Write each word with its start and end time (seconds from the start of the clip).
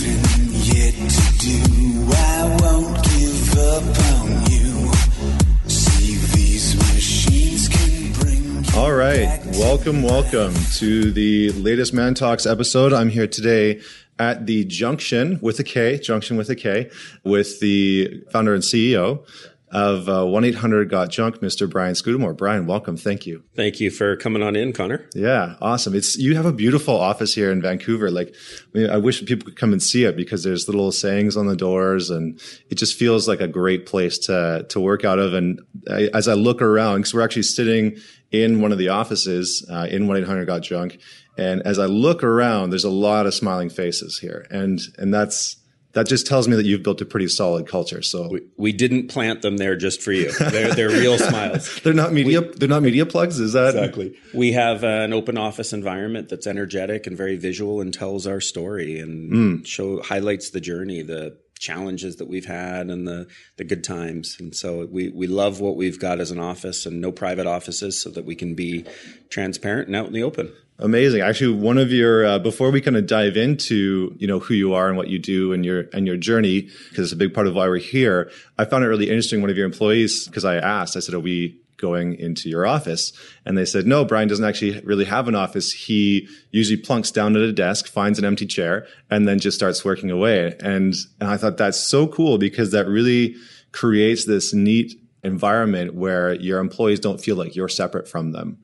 living 0.00 0.48
yet 0.52 0.94
to 0.94 1.38
do. 1.38 2.06
I 2.12 2.56
won't 2.60 3.04
give 3.04 3.58
up 3.58 3.82
on 4.12 4.50
you. 4.50 4.92
See, 5.68 6.16
these 6.34 6.76
machines 6.76 7.68
can 7.68 8.12
bring 8.12 8.64
All 8.76 8.92
right. 8.92 9.40
Welcome, 9.58 10.02
welcome 10.02 10.54
to 10.76 11.10
the 11.10 11.50
latest 11.52 11.92
Man 11.92 12.14
Talks 12.14 12.46
episode. 12.46 12.92
I'm 12.92 13.08
here 13.08 13.26
today 13.26 13.80
at 14.18 14.46
the 14.46 14.64
Junktion 14.66 15.40
with 15.42 15.58
a 15.58 15.64
K, 15.64 15.98
Junktion 15.98 16.36
with 16.36 16.50
a 16.50 16.56
K, 16.56 16.90
with 17.24 17.60
the 17.60 18.22
founder 18.30 18.54
and 18.54 18.62
CEO 18.62 19.24
of 19.70 20.08
uh, 20.08 20.24
1 20.24 20.44
800 20.44 20.88
Got 20.88 21.10
Junk, 21.10 21.40
Mr. 21.40 21.68
Brian 21.68 21.94
Scudamore. 21.94 22.34
Brian, 22.34 22.66
welcome. 22.66 22.96
Thank 22.96 23.26
you. 23.26 23.44
Thank 23.54 23.80
you 23.80 23.90
for 23.90 24.16
coming 24.16 24.42
on 24.42 24.56
in, 24.56 24.72
Connor. 24.72 25.08
Yeah, 25.14 25.56
awesome. 25.60 25.94
It's 25.94 26.16
you 26.16 26.36
have 26.36 26.46
a 26.46 26.52
beautiful 26.52 26.96
office 26.96 27.34
here 27.34 27.50
in 27.50 27.60
Vancouver. 27.60 28.10
Like, 28.10 28.34
I, 28.74 28.78
mean, 28.78 28.90
I 28.90 28.96
wish 28.96 29.24
people 29.24 29.46
could 29.46 29.56
come 29.56 29.72
and 29.72 29.82
see 29.82 30.04
it 30.04 30.16
because 30.16 30.42
there's 30.42 30.68
little 30.68 30.90
sayings 30.92 31.36
on 31.36 31.46
the 31.46 31.56
doors, 31.56 32.10
and 32.10 32.40
it 32.70 32.76
just 32.76 32.98
feels 32.98 33.28
like 33.28 33.40
a 33.40 33.48
great 33.48 33.86
place 33.86 34.18
to 34.20 34.66
to 34.68 34.80
work 34.80 35.04
out 35.04 35.18
of. 35.18 35.34
And 35.34 35.60
I, 35.90 36.08
as 36.14 36.28
I 36.28 36.34
look 36.34 36.62
around, 36.62 37.00
because 37.00 37.14
we're 37.14 37.24
actually 37.24 37.42
sitting 37.42 37.96
in 38.30 38.60
one 38.60 38.72
of 38.72 38.78
the 38.78 38.88
offices 38.88 39.66
uh, 39.70 39.86
in 39.90 40.06
one 40.06 40.16
eight 40.16 40.26
hundred 40.26 40.46
got 40.46 40.62
junk, 40.62 40.98
and 41.36 41.62
as 41.62 41.78
I 41.78 41.86
look 41.86 42.24
around, 42.24 42.70
there's 42.70 42.84
a 42.84 42.90
lot 42.90 43.26
of 43.26 43.34
smiling 43.34 43.68
faces 43.68 44.18
here, 44.18 44.46
and 44.50 44.80
and 44.96 45.12
that's 45.12 45.56
that 45.98 46.06
just 46.06 46.26
tells 46.28 46.46
me 46.46 46.54
that 46.54 46.64
you've 46.64 46.82
built 46.84 47.00
a 47.00 47.04
pretty 47.04 47.26
solid 47.26 47.66
culture. 47.66 48.02
So 48.02 48.28
We, 48.30 48.40
we 48.56 48.72
didn't 48.72 49.08
plant 49.08 49.42
them 49.42 49.56
there 49.56 49.74
just 49.76 50.00
for 50.00 50.12
you. 50.12 50.30
They're, 50.32 50.72
they're 50.74 50.88
real 50.90 51.18
smiles. 51.30 51.80
they're 51.82 51.92
not 51.92 52.12
media. 52.12 52.40
they're 52.40 52.68
not 52.68 52.82
media 52.82 53.04
plugs. 53.04 53.40
Is 53.40 53.52
that 53.54 53.74
Exactly. 53.74 54.14
We 54.32 54.52
have 54.52 54.84
uh, 54.84 54.86
an 55.06 55.12
open 55.12 55.36
office 55.36 55.72
environment 55.72 56.28
that's 56.28 56.46
energetic 56.46 57.06
and 57.08 57.16
very 57.16 57.36
visual 57.36 57.80
and 57.80 57.92
tells 57.92 58.26
our 58.26 58.40
story 58.40 59.00
and 59.00 59.66
show 59.66 60.00
highlights 60.02 60.50
the 60.50 60.60
journey, 60.60 61.02
the 61.02 61.36
challenges 61.58 62.16
that 62.16 62.28
we've 62.28 62.46
had 62.46 62.88
and 62.88 63.06
the 63.06 63.26
the 63.56 63.64
good 63.64 63.84
times. 63.84 64.36
And 64.38 64.54
so 64.54 64.86
we 64.86 65.10
we 65.10 65.26
love 65.26 65.60
what 65.60 65.76
we've 65.76 65.98
got 65.98 66.20
as 66.20 66.30
an 66.30 66.38
office 66.38 66.86
and 66.86 67.00
no 67.00 67.12
private 67.12 67.46
offices 67.46 68.02
so 68.02 68.10
that 68.10 68.24
we 68.24 68.34
can 68.34 68.54
be 68.54 68.84
transparent 69.28 69.88
and 69.88 69.96
out 69.96 70.06
in 70.06 70.12
the 70.12 70.22
open. 70.22 70.52
Amazing. 70.80 71.22
Actually, 71.22 71.56
one 71.56 71.76
of 71.76 71.90
your 71.90 72.24
uh, 72.24 72.38
before 72.38 72.70
we 72.70 72.80
kind 72.80 72.96
of 72.96 73.06
dive 73.06 73.36
into 73.36 74.14
you 74.16 74.28
know 74.28 74.38
who 74.38 74.54
you 74.54 74.74
are 74.74 74.88
and 74.88 74.96
what 74.96 75.08
you 75.08 75.18
do 75.18 75.52
and 75.52 75.64
your 75.64 75.86
and 75.92 76.06
your 76.06 76.16
journey 76.16 76.68
because 76.88 77.06
it's 77.06 77.12
a 77.12 77.16
big 77.16 77.34
part 77.34 77.48
of 77.48 77.54
why 77.54 77.66
we're 77.66 77.78
here. 77.78 78.30
I 78.58 78.64
found 78.64 78.84
it 78.84 78.88
really 78.88 79.08
interesting. 79.08 79.40
One 79.40 79.50
of 79.50 79.56
your 79.56 79.66
employees 79.66 80.26
because 80.26 80.44
I 80.44 80.56
asked, 80.56 80.96
I 80.96 81.00
said, 81.00 81.14
"Are 81.14 81.20
we 81.20 81.60
going 81.78 82.14
into 82.14 82.48
your 82.48 82.66
office?" 82.66 83.12
And 83.44 83.56
they 83.56 83.64
said, 83.64 83.86
"No, 83.86 84.04
Brian 84.04 84.28
doesn't 84.28 84.44
actually 84.44 84.80
really 84.80 85.06
have 85.06 85.28
an 85.28 85.34
office. 85.34 85.72
He 85.72 86.28
usually 86.50 86.76
plunks 86.76 87.10
down 87.10 87.36
at 87.36 87.42
a 87.42 87.52
desk, 87.52 87.88
finds 87.88 88.18
an 88.18 88.24
empty 88.24 88.46
chair, 88.46 88.86
and 89.10 89.26
then 89.26 89.38
just 89.38 89.56
starts 89.56 89.84
working 89.84 90.10
away." 90.10 90.54
And 90.60 90.94
and 91.20 91.28
I 91.30 91.36
thought 91.36 91.56
that's 91.56 91.80
so 91.80 92.06
cool 92.06 92.38
because 92.38 92.70
that 92.72 92.86
really 92.86 93.36
creates 93.72 94.24
this 94.24 94.52
neat 94.52 95.00
environment 95.22 95.94
where 95.94 96.34
your 96.34 96.58
employees 96.58 97.00
don't 97.00 97.20
feel 97.20 97.36
like 97.36 97.56
you're 97.56 97.68
separate 97.68 98.08
from 98.08 98.32
them. 98.32 98.58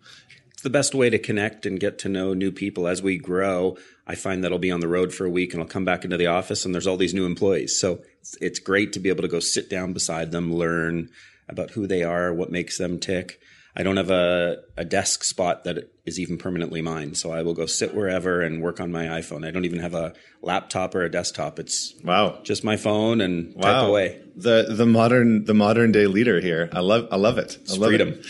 It's 0.52 0.62
the 0.62 0.70
best 0.70 0.94
way 0.94 1.10
to 1.10 1.18
connect 1.18 1.66
and 1.66 1.80
get 1.80 1.98
to 2.00 2.08
know 2.08 2.34
new 2.34 2.52
people 2.52 2.86
as 2.86 3.02
we 3.02 3.18
grow. 3.18 3.76
I 4.06 4.14
find 4.14 4.44
that 4.44 4.52
I'll 4.52 4.58
be 4.58 4.70
on 4.70 4.80
the 4.80 4.88
road 4.88 5.12
for 5.12 5.24
a 5.24 5.30
week 5.30 5.52
and 5.52 5.62
I'll 5.62 5.68
come 5.68 5.84
back 5.84 6.04
into 6.04 6.16
the 6.16 6.26
office 6.26 6.64
and 6.64 6.74
there's 6.74 6.86
all 6.86 6.96
these 6.96 7.14
new 7.14 7.26
employees. 7.26 7.78
So 7.78 8.02
it's, 8.20 8.36
it's 8.40 8.58
great 8.58 8.92
to 8.92 9.00
be 9.00 9.08
able 9.08 9.22
to 9.22 9.28
go 9.28 9.40
sit 9.40 9.68
down 9.68 9.92
beside 9.92 10.30
them, 10.30 10.54
learn 10.54 11.10
about 11.48 11.70
who 11.70 11.86
they 11.86 12.02
are, 12.02 12.32
what 12.32 12.50
makes 12.50 12.78
them 12.78 12.98
tick. 12.98 13.40
I 13.76 13.82
don't 13.82 13.96
have 13.96 14.10
a, 14.10 14.58
a 14.76 14.84
desk 14.84 15.24
spot 15.24 15.64
that 15.64 15.90
is 16.06 16.20
even 16.20 16.38
permanently 16.38 16.80
mine. 16.80 17.16
So 17.16 17.32
I 17.32 17.42
will 17.42 17.54
go 17.54 17.66
sit 17.66 17.92
wherever 17.92 18.40
and 18.40 18.62
work 18.62 18.78
on 18.78 18.92
my 18.92 19.06
iPhone. 19.06 19.44
I 19.44 19.50
don't 19.50 19.64
even 19.64 19.80
have 19.80 19.94
a 19.94 20.12
laptop 20.42 20.94
or 20.94 21.02
a 21.02 21.10
desktop. 21.10 21.58
It's 21.58 21.92
Wow. 22.04 22.38
just 22.44 22.62
my 22.62 22.76
phone 22.76 23.20
and 23.20 23.60
type 23.60 23.82
away. 23.88 24.20
The 24.36 24.66
the 24.70 24.86
modern 24.86 25.44
the 25.46 25.54
modern 25.54 25.90
day 25.90 26.06
leader 26.06 26.40
here. 26.40 26.68
I 26.72 26.80
love 26.80 27.08
I 27.10 27.16
love 27.16 27.36
it. 27.36 27.58
I 27.68 27.74
love 27.74 27.88
freedom. 27.90 28.08
it. 28.10 28.24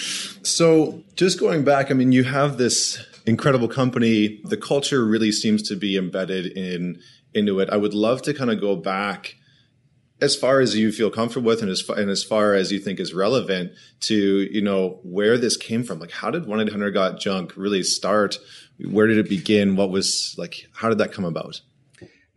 So 0.47 1.03
just 1.15 1.39
going 1.39 1.63
back, 1.63 1.91
I 1.91 1.95
mean, 1.95 2.13
you 2.13 2.25
have 2.25 2.57
this 2.57 3.05
incredible 3.27 3.69
company. 3.69 4.41
The 4.45 4.57
culture 4.57 5.05
really 5.05 5.31
seems 5.33 5.63
to 5.69 5.77
be 5.77 5.99
embedded 5.99 6.47
in 6.57 7.01
into 7.35 7.61
it. 7.61 7.69
I 7.71 7.77
would 7.77 7.93
love 7.95 8.23
to 8.23 8.33
kind 8.33 8.51
of 8.51 8.61
go 8.63 8.77
back 8.77 9.35
as 10.25 10.35
far 10.35 10.61
as 10.61 10.75
you 10.75 10.91
feel 10.91 11.11
comfortable 11.11 11.47
with 11.47 11.63
and 11.63 11.71
as 11.71 11.81
far, 11.81 11.97
and 11.97 12.11
as 12.11 12.25
far 12.25 12.55
as 12.55 12.73
you 12.73 12.81
think 12.81 12.99
is 12.99 13.15
relevant 13.15 13.73
to 14.01 14.49
you 14.51 14.63
know 14.63 14.99
where 15.03 15.39
this 15.39 15.57
came 15.57 15.85
from 15.85 16.01
like 16.01 16.11
how 16.11 16.31
did 16.31 16.45
1-800 16.45 16.93
got 16.93 17.21
junk 17.21 17.57
really 17.57 17.83
start 17.83 18.39
where 18.91 19.07
did 19.07 19.19
it 19.19 19.29
begin 19.29 19.77
what 19.77 19.91
was 19.91 20.35
like 20.37 20.67
how 20.73 20.89
did 20.89 20.99
that 20.99 21.13
come 21.13 21.25
about 21.25 21.61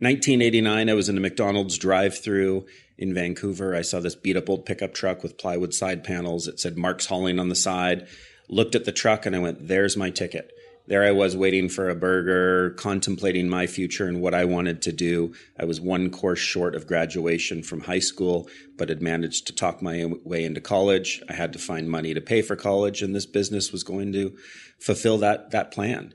1989, 0.00 0.88
I 0.88 0.94
was 0.94 1.08
in 1.08 1.16
a 1.16 1.20
McDonald's 1.20 1.76
drive-through 1.76 2.66
in 2.98 3.12
Vancouver. 3.12 3.74
I 3.74 3.82
saw 3.82 3.98
this 3.98 4.14
beat-up 4.14 4.48
old 4.48 4.64
pickup 4.64 4.94
truck 4.94 5.24
with 5.24 5.38
plywood 5.38 5.74
side 5.74 6.04
panels. 6.04 6.46
It 6.46 6.60
said 6.60 6.78
Mark's 6.78 7.06
Hauling 7.06 7.40
on 7.40 7.48
the 7.48 7.56
side. 7.56 8.06
Looked 8.48 8.76
at 8.76 8.84
the 8.84 8.92
truck 8.92 9.26
and 9.26 9.34
I 9.34 9.40
went, 9.40 9.66
"There's 9.66 9.96
my 9.96 10.10
ticket." 10.10 10.52
There 10.88 11.04
I 11.04 11.10
was 11.10 11.36
waiting 11.36 11.68
for 11.68 11.90
a 11.90 11.94
burger, 11.94 12.70
contemplating 12.70 13.46
my 13.46 13.66
future 13.66 14.06
and 14.06 14.22
what 14.22 14.32
I 14.32 14.46
wanted 14.46 14.80
to 14.82 14.92
do. 14.92 15.34
I 15.60 15.66
was 15.66 15.82
one 15.82 16.08
course 16.10 16.38
short 16.38 16.74
of 16.74 16.86
graduation 16.86 17.62
from 17.62 17.82
high 17.82 17.98
school, 17.98 18.48
but 18.78 18.88
had 18.88 19.02
managed 19.02 19.46
to 19.48 19.54
talk 19.54 19.82
my 19.82 20.06
way 20.24 20.44
into 20.44 20.62
college. 20.62 21.22
I 21.28 21.34
had 21.34 21.52
to 21.52 21.58
find 21.58 21.90
money 21.90 22.14
to 22.14 22.22
pay 22.22 22.40
for 22.40 22.56
college, 22.56 23.02
and 23.02 23.14
this 23.14 23.26
business 23.26 23.70
was 23.70 23.84
going 23.84 24.14
to 24.14 24.34
fulfill 24.80 25.18
that 25.18 25.50
that 25.50 25.72
plan. 25.72 26.14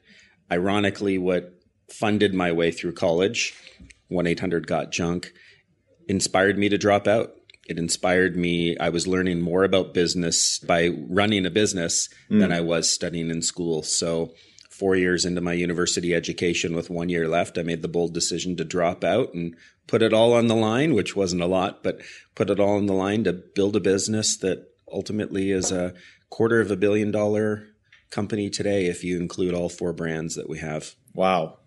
Ironically, 0.52 1.20
what 1.20 1.54
funded 1.88 2.34
my 2.34 2.52
way 2.52 2.72
through 2.72 2.94
college, 2.94 3.54
1 4.08 4.26
800 4.26 4.66
Got 4.66 4.92
Junk, 4.92 5.34
inspired 6.08 6.58
me 6.58 6.68
to 6.70 6.80
drop 6.80 7.08
out. 7.08 7.36
It 7.68 7.78
inspired 7.78 8.36
me. 8.36 8.76
I 8.80 8.90
was 8.90 9.08
learning 9.08 9.40
more 9.40 9.64
about 9.64 9.94
business 9.94 10.58
by 10.58 10.90
running 11.08 11.46
a 11.46 11.52
business 11.52 12.10
mm. 12.30 12.40
than 12.40 12.52
I 12.52 12.62
was 12.62 12.90
studying 12.90 13.30
in 13.30 13.44
school. 13.44 13.84
So, 13.84 14.34
four 14.74 14.96
years 14.96 15.24
into 15.24 15.42
my 15.42 15.54
university 15.54 16.14
education 16.14 16.76
with 16.76 16.90
one 16.90 17.10
year 17.10 17.28
left, 17.28 17.58
I 17.58 17.64
made 17.64 17.82
the 17.82 17.88
bold 17.88 18.14
decision 18.14 18.56
to 18.58 18.66
drop 18.66 19.04
out 19.04 19.34
and 19.34 19.56
put 19.88 20.02
it 20.02 20.14
all 20.14 20.34
on 20.34 20.48
the 20.48 20.56
line, 20.56 20.94
which 20.94 21.16
wasn't 21.16 21.42
a 21.42 21.48
lot, 21.48 21.84
but 21.84 22.02
put 22.36 22.50
it 22.50 22.60
all 22.60 22.78
on 22.78 22.88
the 22.88 22.94
line 22.94 23.24
to 23.26 23.34
build 23.34 23.76
a 23.76 23.80
business 23.80 24.36
that 24.38 24.68
ultimately 24.92 25.52
is 25.52 25.72
a 25.72 25.94
quarter 26.30 26.60
of 26.60 26.72
a 26.72 26.76
billion 26.76 27.12
dollar 27.12 27.68
company 28.10 28.50
today, 28.50 28.88
if 28.88 29.04
you 29.04 29.20
include 29.20 29.54
all 29.54 29.70
four 29.70 29.94
brands 29.94 30.36
that 30.36 30.50
we 30.50 30.60
have. 30.60 30.96
wow 31.14 31.58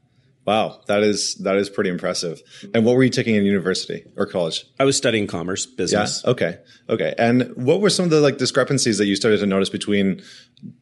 wow 0.47 0.81
that 0.87 1.03
is 1.03 1.35
that 1.37 1.57
is 1.57 1.69
pretty 1.69 1.91
impressive 1.91 2.41
and 2.73 2.85
what 2.85 2.97
were 2.97 3.05
you 3.05 3.11
taking 3.11 3.35
in 3.35 3.45
university 3.45 4.05
or 4.17 4.27
college 4.27 4.65
I 4.79 4.85
was 4.85 4.97
studying 4.97 5.27
commerce, 5.27 5.67
business. 5.67 6.23
Yeah. 6.25 6.31
Okay. 6.31 6.59
Okay. 6.89 7.15
And 7.19 7.55
what 7.57 7.81
were 7.81 7.91
some 7.91 8.05
of 8.05 8.11
the 8.11 8.21
like 8.21 8.39
discrepancies 8.39 8.99
that 8.99 9.07
you 9.07 9.17
started 9.17 9.39
to 9.41 9.47
notice 9.47 9.71
between 9.71 10.23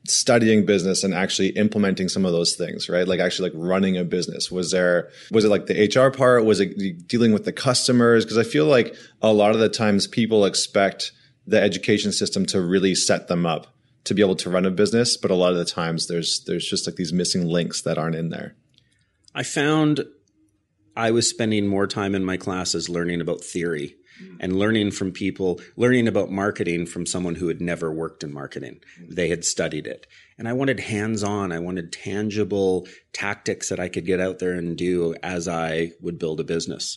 studying 0.07 0.67
business 0.67 1.05
and 1.05 1.15
actually 1.15 1.49
implementing 1.51 2.09
some 2.09 2.25
of 2.25 2.33
those 2.33 2.57
things, 2.57 2.89
right? 2.89 3.07
Like 3.07 3.21
actually 3.21 3.51
like 3.51 3.59
running 3.61 3.97
a 3.97 4.05
business. 4.05 4.51
Was 4.51 4.71
there 4.71 5.11
was 5.31 5.45
it 5.45 5.49
like 5.49 5.67
the 5.67 5.87
HR 5.87 6.11
part? 6.11 6.45
Was 6.45 6.61
it 6.61 7.07
dealing 7.07 7.33
with 7.33 7.45
the 7.45 7.53
customers? 7.53 8.25
Because 8.25 8.39
I 8.39 8.45
feel 8.45 8.67
like 8.67 8.95
a 9.23 9.33
lot 9.33 9.53
of 9.53 9.61
the 9.61 9.69
times 9.69 10.07
people 10.07 10.45
expect 10.45 11.13
the 11.47 11.61
education 11.61 12.11
system 12.11 12.47
to 12.47 12.61
really 12.61 12.95
set 12.95 13.29
them 13.29 13.47
up 13.47 13.69
to 14.05 14.15
be 14.15 14.23
able 14.23 14.37
to 14.37 14.51
run 14.51 14.67
a 14.67 14.71
business, 14.71 15.17
but 15.17 15.31
a 15.31 15.35
lot 15.35 15.53
of 15.53 15.59
the 15.59 15.65
times 15.65 16.09
there's 16.09 16.45
there's 16.47 16.69
just 16.69 16.87
like 16.87 16.97
these 16.97 17.13
missing 17.13 17.47
links 17.47 17.83
that 17.83 17.97
aren't 17.97 18.17
in 18.17 18.31
there. 18.31 18.55
I 19.34 19.43
found 19.43 20.05
I 20.97 21.11
was 21.11 21.28
spending 21.28 21.67
more 21.67 21.87
time 21.87 22.15
in 22.15 22.25
my 22.25 22.37
classes 22.37 22.89
learning 22.89 23.21
about 23.21 23.43
theory 23.43 23.97
and 24.39 24.56
learning 24.56 24.93
from 24.93 25.11
people, 25.11 25.61
learning 25.77 26.06
about 26.06 26.31
marketing 26.31 26.87
from 26.87 27.05
someone 27.05 27.34
who 27.34 27.49
had 27.49 27.61
never 27.61 27.93
worked 27.93 28.23
in 28.23 28.33
marketing. 28.33 28.81
They 29.00 29.28
had 29.28 29.44
studied 29.44 29.89
it. 29.89 30.06
And 30.39 30.47
I 30.47 30.53
wanted 30.53 30.81
hands 30.81 31.25
on, 31.25 31.50
I 31.50 31.59
wanted 31.59 31.93
tangible 31.93 32.87
tactics 33.12 33.69
that 33.71 33.81
I 33.81 33.89
could 33.89 34.06
get 34.06 34.21
out 34.21 34.39
there 34.39 34.53
and 34.53 34.77
do 34.77 35.15
as 35.23 35.49
I 35.49 35.93
would 36.00 36.19
build 36.19 36.41
a 36.41 36.44
business. 36.44 36.97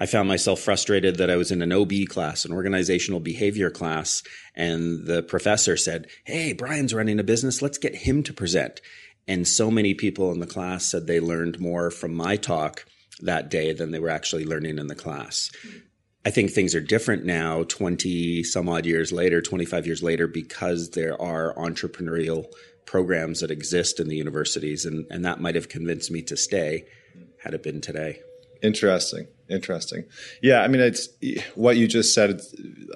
I 0.00 0.06
found 0.06 0.28
myself 0.28 0.60
frustrated 0.60 1.16
that 1.16 1.30
I 1.30 1.36
was 1.36 1.50
in 1.50 1.60
an 1.60 1.72
OB 1.72 1.92
class, 2.08 2.44
an 2.44 2.52
organizational 2.52 3.18
behavior 3.18 3.68
class, 3.68 4.22
and 4.54 5.06
the 5.06 5.24
professor 5.24 5.76
said, 5.76 6.06
Hey, 6.24 6.52
Brian's 6.52 6.94
running 6.94 7.18
a 7.18 7.24
business. 7.24 7.62
Let's 7.62 7.78
get 7.78 7.96
him 7.96 8.22
to 8.22 8.32
present. 8.32 8.80
And 9.28 9.46
so 9.46 9.70
many 9.70 9.92
people 9.92 10.32
in 10.32 10.40
the 10.40 10.46
class 10.46 10.90
said 10.90 11.06
they 11.06 11.20
learned 11.20 11.60
more 11.60 11.90
from 11.90 12.14
my 12.14 12.36
talk 12.36 12.86
that 13.20 13.50
day 13.50 13.74
than 13.74 13.90
they 13.90 13.98
were 13.98 14.08
actually 14.08 14.46
learning 14.46 14.78
in 14.78 14.86
the 14.86 14.94
class. 14.94 15.50
I 16.24 16.30
think 16.30 16.50
things 16.50 16.74
are 16.74 16.80
different 16.80 17.24
now, 17.24 17.62
20 17.64 18.42
some 18.42 18.68
odd 18.68 18.86
years 18.86 19.12
later, 19.12 19.40
25 19.40 19.86
years 19.86 20.02
later, 20.02 20.26
because 20.26 20.90
there 20.90 21.20
are 21.20 21.54
entrepreneurial 21.54 22.46
programs 22.86 23.40
that 23.40 23.50
exist 23.50 24.00
in 24.00 24.08
the 24.08 24.16
universities. 24.16 24.84
And, 24.86 25.06
and 25.10 25.24
that 25.24 25.40
might 25.40 25.54
have 25.54 25.68
convinced 25.68 26.10
me 26.10 26.22
to 26.22 26.36
stay 26.36 26.86
had 27.42 27.54
it 27.54 27.62
been 27.62 27.80
today. 27.80 28.20
Interesting. 28.62 29.28
Interesting. 29.48 30.04
Yeah, 30.42 30.62
I 30.62 30.68
mean, 30.68 30.80
it's 30.80 31.08
what 31.54 31.76
you 31.76 31.86
just 31.86 32.12
said. 32.12 32.40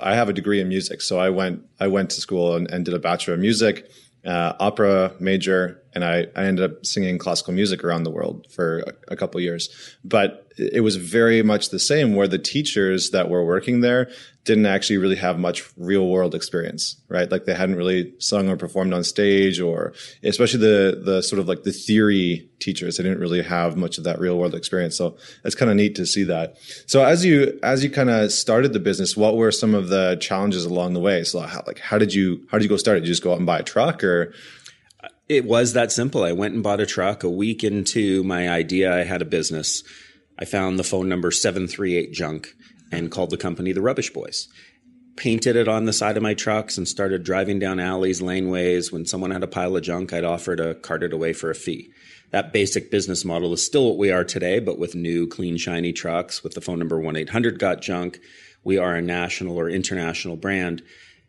I 0.03 0.15
have 0.15 0.29
a 0.29 0.33
degree 0.33 0.61
in 0.61 0.69
music, 0.69 1.01
so 1.01 1.19
I 1.19 1.31
went 1.31 1.63
I 1.81 1.87
went 1.87 2.11
to 2.11 2.21
school 2.21 2.57
and, 2.57 2.71
and 2.71 2.85
did 2.85 2.95
a 2.95 2.99
bachelor 2.99 3.35
of 3.35 3.41
music, 3.41 3.89
uh, 4.25 4.55
opera 4.61 5.15
major, 5.19 5.83
and 5.95 6.05
I, 6.05 6.27
I 6.37 6.45
ended 6.45 6.71
up 6.71 6.87
singing 6.87 7.19
classical 7.19 7.53
music 7.53 7.85
around 7.85 8.05
the 8.05 8.11
world 8.11 8.47
for 8.51 8.81
a, 8.81 9.13
a 9.13 9.17
couple 9.17 9.41
years. 9.41 9.97
But 10.05 10.53
it 10.57 10.83
was 10.83 10.97
very 10.97 11.43
much 11.43 11.71
the 11.71 11.79
same 11.79 12.15
where 12.15 12.29
the 12.29 12.39
teachers 12.39 13.11
that 13.11 13.29
were 13.29 13.45
working 13.45 13.81
there 13.81 14.11
didn't 14.45 14.67
actually 14.67 14.97
really 14.97 15.17
have 15.17 15.39
much 15.39 15.63
real 15.77 16.09
world 16.09 16.35
experience, 16.35 17.01
right? 17.09 17.31
Like 17.31 17.45
they 17.45 17.55
hadn't 17.55 17.77
really 17.77 18.13
sung 18.19 18.49
or 18.49 18.57
performed 18.57 18.93
on 18.93 19.05
stage 19.05 19.61
or 19.61 19.93
especially 20.25 20.61
the, 20.61 21.01
the 21.05 21.23
sort 21.23 21.39
of 21.39 21.47
like 21.47 21.63
the 21.63 21.71
theory 21.71 22.49
teachers, 22.59 22.97
they 22.97 23.05
didn't 23.05 23.21
really 23.21 23.43
have 23.43 23.77
much 23.77 23.99
of 23.99 24.05
that 24.05 24.19
real 24.19 24.37
world 24.37 24.55
experience. 24.55 24.97
So 24.97 25.17
it's 25.45 25.55
kind 25.55 25.71
of 25.71 25.77
neat 25.77 25.95
to 25.95 26.07
see 26.07 26.25
that. 26.25 26.57
So 26.87 27.05
as 27.05 27.25
you, 27.25 27.59
as 27.63 27.85
you 27.85 27.91
kind 27.91 28.11
of 28.11 28.33
started 28.33 28.73
the 28.73 28.81
business, 28.81 29.17
what 29.17 29.37
were 29.37 29.53
some 29.53 29.75
of 29.75 29.89
the 29.89 30.17
challenges 30.21 30.65
along 30.65 30.95
the 30.95 31.01
way? 31.01 31.23
So 31.23 31.41
how, 31.41 31.63
like, 31.67 31.79
how 31.79 31.99
did 31.99 32.13
you, 32.13 32.45
how 32.51 32.59
did 32.59 32.65
you 32.65 32.71
go 32.71 32.77
start 32.77 32.97
it? 32.97 33.01
Did 33.01 33.09
you 33.09 33.13
just 33.13 33.23
go 33.23 33.33
out 33.33 33.39
and 33.39 33.47
buy 33.47 33.61
a 33.61 33.65
truck 33.65 34.03
or? 34.03 34.35
It 35.29 35.45
was 35.45 35.73
that 35.75 35.93
simple. 35.93 36.25
I 36.25 36.33
went 36.33 36.55
and 36.55 36.65
bought 36.65 36.81
a 36.81 36.87
truck 36.87 37.23
a 37.23 37.31
week 37.31 37.63
into 37.63 38.25
my 38.25 38.51
idea. 38.51 38.93
I 38.93 39.05
had 39.05 39.23
a 39.23 39.25
business. 39.25 39.85
I 40.39 40.45
found 40.45 40.79
the 40.79 40.85
phone 40.85 41.09
number 41.09 41.31
738 41.31 42.13
junk 42.13 42.55
and 42.93 43.11
called 43.11 43.31
the 43.31 43.37
company 43.37 43.73
the 43.73 43.83
Rubbish 43.83 44.13
Boys. 44.13 44.49
Painted 45.17 45.57
it 45.57 45.69
on 45.69 45.87
the 45.87 45.93
side 45.93 46.17
of 46.17 46.23
my 46.23 46.35
trucks 46.35 46.79
and 46.79 46.87
started 46.87 47.25
driving 47.25 47.59
down 47.59 47.81
alleys, 47.81 48.23
laneways. 48.23 48.93
When 48.93 49.05
someone 49.05 49.31
had 49.31 49.43
a 49.43 49.49
pile 49.49 49.77
of 49.77 49.83
junk, 49.83 50.13
I'd 50.13 50.25
offer 50.25 50.57
to 50.57 50.75
cart 50.75 51.03
it 51.03 51.13
away 51.13 51.33
for 51.33 51.51
a 51.51 51.55
fee. 51.55 51.91
That 52.31 52.53
basic 52.53 52.91
business 52.91 53.25
model 53.25 53.53
is 53.53 53.65
still 53.65 53.87
what 53.87 53.99
we 53.99 54.11
are 54.11 54.25
today, 54.25 54.59
but 54.59 54.79
with 54.79 54.95
new, 54.95 55.27
clean, 55.27 55.59
shiny 55.59 55.93
trucks 55.93 56.43
with 56.43 56.55
the 56.55 56.63
phone 56.63 56.79
number 56.79 56.99
1 56.99 57.17
800 57.17 57.59
Got 57.59 57.83
Junk. 57.83 58.21
We 58.65 58.79
are 58.79 58.95
a 58.95 59.03
national 59.03 59.59
or 59.59 59.69
international 59.69 60.37
brand. 60.37 60.83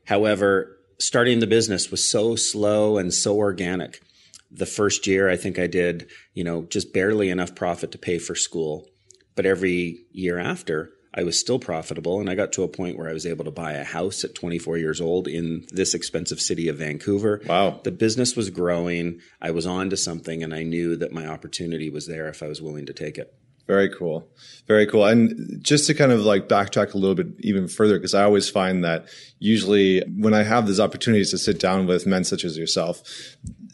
However, 0.06 0.78
starting 1.00 1.40
the 1.40 1.48
business 1.48 1.92
was 1.92 2.10
so 2.10 2.36
slow 2.36 2.98
and 2.98 3.14
so 3.14 3.36
organic. 3.36 4.02
The 4.50 4.66
first 4.66 5.08
year, 5.08 5.30
I 5.30 5.36
think 5.36 5.60
I 5.60 5.68
did, 5.68 6.08
you 6.34 6.44
know, 6.44 6.64
just 6.64 6.94
barely 6.94 7.30
enough 7.30 7.56
profit 7.56 7.92
to 7.92 7.98
pay 7.98 8.18
for 8.18 8.36
school. 8.36 8.88
But 9.36 9.46
every 9.46 10.06
year 10.12 10.38
after, 10.38 10.92
I 11.14 11.24
was 11.24 11.40
still 11.40 11.60
profitable. 11.60 12.20
And 12.20 12.30
I 12.30 12.36
got 12.36 12.52
to 12.54 12.64
a 12.64 12.68
point 12.68 12.98
where 12.98 13.10
I 13.10 13.14
was 13.14 13.26
able 13.26 13.46
to 13.46 13.52
buy 13.52 13.74
a 13.74 13.84
house 13.84 14.24
at 14.24 14.36
24 14.36 14.78
years 14.78 15.00
old 15.00 15.28
in 15.28 15.66
this 15.70 15.94
expensive 15.94 16.42
city 16.42 16.68
of 16.68 16.78
Vancouver. 16.78 17.42
Wow. 17.46 17.80
The 17.84 17.92
business 17.92 18.36
was 18.36 18.50
growing. 18.50 19.22
I 19.42 19.52
was 19.52 19.66
on 19.66 19.90
to 19.92 19.98
something, 19.98 20.44
and 20.44 20.54
I 20.54 20.64
knew 20.64 20.96
that 20.96 21.12
my 21.12 21.28
opportunity 21.28 21.90
was 21.90 22.08
there 22.08 22.28
if 22.30 22.42
I 22.42 22.48
was 22.48 22.62
willing 22.62 22.86
to 22.88 22.94
take 22.94 23.18
it. 23.18 23.34
Very 23.68 23.90
cool. 23.90 24.28
Very 24.68 24.86
cool. 24.86 25.06
And 25.06 25.64
just 25.64 25.88
to 25.88 25.94
kind 25.94 26.12
of 26.12 26.22
like 26.22 26.50
backtrack 26.50 26.94
a 26.94 26.98
little 26.98 27.16
bit 27.16 27.28
even 27.40 27.68
further, 27.70 27.98
because 27.98 28.14
I 28.14 28.24
always 28.24 28.50
find 28.50 28.84
that 28.84 29.06
usually 29.40 30.02
when 30.18 30.34
I 30.34 30.44
have 30.44 30.68
these 30.68 30.82
opportunities 30.82 31.32
to 31.32 31.38
sit 31.38 31.60
down 31.60 31.88
with 31.88 32.06
men 32.06 32.26
such 32.26 32.44
as 32.44 32.58
yourself, 32.58 33.02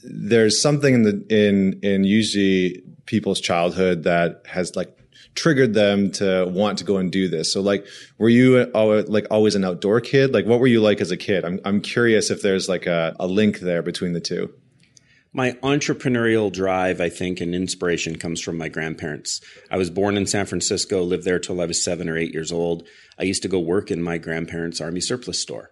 there's 0.04 0.62
something 0.62 0.94
in 0.94 1.04
the, 1.04 1.26
in, 1.30 1.80
in 1.82 2.04
usually 2.04 2.84
people's 3.08 3.42
childhood 3.42 4.04
that 4.04 4.44
has 4.46 4.76
like 4.76 4.96
triggered 5.36 5.74
them 5.74 6.12
to 6.12 6.46
want 6.50 6.80
to 6.80 6.84
go 6.84 6.98
and 6.98 7.12
do 7.12 7.28
this. 7.30 7.54
So 7.54 7.62
like, 7.62 7.86
were 8.18 8.30
you 8.30 8.58
uh, 8.74 9.04
like 9.08 9.28
always 9.32 9.56
an 9.56 9.64
outdoor 9.64 10.02
kid? 10.02 10.34
Like, 10.34 10.46
what 10.46 10.60
were 10.60 10.68
you 10.68 10.82
like 10.82 11.02
as 11.02 11.12
a 11.12 11.18
kid? 11.18 11.46
I'm, 11.46 11.60
I'm 11.64 11.82
curious 11.82 12.30
if 12.30 12.42
there's 12.42 12.68
like 12.68 12.88
a, 12.88 13.16
a 13.20 13.28
link 13.28 13.60
there 13.60 13.82
between 13.82 14.14
the 14.14 14.22
two. 14.22 14.54
My 15.32 15.52
entrepreneurial 15.62 16.52
drive, 16.52 17.00
I 17.00 17.10
think, 17.10 17.40
and 17.40 17.54
inspiration 17.54 18.18
comes 18.18 18.42
from 18.42 18.58
my 18.58 18.68
grandparents. 18.68 19.42
I 19.70 19.78
was 19.78 19.92
born 19.92 20.18
in 20.18 20.26
San 20.26 20.48
Francisco, 20.48 21.04
lived 21.04 21.24
there 21.24 21.38
till 21.38 21.62
I 21.62 21.66
was 21.66 21.84
seven 21.84 22.10
or 22.10 22.18
eight 22.18 22.34
years 22.34 22.52
old. 22.52 22.88
I 23.20 23.24
used 23.24 23.44
to 23.44 23.48
go 23.48 23.60
work 23.60 23.92
in 23.92 24.02
my 24.02 24.18
grandparents' 24.18 24.82
army 24.82 25.02
surplus 25.02 25.38
store. 25.38 25.70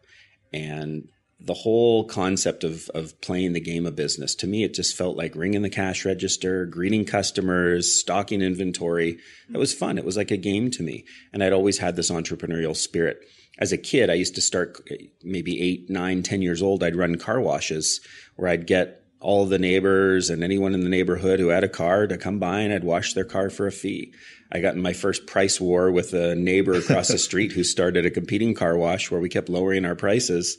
And 0.53 1.09
the 1.39 1.53
whole 1.53 2.03
concept 2.03 2.63
of 2.63 2.89
of 2.89 3.19
playing 3.21 3.53
the 3.53 3.59
game 3.59 3.85
of 3.85 3.95
business. 3.95 4.33
To 4.35 4.47
me 4.47 4.63
it 4.63 4.73
just 4.73 4.95
felt 4.95 5.17
like 5.17 5.35
ringing 5.35 5.61
the 5.61 5.69
cash 5.69 6.05
register 6.05 6.65
greeting 6.65 7.05
customers 7.05 7.93
stocking 7.93 8.41
inventory. 8.41 9.19
It 9.53 9.57
was 9.57 9.73
fun. 9.73 9.97
It 9.97 10.05
was 10.05 10.17
like 10.17 10.31
a 10.31 10.37
game 10.37 10.71
to 10.71 10.83
me. 10.83 11.05
And 11.31 11.43
i'd 11.43 11.53
always 11.53 11.77
had 11.77 11.95
this 11.95 12.11
entrepreneurial 12.11 12.75
spirit. 12.75 13.19
As 13.59 13.71
a 13.71 13.77
kid 13.77 14.09
i 14.09 14.13
used 14.13 14.35
to 14.35 14.41
start 14.41 14.77
maybe 15.23 15.61
eight 15.61 15.89
nine 15.89 16.23
ten 16.23 16.41
years 16.41 16.61
old 16.61 16.83
i'd 16.83 16.95
run 16.95 17.15
car 17.15 17.39
washes 17.39 18.01
where 18.35 18.49
i'd 18.49 18.67
get 18.67 19.03
all 19.19 19.45
the 19.45 19.59
neighbors 19.59 20.29
and 20.29 20.43
anyone 20.43 20.73
in 20.73 20.81
the 20.81 20.89
neighborhood 20.89 21.39
who 21.39 21.47
had 21.47 21.63
a 21.63 21.69
car 21.69 22.05
to 22.05 22.17
come 22.17 22.37
by 22.37 22.59
and 22.59 22.71
I'd 22.71 22.83
wash 22.83 23.13
their 23.13 23.25
car 23.25 23.49
for 23.49 23.65
a 23.65 23.71
fee. 23.71 24.13
I 24.51 24.59
got 24.59 24.75
in 24.75 24.81
my 24.81 24.93
first 24.93 25.25
price 25.25 25.59
war 25.59 25.91
with 25.91 26.13
a 26.13 26.35
neighbor 26.35 26.73
across 26.73 27.07
the 27.07 27.17
street 27.29 27.51
who 27.51 27.63
started 27.63 28.05
a 28.05 28.11
competing 28.11 28.53
car 28.53 28.77
wash 28.77 29.09
where 29.09 29.19
we 29.19 29.27
kept 29.27 29.49
lowering 29.49 29.85
our 29.85 29.95
prices 29.95 30.57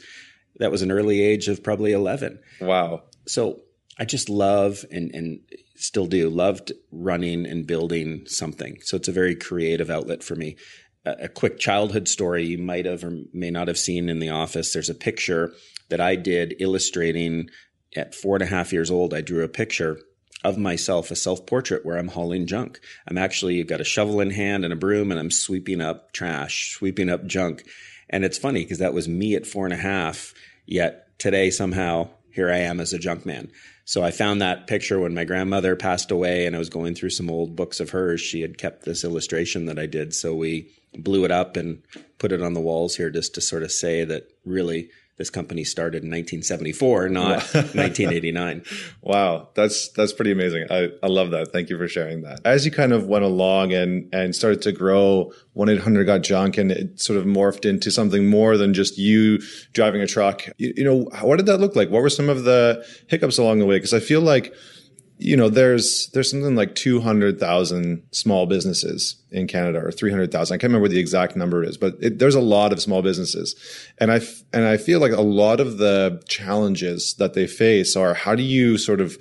that 0.59 0.71
was 0.71 0.83
an 0.83 0.91
early 0.91 1.23
age 1.23 1.49
of 1.49 1.63
probably 1.63 1.93
11. 1.93 2.41
Wow. 2.61 3.05
So 3.27 3.61
I 3.99 4.05
just 4.05 4.29
love 4.29 4.85
and, 4.91 5.15
and 5.15 5.41
still 5.77 6.07
do 6.07 6.29
loved 6.29 6.73
running 6.93 7.47
and 7.47 7.67
building 7.67 8.27
something. 8.27 8.79
So 8.83 8.97
it's 8.97 9.09
a 9.09 9.13
very 9.13 9.35
creative 9.35 9.91
outlet 9.91 10.23
for 10.23 10.37
me. 10.37 10.57
A, 11.05 11.25
a 11.25 11.29
quick 11.29 11.59
childhood 11.59 12.09
story 12.09 12.45
you 12.45 12.59
might 12.59 12.87
have 12.87 13.03
or 13.05 13.19
may 13.33 13.51
not 13.51 13.69
have 13.69 13.79
seen 13.79 14.09
in 14.09 14.19
the 14.19 14.31
office. 14.31 14.73
There's 14.73 14.91
a 14.91 14.95
picture 14.95 15.53
that 15.89 16.01
I 16.01 16.17
did 16.17 16.55
illustrating 16.61 17.49
at 17.97 18.15
four 18.15 18.37
and 18.37 18.43
a 18.43 18.47
half 18.47 18.73
years 18.73 18.91
old. 18.91 19.15
I 19.15 19.21
drew 19.21 19.43
a 19.45 19.49
picture 19.49 19.99
of 20.45 20.59
myself, 20.59 21.11
a 21.11 21.17
self 21.17 21.47
portrait 21.47 21.85
where 21.85 21.97
I'm 21.97 22.09
hauling 22.09 22.47
junk. 22.47 22.79
I'm 23.09 23.19
actually 23.19 23.63
got 23.65 23.81
a 23.81 23.85
shovel 23.85 24.21
in 24.21 24.31
hand 24.31 24.65
and 24.65 24.73
a 24.73 24.77
broom 24.77 25.11
and 25.11 25.19
I'm 25.19 25.31
sweeping 25.31 25.81
up 25.81 26.13
trash, 26.13 26.75
sweeping 26.77 27.11
up 27.11 27.27
junk. 27.27 27.65
And 28.11 28.25
it's 28.25 28.39
funny 28.39 28.63
because 28.63 28.79
that 28.79 28.95
was 28.95 29.09
me 29.09 29.35
at 29.35 29.47
four 29.47 29.65
and 29.65 29.75
a 29.75 29.79
half 29.79 30.35
Yet 30.69 31.19
today, 31.19 31.49
somehow, 31.49 32.11
here 32.31 32.51
I 32.51 32.59
am 32.59 32.79
as 32.79 32.93
a 32.93 32.99
junk 32.99 33.25
man. 33.25 33.51
So 33.87 34.05
I 34.05 34.11
found 34.11 34.43
that 34.43 34.67
picture 34.67 35.01
when 35.01 35.15
my 35.15 35.25
grandmother 35.25 35.75
passed 35.75 36.11
away 36.11 36.45
and 36.45 36.55
I 36.55 36.59
was 36.59 36.69
going 36.69 36.95
through 36.95 37.09
some 37.09 37.31
old 37.31 37.57
books 37.57 37.81
of 37.81 37.89
hers. 37.91 38.21
She 38.21 38.43
had 38.43 38.59
kept 38.59 38.85
this 38.85 39.03
illustration 39.03 39.65
that 39.65 39.79
I 39.79 39.87
did. 39.87 40.15
So 40.15 40.35
we 40.35 40.71
blew 40.93 41.25
it 41.25 41.31
up 41.31 41.57
and 41.57 41.83
put 42.19 42.33
it 42.33 42.43
on 42.43 42.53
the 42.53 42.61
walls 42.61 42.97
here 42.97 43.09
just 43.09 43.35
to 43.37 43.41
sort 43.41 43.63
of 43.63 43.73
say 43.73 44.05
that 44.05 44.31
really 44.45 44.91
this 45.19 45.31
company 45.31 45.65
started 45.65 46.05
in 46.05 46.11
1974, 46.11 47.09
not 47.09 47.43
1989. 47.53 48.63
Wow, 49.01 49.49
that's 49.55 49.89
that's 49.91 50.13
pretty 50.13 50.33
amazing. 50.33 50.67
I, 50.71 50.91
I 51.03 51.07
love 51.07 51.31
that. 51.31 51.51
Thank 51.51 51.71
you 51.71 51.79
for 51.79 51.89
sharing 51.89 52.23
that. 52.23 52.41
As 52.45 52.67
you 52.67 52.71
kind 52.71 52.93
of 52.93 53.07
went 53.07 53.25
along 53.25 53.73
and 53.73 54.13
and 54.13 54.35
started 54.35 54.61
to 54.63 54.73
grow, 54.73 55.33
one 55.55 55.71
eight 55.71 55.81
hundred 55.81 56.05
got 56.05 56.23
junk, 56.23 56.59
and 56.59 56.71
it 56.71 57.01
sort 57.01 57.19
of 57.19 57.25
morphed 57.25 57.65
into 57.65 57.91
something 57.91 58.29
more 58.29 58.59
than 58.59 58.75
just 58.75 58.99
you 58.99 59.39
driving 59.73 60.03
a 60.03 60.07
truck. 60.07 60.45
You, 60.59 60.75
you 60.77 60.85
know, 60.85 61.09
what 61.23 61.37
did 61.37 61.47
that 61.47 61.59
look 61.59 61.75
like? 61.75 61.89
What 61.91 62.03
were 62.03 62.11
some 62.11 62.29
of 62.29 62.45
the 62.45 62.85
hiccups 63.09 63.39
along 63.39 63.61
the 63.61 63.67
way? 63.67 63.77
Because 63.77 63.95
I 63.95 64.01
feel 64.01 64.21
like 64.21 64.53
you 65.19 65.37
know, 65.37 65.49
there's 65.49 66.09
there's 66.15 66.31
something 66.31 66.55
like 66.55 66.77
two 66.77 67.01
hundred 67.01 67.41
thousand 67.41 68.03
small 68.13 68.47
businesses 68.47 69.17
in 69.31 69.49
Canada, 69.49 69.85
or 69.85 69.91
three 69.91 70.11
hundred 70.11 70.31
thousand. 70.31 70.55
I 70.55 70.59
can't 70.59 70.71
remember 70.71 70.85
what 70.85 70.93
the 70.93 71.01
exact 71.01 71.35
number 71.35 71.65
is, 71.65 71.77
but 71.77 71.97
it, 72.01 72.19
there's 72.21 72.37
a 72.37 72.41
lot 72.41 72.73
of 72.73 72.81
small 72.81 73.03
businesses, 73.03 73.57
and 73.99 74.13
I 74.13 74.21
and 74.53 74.65
I 74.65 74.77
feel 74.77 75.01
like 75.01 75.13
a 75.13 75.21
lot 75.21 75.59
of 75.59 75.79
the 75.79 76.23
challenges 76.29 77.15
that 77.19 77.35
they 77.35 77.49
face 77.49 77.97
are 77.97 78.15
how 78.15 78.37
do 78.37 78.45
you 78.45 78.79
sort 78.79 79.01
of 79.01 79.19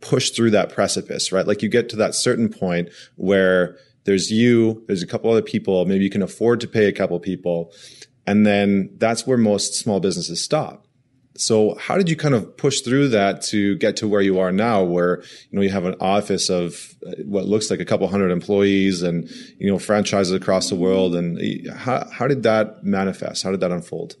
push 0.00 0.30
through 0.30 0.50
that 0.50 0.70
precipice, 0.70 1.32
right? 1.32 1.46
Like 1.46 1.62
you 1.62 1.70
get 1.70 1.88
to 1.90 1.96
that 1.96 2.14
certain 2.14 2.50
point 2.50 2.90
where 3.16 3.78
there's 4.04 4.30
you, 4.30 4.84
there's 4.86 5.02
a 5.02 5.06
couple 5.06 5.30
other 5.30 5.42
people, 5.42 5.84
maybe 5.86 6.04
you 6.04 6.10
can 6.10 6.22
afford 6.22 6.60
to 6.60 6.68
pay 6.68 6.86
a 6.86 6.92
couple 6.92 7.18
people, 7.18 7.72
and 8.26 8.46
then 8.46 8.90
that's 8.98 9.26
where 9.26 9.38
most 9.38 9.74
small 9.74 9.98
businesses 9.98 10.42
stop 10.42 10.85
so 11.38 11.74
how 11.76 11.96
did 11.96 12.08
you 12.08 12.16
kind 12.16 12.34
of 12.34 12.56
push 12.56 12.80
through 12.80 13.08
that 13.08 13.42
to 13.42 13.76
get 13.76 13.96
to 13.98 14.08
where 14.08 14.20
you 14.20 14.38
are 14.38 14.52
now, 14.52 14.82
where, 14.82 15.22
you 15.50 15.58
know, 15.58 15.62
you 15.62 15.70
have 15.70 15.84
an 15.84 15.96
office 16.00 16.48
of 16.48 16.94
uh, 17.06 17.12
what 17.24 17.46
looks 17.46 17.70
like 17.70 17.80
a 17.80 17.84
couple 17.84 18.08
hundred 18.08 18.30
employees 18.30 19.02
and, 19.02 19.28
you 19.58 19.70
know, 19.70 19.78
franchises 19.78 20.32
across 20.32 20.68
the 20.68 20.76
world. 20.76 21.14
And 21.14 21.38
how, 21.70 22.08
how 22.10 22.26
did 22.26 22.42
that 22.44 22.82
manifest? 22.82 23.42
How 23.42 23.50
did 23.50 23.60
that 23.60 23.72
unfold? 23.72 24.14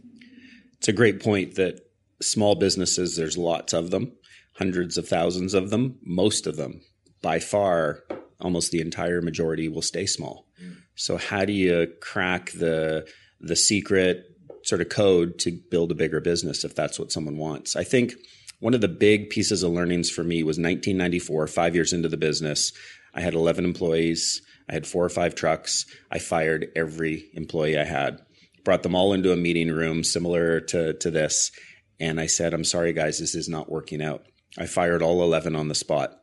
It's 0.78 0.88
a 0.88 0.92
great 0.92 1.22
point 1.22 1.54
that 1.54 1.80
small 2.20 2.54
businesses, 2.54 3.16
there's 3.16 3.38
lots 3.38 3.72
of 3.72 3.90
them, 3.90 4.12
hundreds 4.58 4.98
of 4.98 5.08
thousands 5.08 5.54
of 5.54 5.70
them. 5.70 5.98
Most 6.02 6.46
of 6.46 6.56
them, 6.56 6.82
by 7.22 7.40
far, 7.40 8.04
almost 8.40 8.70
the 8.70 8.80
entire 8.80 9.22
majority 9.22 9.68
will 9.68 9.82
stay 9.82 10.06
small. 10.06 10.46
Mm. 10.62 10.76
So 10.94 11.16
how 11.16 11.44
do 11.44 11.52
you 11.52 11.88
crack 12.00 12.52
the, 12.52 13.06
the 13.40 13.56
secret 13.56 14.24
sort 14.66 14.80
of 14.80 14.88
code 14.88 15.38
to 15.38 15.52
build 15.70 15.92
a 15.92 15.94
bigger 15.94 16.20
business 16.20 16.64
if 16.64 16.74
that's 16.74 16.98
what 16.98 17.12
someone 17.12 17.36
wants. 17.36 17.76
I 17.76 17.84
think 17.84 18.14
one 18.60 18.74
of 18.74 18.80
the 18.80 18.88
big 18.88 19.30
pieces 19.30 19.62
of 19.62 19.72
learnings 19.72 20.10
for 20.10 20.24
me 20.24 20.42
was 20.42 20.56
1994, 20.56 21.46
five 21.46 21.74
years 21.74 21.92
into 21.92 22.08
the 22.08 22.16
business. 22.16 22.72
I 23.14 23.20
had 23.20 23.34
11 23.34 23.64
employees. 23.64 24.42
I 24.68 24.72
had 24.72 24.86
four 24.86 25.04
or 25.04 25.08
five 25.08 25.34
trucks. 25.34 25.86
I 26.10 26.18
fired 26.18 26.68
every 26.74 27.30
employee 27.34 27.78
I 27.78 27.84
had, 27.84 28.20
brought 28.64 28.82
them 28.82 28.94
all 28.94 29.12
into 29.12 29.32
a 29.32 29.36
meeting 29.36 29.70
room 29.70 30.02
similar 30.02 30.60
to, 30.60 30.94
to 30.94 31.10
this. 31.10 31.52
And 32.00 32.20
I 32.20 32.26
said, 32.26 32.52
I'm 32.52 32.64
sorry, 32.64 32.92
guys, 32.92 33.18
this 33.18 33.34
is 33.34 33.48
not 33.48 33.70
working 33.70 34.02
out. 34.02 34.26
I 34.58 34.66
fired 34.66 35.02
all 35.02 35.22
11 35.22 35.54
on 35.54 35.68
the 35.68 35.74
spot. 35.74 36.18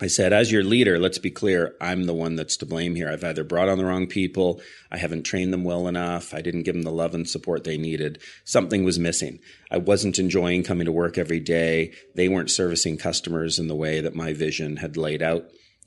I 0.00 0.08
said, 0.08 0.32
as 0.32 0.50
your 0.50 0.64
leader, 0.64 0.98
let's 0.98 1.18
be 1.18 1.30
clear, 1.30 1.76
I'm 1.80 2.06
the 2.06 2.14
one 2.14 2.34
that's 2.34 2.56
to 2.56 2.66
blame 2.66 2.96
here. 2.96 3.08
I've 3.08 3.22
either 3.22 3.44
brought 3.44 3.68
on 3.68 3.78
the 3.78 3.84
wrong 3.84 4.08
people, 4.08 4.60
I 4.90 4.98
haven't 4.98 5.22
trained 5.22 5.52
them 5.52 5.62
well 5.62 5.86
enough, 5.86 6.34
I 6.34 6.40
didn't 6.40 6.64
give 6.64 6.74
them 6.74 6.82
the 6.82 6.90
love 6.90 7.14
and 7.14 7.28
support 7.28 7.62
they 7.62 7.78
needed. 7.78 8.20
Something 8.44 8.82
was 8.82 8.98
missing. 8.98 9.38
I 9.70 9.78
wasn't 9.78 10.18
enjoying 10.18 10.64
coming 10.64 10.86
to 10.86 10.92
work 10.92 11.16
every 11.16 11.38
day. 11.38 11.92
They 12.16 12.28
weren't 12.28 12.50
servicing 12.50 12.96
customers 12.96 13.60
in 13.60 13.68
the 13.68 13.76
way 13.76 14.00
that 14.00 14.16
my 14.16 14.32
vision 14.32 14.78
had 14.78 14.96
laid 14.96 15.22
out. 15.22 15.44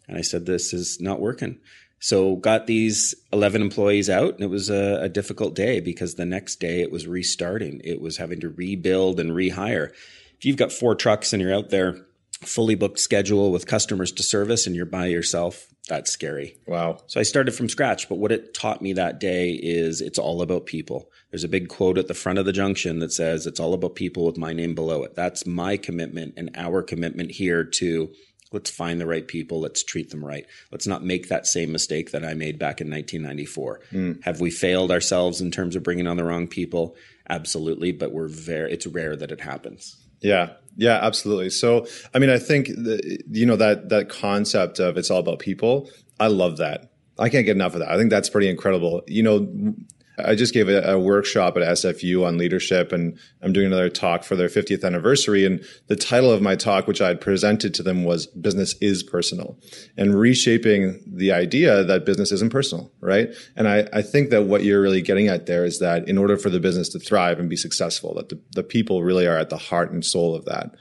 And 0.07 0.17
I 0.17 0.21
said, 0.21 0.45
this 0.45 0.73
is 0.73 1.01
not 1.01 1.19
working. 1.19 1.59
So 1.99 2.37
got 2.37 2.65
these 2.65 3.13
11 3.33 3.61
employees 3.61 4.09
out 4.09 4.35
and 4.35 4.43
it 4.43 4.49
was 4.49 4.69
a, 4.69 5.01
a 5.01 5.09
difficult 5.09 5.53
day 5.53 5.81
because 5.81 6.15
the 6.15 6.25
next 6.25 6.61
day 6.61 6.81
it 6.81 6.91
was 6.91 7.07
restarting. 7.07 7.81
It 7.83 7.99
was 7.99 8.17
having 8.17 8.39
to 8.39 8.49
rebuild 8.49 9.19
and 9.19 9.31
rehire. 9.31 9.89
If 10.37 10.45
you've 10.45 10.57
got 10.57 10.71
four 10.71 10.95
trucks 10.95 11.33
and 11.33 11.41
you're 11.41 11.53
out 11.53 11.71
there 11.71 12.06
fully 12.41 12.75
booked 12.75 12.99
schedule 12.99 13.51
with 13.51 13.67
customers 13.67 14.11
to 14.13 14.23
service 14.23 14.67
and 14.67 14.75
you're 14.75 14.85
by 14.85 15.07
yourself, 15.07 15.67
that's 15.87 16.11
scary. 16.11 16.57
Wow. 16.67 16.99
So 17.07 17.19
I 17.19 17.23
started 17.23 17.53
from 17.53 17.69
scratch, 17.69 18.09
but 18.09 18.17
what 18.17 18.31
it 18.31 18.53
taught 18.53 18.81
me 18.81 18.93
that 18.93 19.19
day 19.19 19.51
is 19.51 20.01
it's 20.01 20.19
all 20.19 20.41
about 20.41 20.65
people. 20.65 21.09
There's 21.31 21.43
a 21.43 21.49
big 21.49 21.69
quote 21.69 21.97
at 21.97 22.07
the 22.07 22.13
front 22.13 22.39
of 22.39 22.45
the 22.45 22.51
Junktion 22.51 22.99
that 22.99 23.13
says 23.13 23.47
it's 23.47 23.59
all 23.59 23.73
about 23.73 23.95
people 23.95 24.25
with 24.25 24.37
my 24.37 24.53
name 24.53 24.75
below 24.75 25.03
it. 25.03 25.15
That's 25.15 25.45
my 25.45 25.77
commitment 25.77 26.33
and 26.37 26.51
our 26.55 26.83
commitment 26.83 27.31
here 27.31 27.63
to 27.63 28.11
let's 28.51 28.69
find 28.69 28.99
the 28.99 29.07
right 29.07 29.27
people, 29.27 29.59
let's 29.59 29.83
treat 29.83 30.09
them 30.09 30.23
right. 30.23 30.45
Let's 30.71 30.87
not 30.87 31.03
make 31.03 31.27
that 31.27 31.47
same 31.47 31.71
mistake 31.71 32.11
that 32.11 32.23
I 32.23 32.33
made 32.33 32.57
back 32.59 32.79
in 32.79 32.89
1994. 32.89 33.81
Mm. 33.91 34.23
Have 34.23 34.39
we 34.39 34.51
failed 34.51 34.91
ourselves 34.91 35.41
in 35.41 35.51
terms 35.51 35.75
of 35.75 35.83
bringing 35.83 36.07
on 36.07 36.17
the 36.17 36.23
wrong 36.23 36.47
people? 36.47 36.95
Absolutely, 37.29 37.91
but 37.91 38.13
we're 38.13 38.27
very 38.27 38.71
it's 38.71 38.87
rare 38.87 39.15
that 39.15 39.31
it 39.31 39.41
happens. 39.41 39.97
Yeah. 40.21 40.51
Yeah, 40.79 40.99
absolutely. 41.01 41.49
So, 41.49 41.87
I 42.13 42.19
mean, 42.19 42.29
I 42.29 42.37
think 42.37 42.67
the, 42.67 43.19
you 43.31 43.47
know 43.47 43.55
that 43.55 43.89
that 43.89 44.09
concept 44.09 44.79
of 44.79 44.95
it's 44.95 45.09
all 45.09 45.19
about 45.19 45.39
people. 45.39 45.89
I 46.19 46.27
love 46.27 46.57
that. 46.57 46.91
I 47.17 47.29
can't 47.29 47.45
get 47.45 47.55
enough 47.55 47.73
of 47.73 47.79
that. 47.79 47.89
I 47.89 47.97
think 47.97 48.11
that's 48.11 48.29
pretty 48.29 48.47
incredible. 48.47 49.01
You 49.07 49.23
know, 49.23 49.75
I 50.17 50.35
just 50.35 50.53
gave 50.53 50.67
a, 50.67 50.93
a, 50.93 50.99
workshop 50.99 51.57
at 51.57 51.63
SFU 51.63 52.25
on 52.25 52.37
leadership, 52.37 52.91
and 52.91 53.19
I'm 53.41 53.53
doing 53.53 53.67
another 53.67 53.89
talk 53.89 54.23
for 54.23 54.35
their 54.35 54.47
50th 54.47 54.83
anniversary. 54.83 55.45
And 55.45 55.63
the 55.87 55.95
title 55.95 56.31
of 56.31 56.41
my 56.41 56.55
talk, 56.55 56.87
which 56.87 57.01
I 57.01 57.09
had 57.09 57.21
presented 57.21 57.73
to 57.75 57.83
them, 57.83 58.03
was 58.03 58.25
"Business 58.27 58.75
is 58.81 59.03
Personal," 59.03 59.59
and 59.95 60.19
reshaping 60.19 61.03
the 61.05 61.31
idea 61.31 61.83
that 61.83 62.05
business 62.05 62.31
isn't 62.31 62.51
personal, 62.51 62.91
right? 62.99 63.29
And 63.55 63.67
I, 63.67 63.87
I 63.93 64.01
think 64.01 64.31
that 64.31 64.45
what 64.45 64.63
you're 64.63 64.81
really 64.81 65.01
getting 65.01 65.27
at 65.27 65.45
there 65.45 65.65
is 65.65 65.79
that 65.79 66.07
in 66.07 66.17
order 66.17 66.37
for 66.37 66.49
the 66.49 66.59
business 66.59 66.89
to 66.89 66.99
thrive 66.99 67.39
and 67.39 67.49
be 67.49 67.57
successful, 67.57 68.15
that 68.15 68.29
the, 68.29 68.41
the 68.53 68.63
people 68.63 69.03
really 69.03 69.27
are 69.27 69.37
at 69.37 69.49
the 69.49 69.57
heart 69.57 69.91
and 69.91 70.03
soul 70.03 70.35
of 70.35 70.45
that. 70.45 70.75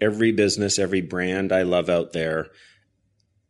Every 0.00 0.32
business, 0.32 0.78
every 0.78 1.02
brand 1.02 1.52
I 1.52 1.62
love 1.62 1.88
out 1.88 2.12
there, 2.12 2.48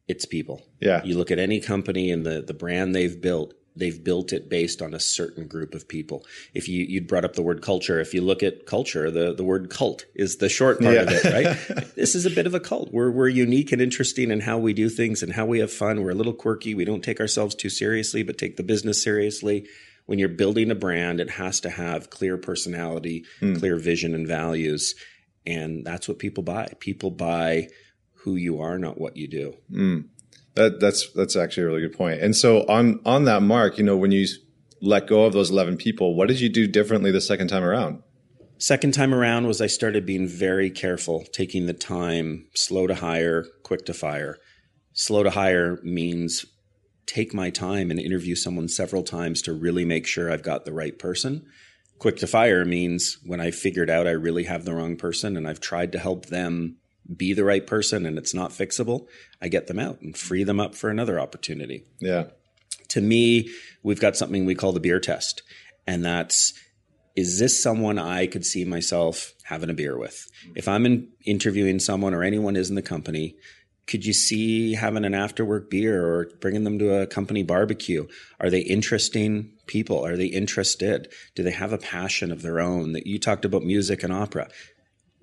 it's 0.09 0.25
people. 0.25 0.63
Yeah. 0.81 1.03
You 1.05 1.17
look 1.17 1.31
at 1.31 1.39
any 1.39 1.61
company 1.61 2.11
and 2.11 2.27
the 2.27 2.43
the 2.43 2.55
brand 2.55 2.95
they've 2.95 3.21
built 3.21 3.55
they've 3.77 4.03
built 4.03 4.33
it 4.33 4.49
based 4.49 4.81
on 4.81 4.95
a 4.95 5.01
certain 5.01 5.47
group 5.47 5.75
of 5.75 5.89
people. 5.89 6.25
If 6.53 6.69
you 6.69 6.85
you 6.85 7.01
brought 7.01 7.25
up 7.25 7.35
the 7.35 7.43
word 7.43 7.63
culture, 7.63 8.01
if 8.01 8.15
you 8.15 8.23
look 8.23 8.43
at 8.43 8.67
culture, 8.67 9.11
the 9.11 9.35
the 9.35 9.45
word 9.45 9.71
cult 9.71 10.05
is 10.15 10.37
the 10.37 10.49
short 10.49 10.81
part 10.81 10.95
yeah. 10.95 11.03
of 11.03 11.09
it, 11.11 11.25
right? 11.25 11.95
this 11.97 12.15
is 12.15 12.27
a 12.27 12.31
bit 12.31 12.47
of 12.47 12.55
a 12.55 12.61
cult. 12.61 12.93
We're 12.93 13.11
we're 13.11 13.29
unique 13.29 13.73
and 13.73 13.83
interesting 13.83 14.31
in 14.31 14.41
how 14.41 14.59
we 14.59 14.73
do 14.73 14.89
things 14.89 15.23
and 15.23 15.33
how 15.33 15.47
we 15.47 15.59
have 15.59 15.73
fun. 15.73 16.03
We're 16.03 16.11
a 16.11 16.15
little 16.17 16.35
quirky. 16.35 16.75
We 16.75 16.85
don't 16.85 17.03
take 17.03 17.21
ourselves 17.21 17.55
too 17.55 17.71
seriously, 17.71 18.23
but 18.23 18.39
take 18.39 18.57
the 18.57 18.63
business 18.63 19.03
seriously. 19.03 19.67
When 20.07 20.19
you're 20.19 20.29
building 20.29 20.71
a 20.71 20.75
brand, 20.75 21.19
it 21.19 21.31
has 21.31 21.61
to 21.61 21.71
have 21.71 22.11
clear 22.11 22.37
personality, 22.37 23.25
mm. 23.41 23.59
clear 23.59 23.79
vision 23.79 24.15
and 24.15 24.29
values, 24.29 24.95
and 25.47 25.85
that's 25.85 26.09
what 26.09 26.19
people 26.19 26.43
buy. 26.43 26.75
People 26.79 27.11
buy 27.11 27.69
who 28.25 28.37
you 28.37 28.61
are, 28.61 28.79
not 28.79 28.99
what 28.99 29.17
you 29.17 29.29
do. 29.29 29.57
Mm. 29.71 30.09
That, 30.55 30.79
that's 30.81 31.11
that's 31.13 31.37
actually 31.37 31.65
a 31.65 31.67
really 31.67 31.81
good 31.81 31.97
point. 31.97 32.21
And 32.21 32.37
so 32.37 32.65
on 32.69 33.01
on 33.05 33.25
that 33.25 33.43
mark, 33.43 33.79
you 33.79 33.85
know, 33.85 33.97
when 33.97 34.13
you 34.13 34.27
let 34.81 35.07
go 35.07 35.25
of 35.25 35.33
those 35.33 35.51
eleven 35.51 35.77
people, 35.77 36.15
what 36.15 36.29
did 36.29 36.41
you 36.41 36.49
do 36.49 36.67
differently 36.67 37.11
the 37.11 37.21
second 37.21 37.49
time 37.49 37.65
around? 37.65 38.03
Second 38.59 38.95
time 38.95 39.13
around 39.13 39.47
was 39.47 39.61
I 39.61 39.67
started 39.67 40.07
being 40.07 40.29
very 40.29 40.71
careful, 40.71 41.25
taking 41.33 41.67
the 41.67 41.73
time, 41.73 42.47
slow 42.55 42.87
to 42.87 42.95
hire, 42.95 43.45
quick 43.65 43.85
to 43.87 43.93
fire. 43.93 44.39
Slow 44.93 45.25
to 45.25 45.31
hire 45.31 45.81
means 45.83 46.47
take 47.07 47.35
my 47.35 47.51
time 47.51 47.91
and 47.91 47.99
interview 47.99 48.37
someone 48.37 48.69
several 48.69 49.03
times 49.03 49.43
to 49.43 49.53
really 49.53 49.85
make 49.85 50.07
sure 50.07 50.31
I've 50.31 50.43
got 50.43 50.65
the 50.65 50.73
right 50.73 50.97
person. 50.99 51.45
Quick 51.99 52.17
to 52.19 52.27
fire 52.27 52.65
means 52.65 53.19
when 53.25 53.41
I 53.41 53.51
figured 53.51 53.91
out 53.91 54.07
I 54.07 54.13
really 54.13 54.45
have 54.45 54.65
the 54.65 54.75
wrong 54.75 54.97
person 54.97 55.37
and 55.37 55.49
I've 55.49 55.61
tried 55.61 55.93
to 55.93 55.99
help 55.99 56.27
them 56.27 56.77
be 57.15 57.33
the 57.33 57.45
right 57.45 57.67
person 57.67 58.07
and 58.07 58.19
it's 58.19 58.35
not 58.35 58.51
fixable, 58.51 59.07
I 59.41 59.49
get 59.49 59.67
them 59.67 59.79
out 59.79 60.01
and 60.01 60.17
free 60.17 60.45
them 60.45 60.61
up 60.61 60.75
for 60.75 60.91
another 60.91 61.21
opportunity. 61.21 61.85
Yeah. 62.01 62.25
To 62.89 63.01
me, 63.01 63.51
we've 63.83 64.01
got 64.01 64.17
something 64.17 64.45
we 64.45 64.55
call 64.55 64.73
the 64.73 64.81
beer 64.81 65.01
test. 65.01 65.43
And 65.87 66.05
that's 66.05 66.55
is 67.17 67.39
this 67.39 67.63
someone 67.63 67.99
I 67.99 68.27
could 68.27 68.45
see 68.45 68.65
myself 68.65 69.33
having 69.45 69.71
a 69.71 69.75
beer 69.75 69.97
with? 69.97 70.27
If 70.57 70.67
I'm 70.67 70.85
in, 70.85 71.13
interviewing 71.25 71.79
someone 71.79 72.13
or 72.13 72.25
anyone 72.25 72.57
is 72.57 72.71
in 72.71 72.75
the 72.75 72.83
company, 72.83 73.37
could 73.87 74.05
you 74.05 74.13
see 74.13 74.75
having 74.75 75.05
an 75.05 75.15
after 75.15 75.45
work 75.45 75.71
beer 75.71 76.05
or 76.05 76.31
bringing 76.41 76.65
them 76.65 76.79
to 76.79 77.03
a 77.03 77.07
company 77.07 77.43
barbecue? 77.43 78.07
Are 78.41 78.51
they 78.51 78.61
interesting 78.61 79.53
people? 79.67 80.05
Are 80.05 80.17
they 80.17 80.27
interested? 80.27 81.13
Do 81.35 81.43
they 81.43 81.53
have 81.53 81.73
a 81.73 81.79
passion 81.79 82.33
of 82.33 82.43
their 82.43 82.61
own? 82.61 82.93
That 82.93 83.07
you 83.07 83.19
talked 83.19 83.45
about 83.45 83.63
music 83.63 84.03
and 84.03 84.13
opera 84.13 84.49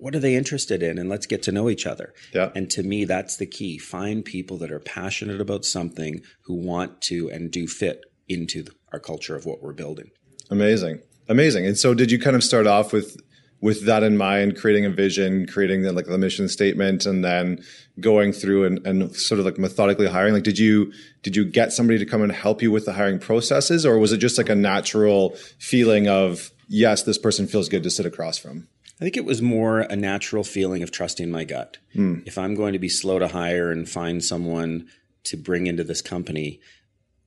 what 0.02 0.16
are 0.16 0.18
they 0.18 0.34
interested 0.34 0.82
in? 0.82 0.98
And 0.98 1.08
let's 1.08 1.26
get 1.26 1.44
to 1.44 1.52
know 1.52 1.70
each 1.70 1.86
other. 1.86 2.12
Yeah. 2.34 2.50
and 2.56 2.68
to 2.70 2.82
me 2.82 3.04
that's 3.04 3.36
the 3.36 3.46
key. 3.46 3.78
Find 3.78 4.24
people 4.24 4.58
that 4.58 4.72
are 4.72 4.80
passionate 4.80 5.40
about 5.40 5.64
something 5.64 6.22
who 6.46 6.54
want 6.54 7.00
to 7.02 7.30
and 7.30 7.52
do 7.52 7.68
fit 7.68 8.04
into 8.28 8.64
our 8.92 8.98
culture 8.98 9.36
of 9.36 9.46
what 9.46 9.62
we're 9.62 9.72
building. 9.72 10.10
Amazing. 10.50 11.02
Amazing. 11.28 11.66
And 11.66 11.78
so 11.78 11.94
did 11.94 12.10
you 12.10 12.18
kind 12.18 12.34
of 12.34 12.42
start 12.42 12.66
off 12.66 12.92
with 12.92 13.16
with 13.60 13.86
that 13.86 14.02
in 14.02 14.16
mind 14.16 14.56
creating 14.56 14.84
a 14.84 14.90
vision 14.90 15.46
creating 15.46 15.82
the, 15.82 15.92
like 15.92 16.06
the 16.06 16.18
mission 16.18 16.48
statement 16.48 17.06
and 17.06 17.24
then 17.24 17.62
going 18.00 18.32
through 18.32 18.64
and, 18.64 18.84
and 18.84 19.14
sort 19.14 19.38
of 19.38 19.46
like 19.46 19.56
methodically 19.56 20.08
hiring? 20.08 20.34
Like 20.34 20.42
did 20.42 20.58
you 20.58 20.92
did 21.22 21.36
you 21.36 21.44
get 21.44 21.72
somebody 21.72 22.00
to 22.00 22.06
come 22.06 22.22
and 22.22 22.32
help 22.32 22.60
you 22.60 22.72
with 22.72 22.86
the 22.86 22.92
hiring 22.92 23.20
processes? 23.20 23.86
Or 23.86 24.00
was 24.00 24.10
it 24.10 24.18
just 24.18 24.36
like 24.36 24.48
a 24.48 24.56
natural 24.56 25.36
feeling 25.60 26.08
of 26.08 26.50
yes 26.66 27.04
this 27.04 27.18
person 27.18 27.46
feels 27.46 27.68
good 27.68 27.84
to 27.84 27.90
sit 27.90 28.04
across 28.04 28.36
from 28.36 28.66
I 29.02 29.04
think 29.04 29.16
it 29.16 29.24
was 29.24 29.42
more 29.42 29.80
a 29.80 29.96
natural 29.96 30.44
feeling 30.44 30.84
of 30.84 30.92
trusting 30.92 31.28
my 31.28 31.42
gut. 31.42 31.78
Mm. 31.92 32.22
If 32.24 32.38
I'm 32.38 32.54
going 32.54 32.72
to 32.74 32.78
be 32.78 32.88
slow 32.88 33.18
to 33.18 33.26
hire 33.26 33.72
and 33.72 33.88
find 33.88 34.22
someone 34.22 34.86
to 35.24 35.36
bring 35.36 35.66
into 35.66 35.82
this 35.82 36.00
company, 36.00 36.60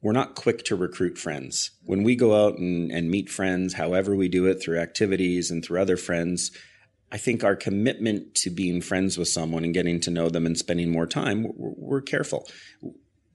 we're 0.01 0.13
not 0.13 0.35
quick 0.35 0.63
to 0.65 0.77
recruit 0.77 1.17
friends. 1.17 1.71
When 1.83 2.03
we 2.03 2.15
go 2.15 2.45
out 2.45 2.59
and, 2.59 2.93
and 2.93 3.11
meet 3.11 3.29
friends, 3.29 3.73
however 3.73 4.15
we 4.15 4.29
do 4.29 4.45
it 4.45 4.63
through 4.63 4.79
activities 4.79 5.51
and 5.51 5.65
through 5.65 5.81
other 5.81 5.97
friends, 5.97 6.49
I 7.11 7.17
think 7.17 7.43
our 7.43 7.57
commitment 7.57 8.35
to 8.35 8.49
being 8.49 8.79
friends 8.79 9.17
with 9.17 9.27
someone 9.27 9.65
and 9.65 9.73
getting 9.73 9.99
to 9.99 10.11
know 10.11 10.29
them 10.29 10.45
and 10.45 10.57
spending 10.57 10.93
more 10.93 11.07
time, 11.07 11.43
we're, 11.57 11.73
we're 11.75 12.01
careful. 12.01 12.47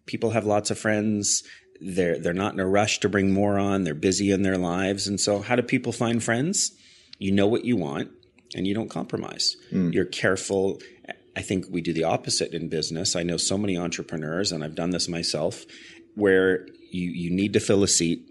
People 0.06 0.30
have 0.30 0.46
lots 0.46 0.70
of 0.70 0.78
friends. 0.78 1.42
They're 1.78 2.18
they're 2.18 2.32
not 2.32 2.54
in 2.54 2.60
a 2.60 2.66
rush 2.66 3.00
to 3.00 3.10
bring 3.10 3.34
more 3.34 3.58
on. 3.58 3.84
They're 3.84 3.92
busy 3.92 4.30
in 4.30 4.40
their 4.40 4.56
lives, 4.56 5.06
and 5.06 5.20
so 5.20 5.40
how 5.40 5.56
do 5.56 5.62
people 5.62 5.92
find 5.92 6.22
friends? 6.22 6.72
You 7.18 7.32
know 7.32 7.46
what 7.46 7.66
you 7.66 7.76
want 7.76 8.12
and 8.54 8.66
you 8.66 8.74
don't 8.74 8.90
compromise. 8.90 9.56
Mm. 9.72 9.92
You're 9.92 10.04
careful. 10.04 10.80
I 11.36 11.42
think 11.42 11.66
we 11.70 11.80
do 11.80 11.92
the 11.92 12.04
opposite 12.04 12.52
in 12.52 12.68
business. 12.68 13.16
I 13.16 13.22
know 13.22 13.36
so 13.36 13.56
many 13.56 13.76
entrepreneurs, 13.76 14.52
and 14.52 14.64
I've 14.64 14.74
done 14.74 14.90
this 14.90 15.08
myself, 15.08 15.64
where 16.14 16.66
you, 16.90 17.10
you 17.10 17.30
need 17.30 17.52
to 17.52 17.60
fill 17.60 17.82
a 17.82 17.88
seat 17.88 18.26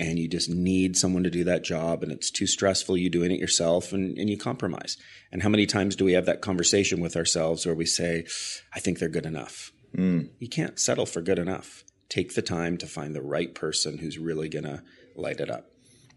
and 0.00 0.18
you 0.18 0.26
just 0.26 0.48
need 0.48 0.96
someone 0.96 1.22
to 1.24 1.30
do 1.30 1.44
that 1.44 1.62
job 1.62 2.02
and 2.02 2.10
it's 2.10 2.30
too 2.30 2.46
stressful 2.46 2.96
you 2.96 3.10
doing 3.10 3.30
it 3.30 3.38
yourself 3.38 3.92
and, 3.92 4.16
and 4.18 4.30
you 4.30 4.38
compromise. 4.38 4.96
And 5.30 5.42
how 5.42 5.50
many 5.50 5.66
times 5.66 5.94
do 5.94 6.06
we 6.06 6.14
have 6.14 6.24
that 6.26 6.40
conversation 6.40 7.00
with 7.00 7.16
ourselves 7.16 7.66
where 7.66 7.74
we 7.74 7.84
say, 7.84 8.26
I 8.74 8.80
think 8.80 8.98
they're 8.98 9.10
good 9.10 9.26
enough? 9.26 9.72
Mm. 9.94 10.30
You 10.38 10.48
can't 10.48 10.78
settle 10.78 11.06
for 11.06 11.20
good 11.20 11.38
enough. 11.38 11.84
Take 12.08 12.34
the 12.34 12.42
time 12.42 12.78
to 12.78 12.86
find 12.86 13.14
the 13.14 13.22
right 13.22 13.54
person 13.54 13.98
who's 13.98 14.18
really 14.18 14.48
going 14.48 14.64
to 14.64 14.82
light 15.14 15.38
it 15.38 15.50
up. 15.50 15.69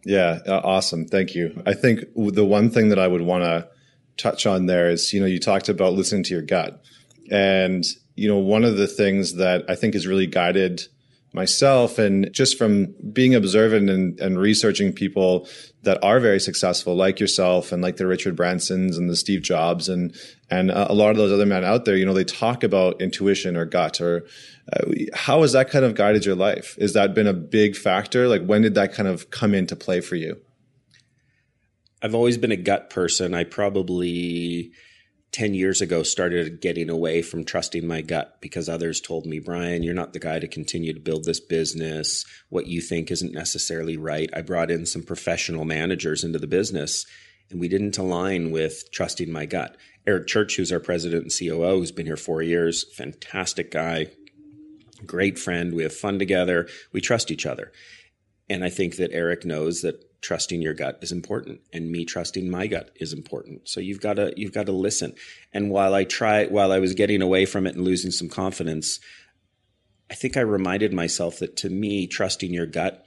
Yeah, 0.05 0.39
uh, 0.45 0.61
awesome. 0.63 1.05
Thank 1.07 1.33
you. 1.35 1.61
I 1.65 1.73
think 1.73 2.01
the 2.15 2.45
one 2.45 2.69
thing 2.69 2.89
that 2.89 2.99
I 2.99 3.07
would 3.07 3.21
want 3.21 3.43
to 3.43 3.67
touch 4.17 4.45
on 4.45 4.65
there 4.65 4.89
is, 4.89 5.13
you 5.13 5.19
know, 5.19 5.25
you 5.25 5.39
talked 5.39 5.69
about 5.69 5.93
listening 5.93 6.23
to 6.23 6.33
your 6.33 6.43
gut. 6.43 6.83
And, 7.31 7.83
you 8.15 8.27
know, 8.27 8.37
one 8.37 8.63
of 8.63 8.77
the 8.77 8.87
things 8.87 9.35
that 9.35 9.63
I 9.69 9.75
think 9.75 9.93
has 9.93 10.05
really 10.05 10.27
guided 10.27 10.81
myself 11.33 11.97
and 11.97 12.31
just 12.31 12.57
from 12.57 12.93
being 13.11 13.33
observant 13.33 13.89
and, 13.89 14.19
and 14.19 14.37
researching 14.37 14.93
people 14.93 15.47
that 15.83 16.03
are 16.03 16.19
very 16.19 16.39
successful 16.39 16.95
like 16.95 17.19
yourself 17.19 17.71
and 17.71 17.81
like 17.81 17.97
the 17.97 18.07
richard 18.07 18.35
bransons 18.35 18.97
and 18.97 19.09
the 19.09 19.15
steve 19.15 19.41
jobs 19.41 19.87
and 19.89 20.15
and 20.49 20.71
a 20.71 20.93
lot 20.93 21.11
of 21.11 21.17
those 21.17 21.31
other 21.31 21.45
men 21.45 21.63
out 21.63 21.85
there 21.85 21.95
you 21.95 22.05
know 22.05 22.13
they 22.13 22.23
talk 22.23 22.63
about 22.63 23.01
intuition 23.01 23.55
or 23.55 23.65
gut 23.65 24.01
or 24.01 24.25
uh, 24.71 24.85
how 25.13 25.41
has 25.41 25.51
that 25.51 25.69
kind 25.69 25.83
of 25.83 25.95
guided 25.95 26.25
your 26.25 26.35
life? 26.35 26.75
Is 26.77 26.93
that 26.93 27.13
been 27.13 27.27
a 27.27 27.33
big 27.33 27.75
factor? 27.75 28.27
Like 28.27 28.45
when 28.45 28.61
did 28.61 28.75
that 28.75 28.93
kind 28.93 29.09
of 29.09 29.29
come 29.29 29.53
into 29.53 29.75
play 29.75 29.99
for 29.99 30.15
you? 30.15 30.37
I've 32.01 32.15
always 32.15 32.37
been 32.37 32.51
a 32.51 32.57
gut 32.57 32.89
person. 32.89 33.33
I 33.33 33.43
probably 33.43 34.71
10 35.33 35.55
years 35.55 35.81
ago 35.81 36.03
started 36.03 36.61
getting 36.61 36.89
away 36.89 37.21
from 37.21 37.43
trusting 37.43 37.85
my 37.85 38.01
gut 38.01 38.37
because 38.39 38.69
others 38.69 39.01
told 39.01 39.25
me, 39.25 39.39
Brian, 39.39 39.81
you're 39.81 39.93
not 39.93 40.13
the 40.13 40.19
guy 40.19 40.37
to 40.37 40.47
continue 40.47 40.93
to 40.93 40.99
build 40.99 41.25
this 41.25 41.39
business. 41.39 42.23
What 42.49 42.67
you 42.67 42.81
think 42.81 43.09
isn't 43.09 43.33
necessarily 43.33 43.97
right. 43.97 44.29
I 44.31 44.41
brought 44.41 44.69
in 44.69 44.85
some 44.85 45.01
professional 45.01 45.65
managers 45.65 46.23
into 46.23 46.37
the 46.37 46.47
business 46.47 47.05
and 47.49 47.59
we 47.59 47.67
didn't 47.67 47.97
align 47.97 48.51
with 48.51 48.91
trusting 48.91 49.31
my 49.31 49.45
gut. 49.45 49.75
Eric 50.05 50.27
Church, 50.27 50.55
who's 50.55 50.71
our 50.71 50.79
president 50.79 51.23
and 51.23 51.31
COO, 51.37 51.79
who's 51.79 51.91
been 51.91 52.05
here 52.05 52.17
four 52.17 52.41
years, 52.41 52.85
fantastic 52.95 53.71
guy, 53.71 54.07
great 55.05 55.39
friend. 55.39 55.73
We 55.73 55.83
have 55.83 55.95
fun 55.95 56.19
together. 56.19 56.67
We 56.91 57.01
trust 57.01 57.31
each 57.31 57.45
other. 57.45 57.71
And 58.49 58.63
I 58.63 58.69
think 58.69 58.97
that 58.97 59.11
Eric 59.11 59.45
knows 59.45 59.81
that 59.81 60.03
trusting 60.23 60.61
your 60.61 60.73
gut 60.73 60.97
is 61.01 61.11
important 61.11 61.61
and 61.71 61.91
me 61.91 62.05
trusting 62.05 62.49
my 62.49 62.65
gut 62.65 62.89
is 62.95 63.13
important. 63.13 63.67
So 63.67 63.79
you've 63.79 64.01
got 64.01 64.15
to 64.15 64.33
you've 64.35 64.53
got 64.53 64.65
to 64.65 64.71
listen. 64.71 65.13
And 65.53 65.69
while 65.69 65.93
i 65.93 66.03
try 66.03 66.45
while 66.47 66.71
i 66.71 66.79
was 66.79 66.93
getting 66.93 67.21
away 67.21 67.45
from 67.45 67.67
it 67.67 67.75
and 67.75 67.83
losing 67.83 68.11
some 68.11 68.29
confidence 68.29 68.99
i 70.09 70.15
think 70.15 70.35
i 70.35 70.41
reminded 70.41 70.93
myself 70.93 71.39
that 71.39 71.55
to 71.57 71.69
me 71.69 72.07
trusting 72.07 72.53
your 72.53 72.65
gut 72.65 73.05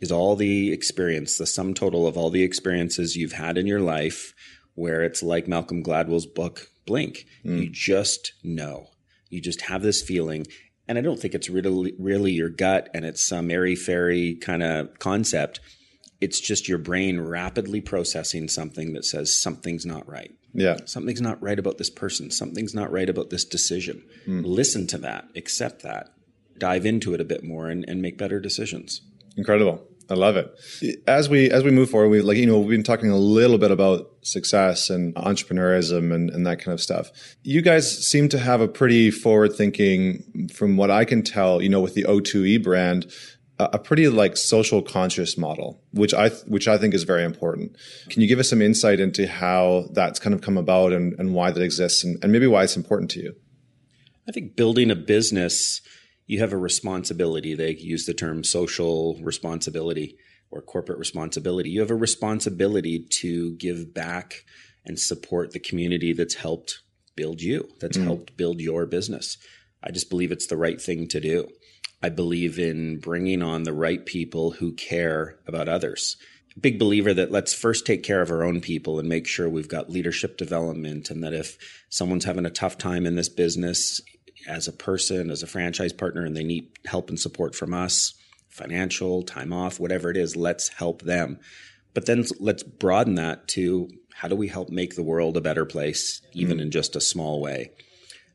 is 0.00 0.12
all 0.12 0.36
the 0.36 0.72
experience 0.72 1.36
the 1.36 1.46
sum 1.46 1.74
total 1.74 2.06
of 2.06 2.16
all 2.16 2.30
the 2.30 2.42
experiences 2.42 3.16
you've 3.16 3.32
had 3.32 3.58
in 3.58 3.66
your 3.66 3.80
life 3.80 4.32
where 4.74 5.02
it's 5.02 5.22
like 5.22 5.48
malcolm 5.48 5.82
gladwell's 5.82 6.26
book 6.26 6.68
blink. 6.90 7.26
Mm. 7.44 7.62
you 7.62 7.70
just 7.70 8.32
know. 8.42 8.88
You 9.28 9.40
just 9.40 9.62
have 9.62 9.82
this 9.82 10.02
feeling. 10.02 10.46
And 10.88 10.98
i 10.98 11.00
don't 11.00 11.20
think 11.20 11.34
it's 11.34 11.48
really 11.48 11.94
really 12.00 12.32
your 12.32 12.48
gut 12.48 12.88
and 12.92 13.04
it's 13.04 13.24
some 13.24 13.48
airy 13.48 13.76
fairy 13.76 14.34
kind 14.34 14.62
of 14.64 14.98
concept 14.98 15.60
it's 16.20 16.40
just 16.40 16.68
your 16.68 16.78
brain 16.78 17.20
rapidly 17.20 17.80
processing 17.80 18.48
something 18.48 18.92
that 18.92 19.04
says 19.04 19.36
something's 19.36 19.86
not 19.86 20.08
right. 20.08 20.34
Yeah. 20.52 20.78
Something's 20.84 21.20
not 21.20 21.42
right 21.42 21.58
about 21.58 21.78
this 21.78 21.90
person. 21.90 22.30
Something's 22.30 22.74
not 22.74 22.90
right 22.90 23.08
about 23.08 23.30
this 23.30 23.44
decision. 23.44 24.02
Mm. 24.26 24.44
Listen 24.44 24.86
to 24.88 24.98
that, 24.98 25.28
accept 25.36 25.82
that, 25.82 26.12
dive 26.58 26.84
into 26.84 27.14
it 27.14 27.20
a 27.20 27.24
bit 27.24 27.42
more 27.44 27.68
and, 27.68 27.84
and 27.88 28.02
make 28.02 28.18
better 28.18 28.40
decisions. 28.40 29.00
Incredible. 29.36 29.86
I 30.10 30.14
love 30.14 30.36
it. 30.36 30.52
As 31.06 31.28
we 31.28 31.50
as 31.52 31.62
we 31.62 31.70
move 31.70 31.88
forward, 31.88 32.08
we 32.08 32.20
like 32.20 32.36
you 32.36 32.44
know 32.46 32.58
we've 32.58 32.70
been 32.70 32.82
talking 32.82 33.10
a 33.10 33.16
little 33.16 33.58
bit 33.58 33.70
about 33.70 34.10
success 34.22 34.90
and 34.90 35.14
entrepreneurism 35.14 36.12
and, 36.12 36.30
and 36.30 36.44
that 36.48 36.58
kind 36.58 36.74
of 36.74 36.80
stuff. 36.80 37.12
You 37.44 37.62
guys 37.62 38.08
seem 38.08 38.28
to 38.30 38.38
have 38.40 38.60
a 38.60 38.66
pretty 38.66 39.12
forward 39.12 39.54
thinking, 39.54 40.48
from 40.52 40.76
what 40.76 40.90
I 40.90 41.04
can 41.04 41.22
tell, 41.22 41.62
you 41.62 41.68
know, 41.68 41.80
with 41.80 41.94
the 41.94 42.02
O2E 42.04 42.60
brand, 42.60 43.12
a 43.72 43.78
pretty 43.78 44.08
like 44.08 44.36
social 44.36 44.82
conscious 44.82 45.36
model, 45.36 45.82
which 45.92 46.14
I 46.14 46.30
which 46.46 46.68
I 46.68 46.78
think 46.78 46.94
is 46.94 47.04
very 47.04 47.24
important. 47.24 47.76
Can 48.08 48.22
you 48.22 48.28
give 48.28 48.38
us 48.38 48.48
some 48.48 48.62
insight 48.62 49.00
into 49.00 49.26
how 49.26 49.88
that's 49.92 50.18
kind 50.18 50.34
of 50.34 50.40
come 50.40 50.56
about 50.56 50.92
and, 50.92 51.14
and 51.18 51.34
why 51.34 51.50
that 51.50 51.62
exists 51.62 52.04
and, 52.04 52.22
and 52.22 52.32
maybe 52.32 52.46
why 52.46 52.64
it's 52.64 52.76
important 52.76 53.10
to 53.12 53.20
you? 53.20 53.34
I 54.28 54.32
think 54.32 54.56
building 54.56 54.90
a 54.90 54.96
business, 54.96 55.80
you 56.26 56.40
have 56.40 56.52
a 56.52 56.58
responsibility. 56.58 57.54
They 57.54 57.74
use 57.74 58.06
the 58.06 58.14
term 58.14 58.44
social 58.44 59.18
responsibility 59.22 60.16
or 60.50 60.62
corporate 60.62 60.98
responsibility. 60.98 61.70
You 61.70 61.80
have 61.80 61.90
a 61.90 61.96
responsibility 61.96 63.06
to 63.20 63.56
give 63.56 63.92
back 63.94 64.44
and 64.84 64.98
support 64.98 65.52
the 65.52 65.60
community 65.60 66.12
that's 66.12 66.34
helped 66.34 66.80
build 67.16 67.42
you, 67.42 67.68
that's 67.80 67.98
mm. 67.98 68.04
helped 68.04 68.36
build 68.36 68.60
your 68.60 68.86
business. 68.86 69.36
I 69.82 69.90
just 69.90 70.10
believe 70.10 70.32
it's 70.32 70.46
the 70.46 70.56
right 70.56 70.80
thing 70.80 71.08
to 71.08 71.20
do. 71.20 71.48
I 72.02 72.08
believe 72.08 72.58
in 72.58 72.98
bringing 72.98 73.42
on 73.42 73.64
the 73.64 73.72
right 73.72 74.04
people 74.04 74.52
who 74.52 74.72
care 74.72 75.38
about 75.46 75.68
others. 75.68 76.16
Big 76.60 76.78
believer 76.78 77.14
that 77.14 77.30
let's 77.30 77.54
first 77.54 77.86
take 77.86 78.02
care 78.02 78.22
of 78.22 78.30
our 78.30 78.42
own 78.42 78.60
people 78.60 78.98
and 78.98 79.08
make 79.08 79.26
sure 79.26 79.48
we've 79.48 79.68
got 79.68 79.90
leadership 79.90 80.36
development. 80.36 81.10
And 81.10 81.22
that 81.22 81.34
if 81.34 81.58
someone's 81.88 82.24
having 82.24 82.46
a 82.46 82.50
tough 82.50 82.78
time 82.78 83.06
in 83.06 83.16
this 83.16 83.28
business 83.28 84.00
as 84.48 84.66
a 84.66 84.72
person, 84.72 85.30
as 85.30 85.42
a 85.42 85.46
franchise 85.46 85.92
partner, 85.92 86.24
and 86.24 86.36
they 86.36 86.44
need 86.44 86.70
help 86.86 87.08
and 87.08 87.20
support 87.20 87.54
from 87.54 87.74
us, 87.74 88.14
financial, 88.48 89.22
time 89.22 89.52
off, 89.52 89.78
whatever 89.78 90.10
it 90.10 90.16
is, 90.16 90.36
let's 90.36 90.68
help 90.68 91.02
them. 91.02 91.38
But 91.94 92.06
then 92.06 92.24
let's 92.38 92.62
broaden 92.62 93.16
that 93.16 93.48
to 93.48 93.88
how 94.14 94.28
do 94.28 94.36
we 94.36 94.48
help 94.48 94.70
make 94.70 94.96
the 94.96 95.02
world 95.02 95.36
a 95.36 95.40
better 95.40 95.64
place, 95.64 96.20
even 96.32 96.58
mm. 96.58 96.62
in 96.62 96.70
just 96.70 96.96
a 96.96 97.00
small 97.00 97.40
way? 97.40 97.72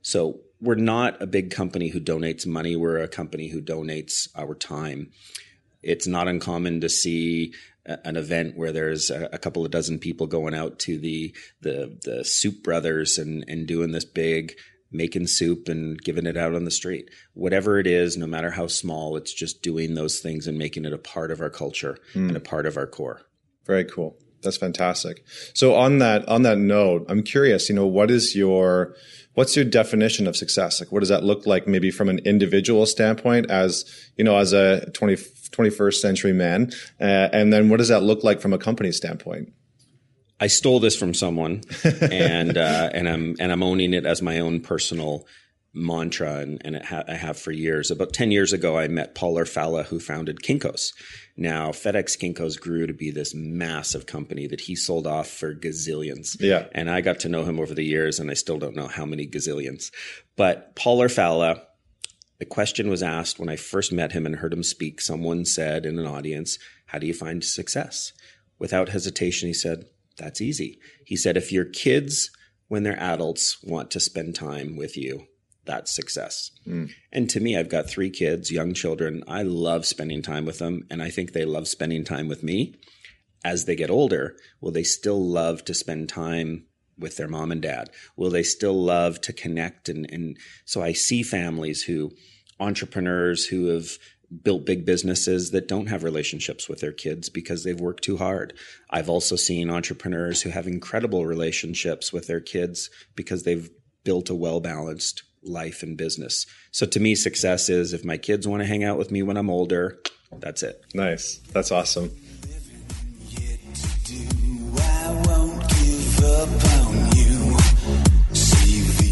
So 0.01 0.39
we're 0.61 0.75
not 0.75 1.21
a 1.21 1.27
big 1.27 1.51
company 1.51 1.89
who 1.89 1.99
donates 1.99 2.45
money. 2.45 2.75
We're 2.75 2.99
a 2.99 3.07
company 3.07 3.49
who 3.49 3.61
donates 3.61 4.27
our 4.35 4.55
time. 4.55 5.11
It's 5.83 6.07
not 6.07 6.27
uncommon 6.27 6.81
to 6.81 6.89
see 6.89 7.53
an 7.85 8.15
event 8.15 8.57
where 8.57 8.71
there's 8.71 9.11
a, 9.11 9.37
couple 9.37 9.63
of 9.63 9.71
dozen 9.71 9.99
people 9.99 10.25
going 10.25 10.55
out 10.55 10.79
to 10.79 10.97
the 10.97 11.35
the 11.61 11.97
the 12.03 12.25
soup 12.25 12.63
brothers 12.63 13.19
and 13.19 13.45
and 13.47 13.67
doing 13.67 13.91
this 13.91 14.05
big 14.05 14.55
making 14.91 15.27
soup 15.27 15.67
and 15.67 16.01
giving 16.01 16.25
it 16.25 16.37
out 16.37 16.55
on 16.55 16.63
the 16.63 16.71
street. 16.71 17.09
Whatever 17.33 17.79
it 17.79 17.87
is, 17.87 18.17
no 18.17 18.27
matter 18.27 18.51
how 18.51 18.67
small, 18.67 19.17
it's 19.17 19.33
just 19.33 19.61
doing 19.61 19.93
those 19.93 20.19
things 20.19 20.47
and 20.47 20.57
making 20.57 20.85
it 20.85 20.93
a 20.93 20.97
part 20.97 21.31
of 21.31 21.41
our 21.41 21.49
culture 21.49 21.97
mm. 22.13 22.27
and 22.27 22.37
a 22.37 22.41
part 22.41 22.65
of 22.65 22.77
our 22.77 22.87
core. 22.87 23.21
Very 23.65 23.83
cool. 23.83 24.17
That's 24.45 24.57
fantastic. 24.57 25.23
So 25.53 25.75
on 25.75 25.99
that 25.99 26.27
on 26.27 26.43
that 26.43 26.57
note, 26.57 27.05
I'm 27.09 27.23
curious, 27.23 27.67
you 27.67 27.75
know, 27.75 27.85
what 27.85 28.09
is 28.09 28.35
your 28.35 28.95
what's 29.35 29.55
your 29.55 29.65
definition 29.65 30.27
of 30.27 30.35
success? 30.35 30.79
Like, 30.79 30.91
what 30.91 31.01
does 31.01 31.09
that 31.09 31.23
look 31.23 31.45
like 31.45 31.67
maybe 31.67 31.91
from 31.91 32.09
an 32.09 32.19
individual 32.19 32.85
standpoint 32.85 33.51
as, 33.51 33.85
you 34.17 34.23
know, 34.23 34.37
as 34.37 34.53
a 34.53 34.89
20, 34.91 35.15
21st 35.15 35.95
century 35.95 36.33
man? 36.33 36.71
Uh, 36.99 37.29
and 37.31 37.53
then 37.53 37.69
what 37.69 37.77
does 37.77 37.89
that 37.89 38.01
look 38.01 38.23
like 38.23 38.41
from 38.41 38.53
a 38.53 38.57
company 38.57 38.91
standpoint? 38.91 39.53
I 40.39 40.47
stole 40.47 40.79
this 40.79 40.97
from 40.97 41.13
someone 41.13 41.61
and, 42.01 42.57
uh, 42.57 42.89
and 42.93 43.07
I'm, 43.07 43.35
and 43.39 43.51
I'm 43.51 43.63
owning 43.63 43.93
it 43.93 44.05
as 44.05 44.21
my 44.21 44.39
own 44.39 44.59
personal 44.61 45.25
mantra 45.75 46.37
and, 46.37 46.61
and 46.63 46.83
ha- 46.83 47.03
I 47.07 47.15
have 47.15 47.37
for 47.37 47.51
years. 47.51 47.91
About 47.91 48.13
10 48.13 48.31
years 48.31 48.53
ago, 48.53 48.77
I 48.77 48.87
met 48.87 49.13
Paul 49.13 49.35
Orfalea, 49.35 49.85
who 49.85 49.99
founded 49.99 50.41
Kinko's. 50.41 50.93
Now, 51.37 51.71
FedEx 51.71 52.17
Kinko's 52.17 52.55
grew 52.55 52.87
to 52.87 52.93
be 52.93 53.11
this 53.11 53.35
massive 53.35 54.05
company 54.05 54.47
that 54.47 54.61
he 54.61 54.75
sold 54.75 55.05
off 55.05 55.27
for 55.27 55.53
gazillions. 55.53 56.37
Yeah. 56.39 56.67
And 56.71 56.89
I 56.89 57.01
got 57.01 57.19
to 57.21 57.29
know 57.29 57.43
him 57.43 57.59
over 57.59 57.73
the 57.73 57.83
years, 57.83 58.19
and 58.19 58.31
I 58.31 58.35
still 58.35 58.57
don't 58.57 58.75
know 58.75 58.87
how 58.87 59.05
many 59.05 59.27
gazillions. 59.27 59.91
But 60.37 60.75
Paul 60.75 60.99
Orfalea, 60.99 61.61
the 62.39 62.45
question 62.45 62.89
was 62.89 63.03
asked 63.03 63.37
when 63.37 63.49
I 63.49 63.57
first 63.57 63.91
met 63.91 64.13
him 64.13 64.25
and 64.25 64.37
heard 64.37 64.53
him 64.53 64.63
speak. 64.63 65.01
Someone 65.01 65.43
said 65.45 65.85
in 65.85 65.99
an 65.99 66.07
audience, 66.07 66.57
How 66.87 66.99
do 66.99 67.07
you 67.07 67.13
find 67.13 67.43
success? 67.43 68.13
Without 68.57 68.89
hesitation, 68.89 69.47
he 69.47 69.53
said, 69.53 69.85
That's 70.17 70.39
easy. 70.39 70.79
He 71.05 71.17
said, 71.17 71.35
If 71.35 71.51
your 71.51 71.65
kids, 71.65 72.31
when 72.69 72.83
they're 72.83 72.99
adults, 72.99 73.61
want 73.61 73.91
to 73.91 73.99
spend 73.99 74.35
time 74.35 74.77
with 74.77 74.95
you, 74.95 75.27
that's 75.65 75.95
success. 75.95 76.51
Mm. 76.67 76.91
And 77.11 77.29
to 77.29 77.39
me, 77.39 77.57
I've 77.57 77.69
got 77.69 77.89
three 77.89 78.09
kids, 78.09 78.51
young 78.51 78.73
children. 78.73 79.23
I 79.27 79.43
love 79.43 79.85
spending 79.85 80.21
time 80.21 80.45
with 80.45 80.59
them, 80.59 80.85
and 80.89 81.01
I 81.01 81.09
think 81.09 81.31
they 81.31 81.45
love 81.45 81.67
spending 81.67 82.03
time 82.03 82.27
with 82.27 82.43
me. 82.43 82.75
As 83.43 83.65
they 83.65 83.75
get 83.75 83.89
older, 83.89 84.35
will 84.61 84.71
they 84.71 84.83
still 84.83 85.23
love 85.23 85.63
to 85.65 85.73
spend 85.73 86.09
time 86.09 86.65
with 86.97 87.17
their 87.17 87.27
mom 87.27 87.51
and 87.51 87.61
dad? 87.61 87.89
Will 88.15 88.29
they 88.29 88.43
still 88.43 88.81
love 88.81 89.21
to 89.21 89.33
connect? 89.33 89.89
And, 89.89 90.09
and 90.11 90.37
so 90.65 90.81
I 90.81 90.93
see 90.93 91.21
families 91.21 91.83
who, 91.83 92.11
entrepreneurs 92.59 93.45
who 93.45 93.67
have 93.67 93.97
built 94.43 94.65
big 94.65 94.85
businesses 94.85 95.51
that 95.51 95.67
don't 95.67 95.87
have 95.87 96.03
relationships 96.03 96.67
with 96.67 96.79
their 96.79 96.91
kids 96.91 97.29
because 97.29 97.63
they've 97.63 97.79
worked 97.79 98.03
too 98.03 98.17
hard. 98.17 98.53
I've 98.89 99.09
also 99.09 99.35
seen 99.35 99.69
entrepreneurs 99.69 100.41
who 100.41 100.49
have 100.49 100.67
incredible 100.67 101.25
relationships 101.25 102.11
with 102.11 102.27
their 102.27 102.39
kids 102.39 102.89
because 103.15 103.43
they've 103.43 103.69
built 104.03 104.29
a 104.29 104.35
well 104.35 104.59
balanced 104.59 105.23
life 105.45 105.83
and 105.83 105.97
business. 105.97 106.45
So 106.71 106.85
to 106.85 106.99
me, 106.99 107.15
success 107.15 107.69
is 107.69 107.93
if 107.93 108.03
my 108.03 108.17
kids 108.17 108.47
want 108.47 108.61
to 108.61 108.67
hang 108.67 108.83
out 108.83 108.97
with 108.97 109.11
me 109.11 109.23
when 109.23 109.37
I'm 109.37 109.49
older, 109.49 109.99
that's 110.39 110.63
it. 110.63 110.83
Nice. 110.93 111.37
That's 111.53 111.71
awesome. 111.71 112.11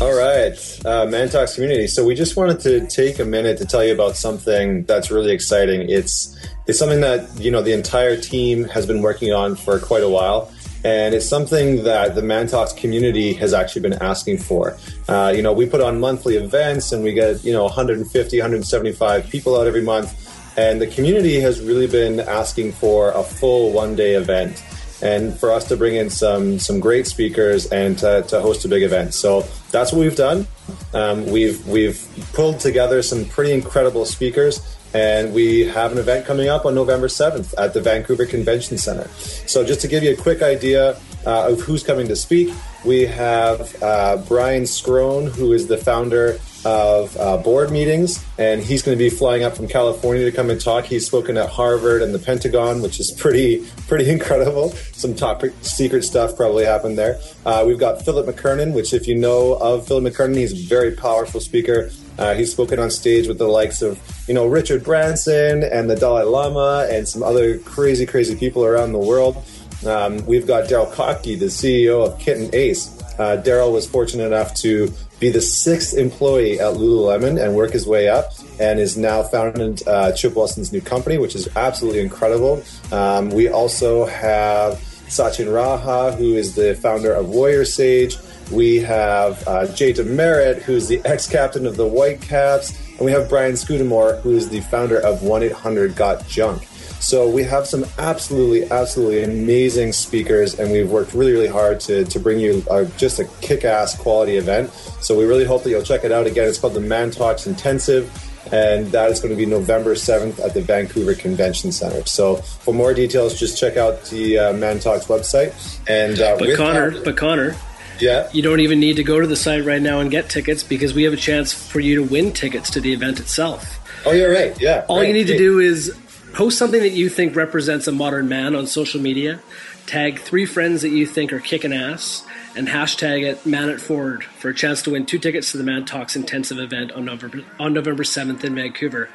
All 0.02 0.14
right, 0.14 0.52
uh, 0.84 1.06
Mantalks 1.06 1.56
community. 1.56 1.88
So 1.88 2.04
we 2.04 2.14
just 2.14 2.36
wanted 2.36 2.60
to 2.62 2.86
take 2.88 3.20
a 3.20 3.26
minute 3.26 3.58
to 3.60 3.66
tell 3.66 3.86
you 3.86 3.94
about 3.94 4.18
something 4.18 4.84
that's 4.84 5.10
really 5.10 5.32
exciting. 5.32 5.90
It's 5.90 6.38
it's 6.68 6.78
something 6.78 7.00
that 7.00 7.40
you 7.40 7.50
know 7.50 7.62
the 7.62 7.72
entire 7.72 8.18
team 8.18 8.66
has 8.66 8.86
been 8.86 9.02
working 9.02 9.32
on 9.32 9.56
for 9.56 9.80
quite 9.80 10.04
a 10.04 10.10
while 10.10 10.52
and 10.84 11.16
it's 11.16 11.28
something 11.28 11.84
that 11.84 12.16
the 12.16 12.22
Mantalks 12.22 12.76
community 12.76 13.34
has 13.34 13.54
actually 13.54 13.84
been 13.84 14.02
asking 14.02 14.38
for. 14.38 14.78
Uh, 15.08 15.34
you 15.36 15.42
know, 15.42 15.54
we 15.54 15.66
put 15.66 15.82
on 15.82 16.00
monthly 16.00 16.36
events 16.36 16.92
and 16.92 17.04
we 17.04 17.14
get, 17.14 17.44
you 17.44 17.54
know, 17.54 17.64
150, 17.64 18.38
175 18.38 19.30
people 19.30 19.60
out 19.60 19.66
every 19.66 19.82
month. 19.82 20.20
And 20.58 20.82
the 20.82 20.88
community 20.88 21.40
has 21.40 21.62
really 21.62 21.88
been 21.88 22.20
asking 22.20 22.74
for 22.74 23.12
a 23.12 23.24
full 23.24 23.72
one 23.72 23.96
day 23.96 24.16
event 24.16 24.64
and 25.02 25.38
for 25.38 25.52
us 25.52 25.68
to 25.68 25.76
bring 25.76 25.96
in 25.96 26.10
some 26.10 26.60
some 26.60 26.80
great 26.80 27.08
speakers 27.08 27.66
and 27.72 27.98
to, 27.98 28.24
to 28.28 28.40
host 28.40 28.64
a 28.64 28.68
big 28.68 28.84
event. 28.84 29.14
So 29.14 29.46
that's 29.72 29.92
what 29.92 30.00
we've 30.00 30.16
done. 30.16 30.48
Um, 30.94 31.26
we've 31.26 31.66
we've 31.68 32.08
pulled 32.34 32.60
together 32.60 33.02
some 33.02 33.26
pretty 33.26 33.52
incredible 33.52 34.06
speakers 34.06 34.62
and 34.94 35.34
we 35.34 35.62
have 35.62 35.92
an 35.92 35.98
event 35.98 36.26
coming 36.26 36.50
up 36.50 36.66
on 36.66 36.76
November 36.76 37.08
7th 37.08 37.54
at 37.58 37.74
the 37.74 37.82
Vancouver 37.82 38.26
Convention 38.26 38.78
Center. 38.78 39.08
So, 39.48 39.66
just 39.66 39.82
to 39.82 39.88
give 39.88 40.04
you 40.04 40.14
a 40.14 40.18
quick 40.18 40.42
idea, 40.42 40.98
uh, 41.26 41.52
of 41.52 41.62
who's 41.62 41.84
coming 41.84 42.08
to 42.08 42.16
speak. 42.16 42.54
We 42.84 43.04
have 43.04 43.82
uh, 43.82 44.18
Brian 44.28 44.66
Scrone, 44.66 45.28
who 45.28 45.54
is 45.54 45.68
the 45.68 45.78
founder 45.78 46.40
of 46.66 47.16
uh, 47.18 47.38
board 47.38 47.72
meetings, 47.72 48.24
and 48.38 48.62
he's 48.62 48.82
going 48.82 48.98
to 48.98 49.04
be 49.04 49.10
flying 49.10 49.44
up 49.44 49.56
from 49.56 49.68
California 49.68 50.26
to 50.26 50.32
come 50.32 50.50
and 50.50 50.60
talk. 50.60 50.86
He's 50.86 51.06
spoken 51.06 51.38
at 51.38 51.50
Harvard 51.50 52.02
and 52.02 52.14
the 52.14 52.20
Pentagon, 52.20 52.82
which 52.82 53.00
is 53.00 53.12
pretty 53.12 53.66
pretty 53.88 54.10
incredible. 54.12 54.70
Some 54.94 55.16
top 55.16 55.44
secret 55.62 56.04
stuff 56.04 56.36
probably 56.36 56.66
happened 56.66 56.98
there. 56.98 57.20
Uh, 57.46 57.64
we've 57.66 57.80
got 57.80 58.04
Philip 58.04 58.28
McKernan, 58.28 58.74
which 58.74 58.94
if 58.94 59.08
you 59.08 59.16
know 59.16 59.54
of 59.54 59.88
Philip 59.88 60.14
McKernan, 60.14 60.38
he's 60.38 60.54
a 60.54 60.68
very 60.68 60.92
powerful 60.92 61.40
speaker. 61.40 61.92
Uh, 62.18 62.36
he's 62.36 62.52
spoken 62.52 62.80
on 62.80 62.92
stage 62.92 63.28
with 63.28 63.40
the 63.40 63.48
likes 63.48 63.82
of, 63.82 64.00
you 64.28 64.34
know, 64.34 64.46
Richard 64.46 64.84
Branson 64.84 65.64
and 65.64 65.90
the 65.90 65.96
Dalai 65.96 66.24
Lama 66.24 66.88
and 66.90 67.08
some 67.08 67.24
other 67.24 67.58
crazy, 67.60 68.06
crazy 68.06 68.36
people 68.36 68.64
around 68.64 68.92
the 68.92 69.00
world. 69.00 69.44
Um, 69.86 70.26
we've 70.26 70.48
got 70.48 70.70
Daryl 70.70 70.92
Kopke, 70.92 71.38
the 71.38 71.48
CEO 71.48 72.06
of 72.06 72.20
Kit 72.20 72.38
and 72.38 72.54
Ace. 72.54 72.98
Uh, 73.20 73.42
Daryl 73.44 73.72
was 73.74 73.88
fortunate 73.88 74.26
enough 74.26 74.54
to 74.56 74.94
be 75.24 75.30
the 75.30 75.42
sixth 75.42 75.98
employee 75.98 76.60
at 76.60 76.74
Lululemon 76.74 77.42
and 77.42 77.56
work 77.56 77.72
his 77.72 77.88
way 77.88 78.10
up, 78.10 78.34
and 78.60 78.78
is 78.78 78.98
now 78.98 79.24
founded 79.24 79.82
uh, 79.88 80.12
Chip 80.12 80.36
Wilson's 80.36 80.74
new 80.74 80.82
company, 80.82 81.18
which 81.18 81.34
is 81.34 81.48
absolutely 81.56 82.02
incredible. 82.02 82.62
Um, 82.92 83.30
we 83.30 83.48
also 83.48 84.06
have 84.06 84.74
Satyen 85.08 85.54
Raja, 85.54 86.14
who 86.18 86.34
is 86.34 86.56
the 86.56 86.76
founder 86.76 87.14
of 87.14 87.30
Warrior 87.30 87.64
Sage. 87.64 88.18
We 88.52 88.82
have 88.82 89.48
uh, 89.48 89.74
Jay 89.74 89.94
DeMerit, 89.94 90.62
who's 90.62 90.90
the 90.90 91.02
ex-captain 91.06 91.66
of 91.66 91.78
the 91.78 91.88
Whitecaps, 91.88 92.78
and 92.90 93.00
we 93.00 93.14
have 93.14 93.30
Brian 93.30 93.54
Scudamore, 93.54 94.20
who 94.24 94.32
is 94.32 94.50
the 94.50 94.60
founder 94.60 95.00
of 95.00 95.20
1-800 95.20 95.96
Got 95.96 96.28
Junk. 96.28 96.68
So 97.04 97.30
we 97.30 97.44
have 97.44 97.68
some 97.68 97.86
absolutely, 97.98 98.64
absolutely 98.72 99.24
amazing 99.24 99.92
speakers, 99.92 100.58
and 100.58 100.72
we've 100.72 100.90
worked 100.90 101.14
really, 101.14 101.34
really 101.34 101.50
hard 101.50 101.82
to, 101.82 102.06
to 102.06 102.18
bring 102.18 102.40
you 102.40 102.64
uh, 102.72 102.86
just 102.96 103.20
a 103.20 103.26
kick-ass 103.42 103.98
quality 103.98 104.38
event. 104.38 104.72
So 105.02 105.18
we 105.18 105.26
really 105.26 105.44
hope 105.44 105.64
that 105.64 105.70
you'll 105.70 105.84
check 105.84 106.06
it 106.06 106.14
out. 106.14 106.28
Again, 106.28 106.48
it's 106.48 106.58
called 106.58 106.76
the 106.76 106.80
Man 106.80 107.12
Talks 107.12 107.46
Intensive, 107.46 108.10
and 108.54 108.88
that 108.94 109.12
is 109.12 109.20
going 109.20 109.32
to 109.32 109.36
be 109.36 109.46
November 109.46 109.96
7th 109.96 110.40
at 110.40 110.54
the 110.54 110.62
Vancouver 110.62 111.14
Convention 111.14 111.74
Center. 111.74 112.06
So 112.06 112.38
for 112.38 112.74
more 112.74 112.94
details, 112.94 113.38
just 113.38 113.60
check 113.60 113.76
out 113.76 114.06
the 114.06 114.40
uh, 114.40 114.54
Man 114.54 114.80
Talks 114.80 115.08
website. 115.08 115.52
And 115.90 116.22
uh, 116.22 116.38
but 116.40 116.56
Connor, 116.56 116.92
that, 116.92 117.04
but 117.04 117.18
Connor, 117.18 117.54
yeah. 118.00 118.30
You 118.32 118.42
don't 118.42 118.62
even 118.62 118.80
need 118.80 118.96
to 118.96 119.04
go 119.04 119.20
to 119.20 119.28
the 119.28 119.36
site 119.36 119.66
right 119.66 119.82
now 119.82 120.00
and 120.00 120.10
get 120.10 120.30
tickets 120.30 120.64
because 120.64 120.94
we 120.94 121.04
have 121.04 121.14
a 121.14 121.18
chance 121.18 121.52
for 121.52 121.82
you 121.82 121.96
to 121.96 122.04
win 122.04 122.32
tickets 122.32 122.70
to 122.72 122.82
the 122.82 122.94
event 122.94 123.20
itself. 123.20 123.80
Oh, 124.06 124.12
you're 124.12 124.34
right. 124.34 124.60
Yeah. 124.60 124.86
All 124.88 124.98
right. 124.98 125.08
you 125.08 125.14
need 125.14 125.28
to 125.28 125.38
do 125.38 125.60
is 125.60 125.96
Post 126.34 126.58
something 126.58 126.82
that 126.82 126.94
you 126.94 127.10
think 127.10 127.36
represents 127.36 127.86
a 127.88 127.92
modern 127.92 128.28
man 128.28 128.56
on 128.56 128.66
social 128.66 129.00
media. 129.00 129.40
Tag 129.86 130.20
three 130.20 130.48
friends 130.48 130.82
that 130.82 130.90
you 130.90 131.06
think 131.06 131.32
are 131.32 131.40
kicking 131.40 131.72
ass, 131.72 132.26
and 132.56 132.68
hashtag 132.68 133.24
it 133.24 133.46
Man 133.46 133.70
It 133.70 133.80
Forward 133.80 134.24
for 134.24 134.50
a 134.50 134.54
chance 134.54 134.82
to 134.84 134.92
win 134.92 135.06
two 135.06 135.20
tickets 135.20 135.52
to 135.52 135.58
the 135.58 135.64
Man 135.64 135.86
Talks 135.86 136.16
intensive 136.16 136.58
event 136.58 136.92
on 136.94 137.06
November 137.06 137.44
on 137.60 137.72
November 137.72 138.04
seventh 138.04 138.44
in 138.44 138.56
Vancouver. 138.56 139.10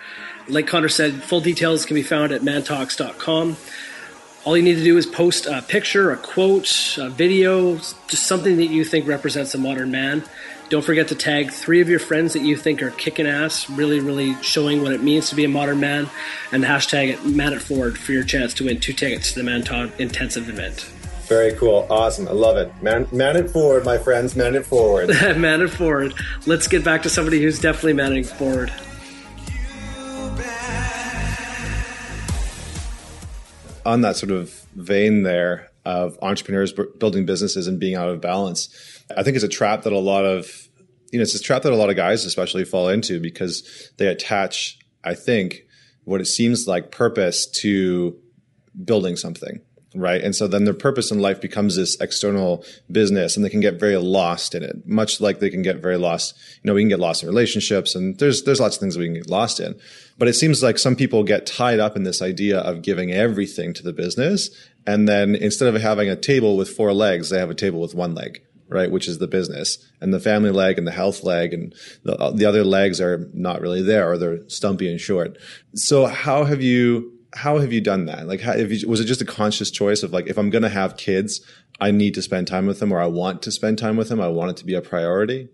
Like 0.47 0.69
Connor 0.69 0.89
said, 0.89 1.25
full 1.25 1.41
details 1.41 1.85
can 1.85 1.97
be 1.97 2.05
found 2.05 2.31
at 2.31 2.43
mantalks.com. 2.43 3.57
All 4.45 4.57
you 4.57 4.63
need 4.63 4.77
to 4.77 4.85
do 4.85 4.97
is 4.97 5.05
post 5.05 5.47
a 5.47 5.61
picture, 5.63 6.13
a 6.13 6.17
quote, 6.17 6.97
a 6.99 7.11
video, 7.11 7.79
just 8.07 8.29
something 8.29 8.59
that 8.59 8.67
you 8.67 8.85
think 8.85 9.09
represents 9.09 9.55
a 9.57 9.59
modern 9.59 9.91
man. 9.91 10.23
Don't 10.69 10.85
forget 10.85 11.09
to 11.09 11.15
tag 11.15 11.51
three 11.51 11.81
of 11.81 11.89
your 11.89 11.99
friends 11.99 12.35
that 12.35 12.43
you 12.43 12.55
think 12.55 12.83
are 12.83 12.91
kicking 12.91 13.27
ass, 13.27 13.71
really, 13.71 14.01
really 14.01 14.35
showing 14.43 14.83
what 14.83 14.93
it 14.93 15.03
means 15.03 15.31
to 15.31 15.35
be 15.35 15.47
a 15.47 15.49
modern 15.49 15.81
man, 15.81 16.11
and 16.53 16.63
hashtag 16.63 17.09
it 17.09 17.25
Man 17.25 17.55
It 17.55 17.63
Forward 17.63 17.99
for 17.99 18.13
your 18.13 18.23
chance 18.23 18.53
to 18.55 18.67
win 18.67 18.79
two 18.79 18.93
tickets 18.93 19.33
to 19.33 19.39
the 19.39 19.45
Man 19.45 19.63
Talk 19.63 19.99
intensive 19.99 20.47
event. 20.51 20.83
Very 21.27 21.55
cool. 21.55 21.87
Awesome. 21.89 22.29
I 22.29 22.33
love 22.33 22.59
it. 22.59 22.71
Man, 22.83 23.09
man 23.13 23.37
it 23.37 23.51
forward, 23.51 23.87
my 23.87 23.97
friends. 23.97 24.37
Man 24.37 24.55
it 24.55 24.67
forward. 24.67 25.09
man 25.39 25.63
it 25.63 25.69
forward. 25.69 26.13
Let's 26.45 26.69
get 26.69 26.85
back 26.85 27.03
to 27.05 27.09
somebody 27.09 27.43
who's 27.43 27.59
definitely 27.59 27.95
manning 27.95 28.25
forward. 28.25 28.71
On 33.87 34.03
that 34.03 34.17
sort 34.17 34.33
of 34.33 34.51
vein 34.75 35.23
there 35.23 35.68
of 35.89 36.19
entrepreneurs 36.21 36.75
building 36.99 37.25
businesses 37.25 37.67
and 37.67 37.81
being 37.81 37.95
out 37.95 38.11
of 38.11 38.21
balance, 38.21 38.69
I 39.17 39.23
think 39.23 39.37
it's 39.37 39.45
a 39.45 39.49
trap 39.49 39.83
that 39.85 39.93
a 39.95 39.99
lot 39.99 40.27
of 40.27 40.69
you 41.11 41.19
know 41.19 41.23
it's 41.23 41.35
a 41.35 41.41
trap 41.41 41.63
that 41.63 41.73
a 41.73 41.77
lot 41.77 41.89
of 41.89 41.97
guys 41.97 42.27
especially 42.27 42.67
fall 42.67 42.91
into 42.91 43.19
because 43.19 43.91
they 43.97 44.07
attach 44.07 44.79
I 45.03 45.15
think 45.15 45.63
what 46.05 46.21
it 46.21 46.27
seems 46.27 46.69
like 46.69 46.91
purpose 46.91 47.47
to 47.63 48.19
building 48.85 49.17
something 49.17 49.61
right? 49.95 50.23
And 50.23 50.37
so 50.37 50.47
then 50.47 50.65
their 50.65 50.75
purpose 50.75 51.11
in 51.11 51.19
life 51.19 51.41
becomes 51.41 51.75
this 51.75 51.99
external 51.99 52.63
business 52.93 53.37
and 53.37 53.45
they 53.45 53.49
can 53.49 53.61
get 53.61 53.81
very 53.81 53.97
lost 53.97 54.55
in 54.55 54.63
it 54.63 54.87
much 54.87 55.19
like 55.19 55.39
they 55.39 55.49
can 55.49 55.63
get 55.63 55.79
very 55.79 55.97
lost 55.97 56.37
you 56.63 56.69
know 56.69 56.75
we 56.75 56.83
can 56.83 56.91
get 56.91 57.01
lost 57.01 57.23
in 57.23 57.29
relationships 57.29 57.95
and 57.95 58.19
there's 58.19 58.43
there's 58.45 58.61
lots 58.61 58.77
of 58.77 58.81
things 58.81 58.99
we 58.99 59.07
can 59.07 59.15
get 59.15 59.31
lost 59.31 59.59
in. 59.59 59.75
But 60.19 60.29
it 60.29 60.35
seems 60.35 60.63
like 60.63 60.79
some 60.79 60.97
people 60.97 61.25
get 61.25 61.47
tied 61.47 61.81
up 61.81 61.97
in 61.97 62.03
this 62.03 62.21
idea 62.21 62.59
of 62.59 62.83
giving 62.83 63.11
everything 63.13 63.73
to 63.75 63.83
the 63.83 63.95
business 63.95 64.51
and 64.89 65.09
then 65.09 65.35
instead 65.35 65.73
of 65.73 65.81
having 65.81 66.09
a 66.09 66.17
table 66.17 66.57
with 66.57 66.69
four 66.69 66.93
legs 66.93 67.31
they 67.31 67.39
have 67.39 67.51
a 67.51 67.55
table 67.55 67.81
with 67.81 67.95
one 67.95 68.15
leg 68.15 68.43
right? 68.69 68.91
Which 68.91 69.09
is 69.09 69.19
the 69.19 69.27
business 69.27 69.79
and 70.01 70.13
the 70.13 70.21
family 70.21 70.51
leg 70.51 70.79
and 70.79 70.87
the 70.87 70.93
health 70.93 71.25
leg 71.25 71.55
and 71.55 71.75
the, 72.05 72.33
the 72.35 72.45
other 72.45 72.65
legs 72.65 73.01
are 73.01 73.29
not 73.33 73.61
really 73.61 73.83
there 73.83 74.11
or 74.11 74.19
they're 74.19 74.49
stumpy 74.49 74.91
and 74.91 75.01
short. 75.01 75.39
So 75.75 76.07
how 76.07 76.45
have 76.45 76.63
you, 76.63 77.13
how 77.35 77.59
have 77.59 77.73
you 77.73 77.81
done 77.81 78.07
that? 78.07 78.27
Like, 78.27 78.41
how, 78.41 78.55
you, 78.55 78.89
was 78.89 79.01
it 79.01 79.07
just 79.07 79.23
a 79.23 79.27
conscious 79.27 79.71
choice 79.71 80.03
of 80.03 80.13
like, 80.13 80.27
if 80.27 80.39
I'm 80.39 80.51
going 80.51 80.63
to 80.63 80.69
have 80.69 80.97
kids, 80.97 81.41
I 81.81 81.91
need 81.91 82.15
to 82.15 82.23
spend 82.23 82.47
time 82.47 82.67
with 82.67 82.81
them 82.81 82.93
or 82.93 83.01
I 83.01 83.07
want 83.07 83.43
to 83.43 83.53
spend 83.53 83.79
time 83.79 83.97
with 83.97 84.09
them. 84.09 84.21
I 84.21 84.29
want 84.29 84.51
it 84.51 84.57
to 84.59 84.67
be 84.67 84.75
a 84.75 84.83
priority. 84.83 85.49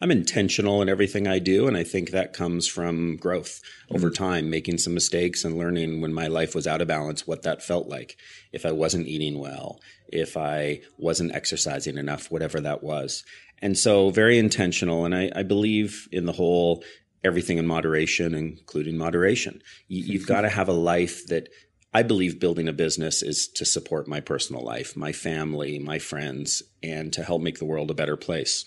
I'm 0.00 0.10
intentional 0.10 0.80
in 0.80 0.88
everything 0.88 1.26
I 1.26 1.38
do. 1.38 1.68
And 1.68 1.76
I 1.76 1.84
think 1.84 2.10
that 2.10 2.32
comes 2.32 2.66
from 2.66 3.16
growth 3.16 3.60
over 3.90 4.08
mm-hmm. 4.08 4.24
time, 4.24 4.50
making 4.50 4.78
some 4.78 4.94
mistakes 4.94 5.44
and 5.44 5.58
learning 5.58 6.00
when 6.00 6.14
my 6.14 6.26
life 6.26 6.54
was 6.54 6.66
out 6.66 6.80
of 6.80 6.88
balance, 6.88 7.26
what 7.26 7.42
that 7.42 7.62
felt 7.62 7.88
like. 7.88 8.16
If 8.52 8.64
I 8.64 8.72
wasn't 8.72 9.08
eating 9.08 9.38
well, 9.38 9.78
if 10.08 10.36
I 10.36 10.80
wasn't 10.96 11.34
exercising 11.34 11.98
enough, 11.98 12.30
whatever 12.30 12.60
that 12.60 12.82
was. 12.82 13.24
And 13.60 13.76
so 13.76 14.10
very 14.10 14.38
intentional. 14.38 15.04
And 15.04 15.14
I, 15.14 15.30
I 15.36 15.42
believe 15.42 16.08
in 16.10 16.24
the 16.24 16.32
whole 16.32 16.82
everything 17.22 17.58
in 17.58 17.66
moderation, 17.66 18.34
including 18.34 18.96
moderation. 18.96 19.62
You, 19.88 20.04
you've 20.12 20.26
got 20.26 20.42
to 20.42 20.48
have 20.48 20.68
a 20.68 20.72
life 20.72 21.26
that 21.26 21.48
I 21.92 22.04
believe 22.04 22.38
building 22.38 22.68
a 22.68 22.72
business 22.72 23.22
is 23.22 23.48
to 23.56 23.64
support 23.64 24.06
my 24.06 24.20
personal 24.20 24.64
life, 24.64 24.96
my 24.96 25.12
family, 25.12 25.78
my 25.78 25.98
friends, 25.98 26.62
and 26.82 27.12
to 27.12 27.24
help 27.24 27.42
make 27.42 27.58
the 27.58 27.64
world 27.64 27.90
a 27.90 27.94
better 27.94 28.16
place. 28.16 28.64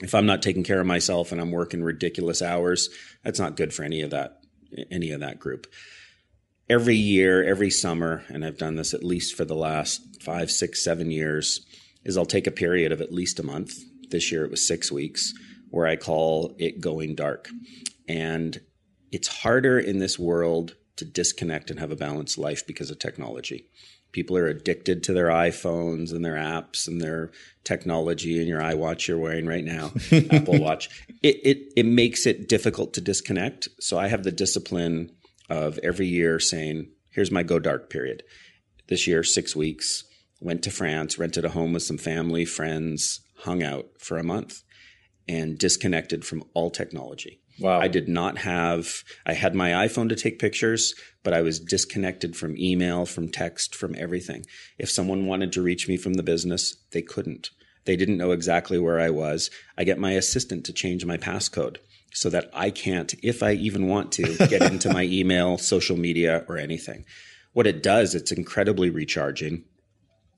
If 0.00 0.14
I'm 0.14 0.26
not 0.26 0.42
taking 0.42 0.64
care 0.64 0.80
of 0.80 0.86
myself 0.86 1.32
and 1.32 1.40
I'm 1.40 1.50
working 1.50 1.82
ridiculous 1.82 2.40
hours, 2.42 2.88
that's 3.22 3.38
not 3.38 3.56
good 3.56 3.74
for 3.74 3.82
any 3.82 4.02
of 4.02 4.10
that 4.10 4.38
any 4.90 5.10
of 5.10 5.20
that 5.20 5.38
group 5.38 5.66
every 6.72 6.96
year, 6.96 7.44
every 7.44 7.70
summer, 7.70 8.24
and 8.28 8.44
I've 8.44 8.56
done 8.56 8.76
this 8.76 8.94
at 8.94 9.04
least 9.04 9.36
for 9.36 9.44
the 9.44 9.54
last 9.54 10.22
five, 10.22 10.50
six, 10.50 10.82
seven 10.82 11.10
years, 11.10 11.66
is 12.04 12.16
I'll 12.16 12.24
take 12.24 12.46
a 12.46 12.52
period 12.52 12.92
of 12.92 13.02
at 13.02 13.12
least 13.12 13.38
a 13.38 13.42
month. 13.42 13.74
This 14.08 14.32
year 14.32 14.44
it 14.44 14.50
was 14.50 14.66
six 14.66 14.90
weeks, 14.90 15.34
where 15.68 15.86
I 15.86 15.96
call 15.96 16.54
it 16.58 16.80
going 16.80 17.14
dark. 17.14 17.50
And 18.08 18.58
it's 19.10 19.28
harder 19.28 19.78
in 19.78 19.98
this 19.98 20.18
world 20.18 20.76
to 20.96 21.04
disconnect 21.04 21.70
and 21.70 21.78
have 21.78 21.92
a 21.92 21.96
balanced 21.96 22.38
life 22.38 22.66
because 22.66 22.90
of 22.90 22.98
technology. 22.98 23.66
People 24.12 24.36
are 24.36 24.46
addicted 24.46 25.02
to 25.04 25.12
their 25.12 25.28
iPhones 25.28 26.12
and 26.12 26.24
their 26.24 26.36
apps 26.36 26.86
and 26.86 27.00
their 27.00 27.30
technology 27.64 28.38
and 28.38 28.46
your 28.46 28.60
iWatch 28.60 29.08
you're 29.08 29.18
wearing 29.18 29.46
right 29.46 29.64
now, 29.64 29.90
Apple 30.30 30.60
Watch. 30.60 30.88
It, 31.22 31.40
it 31.44 31.72
it 31.76 31.86
makes 31.86 32.26
it 32.26 32.48
difficult 32.48 32.94
to 32.94 33.00
disconnect. 33.00 33.68
So 33.80 33.98
I 33.98 34.08
have 34.08 34.22
the 34.22 34.32
discipline 34.32 35.12
of 35.48 35.78
every 35.82 36.06
year 36.06 36.38
saying, 36.38 36.90
here's 37.10 37.30
my 37.30 37.42
go 37.42 37.58
dark 37.58 37.90
period. 37.90 38.22
This 38.88 39.06
year, 39.06 39.22
six 39.22 39.56
weeks, 39.56 40.04
went 40.40 40.62
to 40.62 40.70
France, 40.70 41.18
rented 41.18 41.44
a 41.44 41.50
home 41.50 41.72
with 41.72 41.82
some 41.82 41.98
family, 41.98 42.44
friends, 42.44 43.20
hung 43.40 43.62
out 43.62 43.86
for 43.98 44.18
a 44.18 44.24
month, 44.24 44.62
and 45.28 45.58
disconnected 45.58 46.24
from 46.24 46.44
all 46.54 46.70
technology. 46.70 47.41
Wow. 47.58 47.80
I 47.80 47.88
did 47.88 48.08
not 48.08 48.38
have, 48.38 49.04
I 49.26 49.34
had 49.34 49.54
my 49.54 49.70
iPhone 49.70 50.08
to 50.08 50.16
take 50.16 50.38
pictures, 50.38 50.94
but 51.22 51.34
I 51.34 51.42
was 51.42 51.60
disconnected 51.60 52.36
from 52.36 52.56
email, 52.56 53.06
from 53.06 53.28
text, 53.28 53.74
from 53.74 53.94
everything. 53.96 54.44
If 54.78 54.90
someone 54.90 55.26
wanted 55.26 55.52
to 55.52 55.62
reach 55.62 55.88
me 55.88 55.96
from 55.96 56.14
the 56.14 56.22
business, 56.22 56.76
they 56.92 57.02
couldn't. 57.02 57.50
They 57.84 57.96
didn't 57.96 58.18
know 58.18 58.30
exactly 58.30 58.78
where 58.78 59.00
I 59.00 59.10
was. 59.10 59.50
I 59.76 59.84
get 59.84 59.98
my 59.98 60.12
assistant 60.12 60.64
to 60.66 60.72
change 60.72 61.04
my 61.04 61.16
passcode 61.16 61.78
so 62.12 62.30
that 62.30 62.50
I 62.54 62.70
can't, 62.70 63.14
if 63.22 63.42
I 63.42 63.52
even 63.52 63.88
want 63.88 64.12
to, 64.12 64.36
get 64.48 64.62
into 64.62 64.92
my 64.92 65.04
email, 65.04 65.58
social 65.58 65.96
media, 65.96 66.44
or 66.48 66.56
anything. 66.56 67.04
What 67.52 67.66
it 67.66 67.82
does, 67.82 68.14
it's 68.14 68.32
incredibly 68.32 68.90
recharging. 68.90 69.64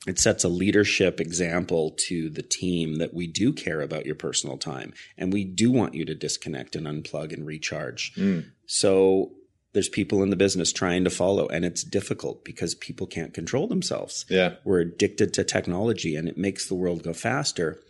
It 0.06 0.18
sets 0.18 0.44
a 0.44 0.48
leadership 0.48 1.20
example 1.20 1.94
to 2.08 2.28
the 2.28 2.42
team 2.42 2.96
that 2.96 3.14
we 3.14 3.26
do 3.26 3.52
care 3.52 3.80
about 3.80 4.04
your 4.04 4.14
personal 4.14 4.58
time 4.58 4.92
and 5.16 5.32
we 5.32 5.44
do 5.44 5.70
want 5.70 5.94
you 5.94 6.04
to 6.04 6.14
disconnect 6.14 6.76
and 6.76 6.86
unplug 6.86 7.32
and 7.32 7.46
recharge. 7.46 8.14
Mm. 8.14 8.50
So 8.66 9.32
there's 9.72 9.88
people 9.88 10.22
in 10.22 10.30
the 10.30 10.36
business 10.36 10.72
trying 10.72 11.04
to 11.04 11.10
follow 11.10 11.48
and 11.48 11.64
it's 11.64 11.82
difficult 11.82 12.44
because 12.44 12.74
people 12.74 13.06
can't 13.06 13.32
control 13.32 13.66
themselves. 13.66 14.26
Yeah. 14.28 14.56
We're 14.64 14.80
addicted 14.80 15.32
to 15.34 15.44
technology 15.44 16.16
and 16.16 16.28
it 16.28 16.36
makes 16.36 16.68
the 16.68 16.74
world 16.74 17.02
go 17.02 17.14
faster. 17.14 17.80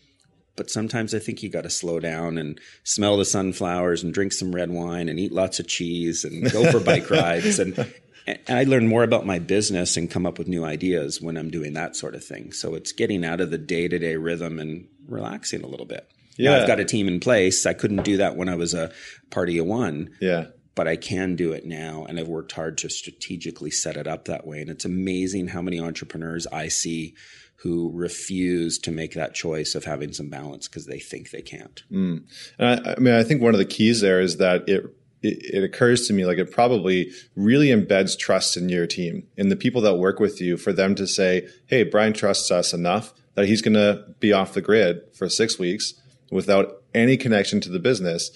But 0.57 0.70
sometimes 0.70 1.14
I 1.14 1.18
think 1.18 1.42
you 1.42 1.50
got 1.50 1.64
to 1.64 1.70
slow 1.70 1.98
down 1.98 2.38
and 2.38 2.61
smell 2.85 3.16
the 3.16 3.24
sunflowers 3.24 4.05
and 4.05 4.14
drink 4.14 4.33
some 4.33 4.55
red 4.55 4.70
wine 4.70 5.09
and 5.09 5.18
eat 5.18 5.33
lots 5.33 5.59
of 5.59 5.66
cheese 5.66 6.22
and 6.22 6.48
go 6.53 6.70
for 6.70 6.79
bike 6.79 7.11
rides. 7.11 7.59
And, 7.59 7.77
and 8.26 8.40
I 8.48 8.64
learn 8.64 8.88
more 8.88 9.02
about 9.02 9.26
my 9.26 9.38
business 9.38 9.96
and 9.96 10.10
come 10.10 10.26
up 10.26 10.38
with 10.38 10.48
new 10.48 10.64
ideas 10.64 11.20
when 11.20 11.37
I'm 11.37 11.50
doing 11.50 11.74
that 11.74 11.96
sort 11.96 12.14
of 12.14 12.24
thing. 12.24 12.52
So 12.52 12.74
it's 12.74 12.92
getting 12.92 13.24
out 13.24 13.40
of 13.40 13.50
the 13.50 13.58
day 13.58 13.88
to 13.88 13.98
day 13.98 14.16
rhythm 14.16 14.58
and 14.58 14.88
relaxing 15.06 15.62
a 15.62 15.66
little 15.66 15.87
bit. 15.87 16.08
Yeah. 16.37 16.50
Now, 16.50 16.62
I've 16.62 16.66
got 16.66 16.80
a 16.80 16.84
team 16.84 17.06
in 17.06 17.20
place. 17.20 17.64
I 17.66 17.74
couldn't 17.74 18.02
do 18.02 18.16
that 18.16 18.37
when 18.37 18.48
I 18.48 18.56
was 18.56 18.74
a 18.74 18.92
party 19.30 19.58
of 19.58 19.66
one. 19.66 20.10
Yeah 20.20 20.46
but 20.74 20.88
I 20.88 20.96
can 20.96 21.37
do 21.37 21.52
it 21.52 21.64
now. 21.64 22.04
And 22.08 22.18
I've 22.18 22.28
worked 22.28 22.52
hard 22.52 22.78
to 22.78 22.90
strategically 22.90 23.70
set 23.70 23.96
it 23.96 24.06
up 24.06 24.24
that 24.24 24.46
way. 24.46 24.60
And 24.60 24.70
it's 24.70 24.84
amazing 24.84 25.48
how 25.48 25.62
many 25.62 25.80
entrepreneurs 25.80 26.46
I 26.48 26.68
see 26.68 27.14
who 27.56 27.90
refuse 27.94 28.78
to 28.80 28.90
make 28.90 29.14
that 29.14 29.34
choice 29.34 29.74
of 29.74 29.84
having 29.84 30.12
some 30.12 30.28
balance 30.28 30.68
because 30.68 30.87
they 30.87 30.98
think 30.98 31.30
they 31.30 31.42
can't. 31.42 31.82
Mm. 31.90 32.24
I, 32.58 32.94
I, 32.96 32.98
mean, 32.98 33.14
I 33.14 33.22
think 33.22 33.40
one 33.40 33.54
of 33.54 33.58
the 33.58 33.64
keys 33.64 34.00
there 34.00 34.20
is 34.20 34.37
that 34.38 34.68
it, 34.68 34.84
it, 35.24 35.56
it 35.56 35.64
occurs 35.64 36.06
to 36.06 36.12
me 36.12 36.24
like 36.24 36.38
it 36.38 36.52
probably 36.52 37.10
really 37.34 37.68
embeds 37.68 38.18
trust 38.18 38.56
in 38.56 38.68
your 38.68 38.87
team, 38.87 39.26
in 39.37 39.48
the 39.48 39.56
people 39.56 39.80
that 39.82 39.96
work 39.96 40.20
with 40.20 40.40
you, 40.40 40.56
for 40.56 40.72
them 40.72 40.94
to 40.94 41.06
say, 41.06 41.48
"Hey, 41.66 41.82
Brian 41.82 42.12
trusts 42.12 42.50
us 42.50 42.72
enough 42.72 43.12
that 43.34 43.46
he's 43.46 43.62
going 43.62 43.74
to 43.74 44.04
be 44.20 44.32
off 44.32 44.54
the 44.54 44.62
grid 44.62 45.02
for 45.12 45.28
six 45.28 45.58
weeks 45.58 45.94
without 46.30 46.82
any 46.94 47.16
connection 47.16 47.60
to 47.60 47.70
the 47.70 47.80
business, 47.80 48.30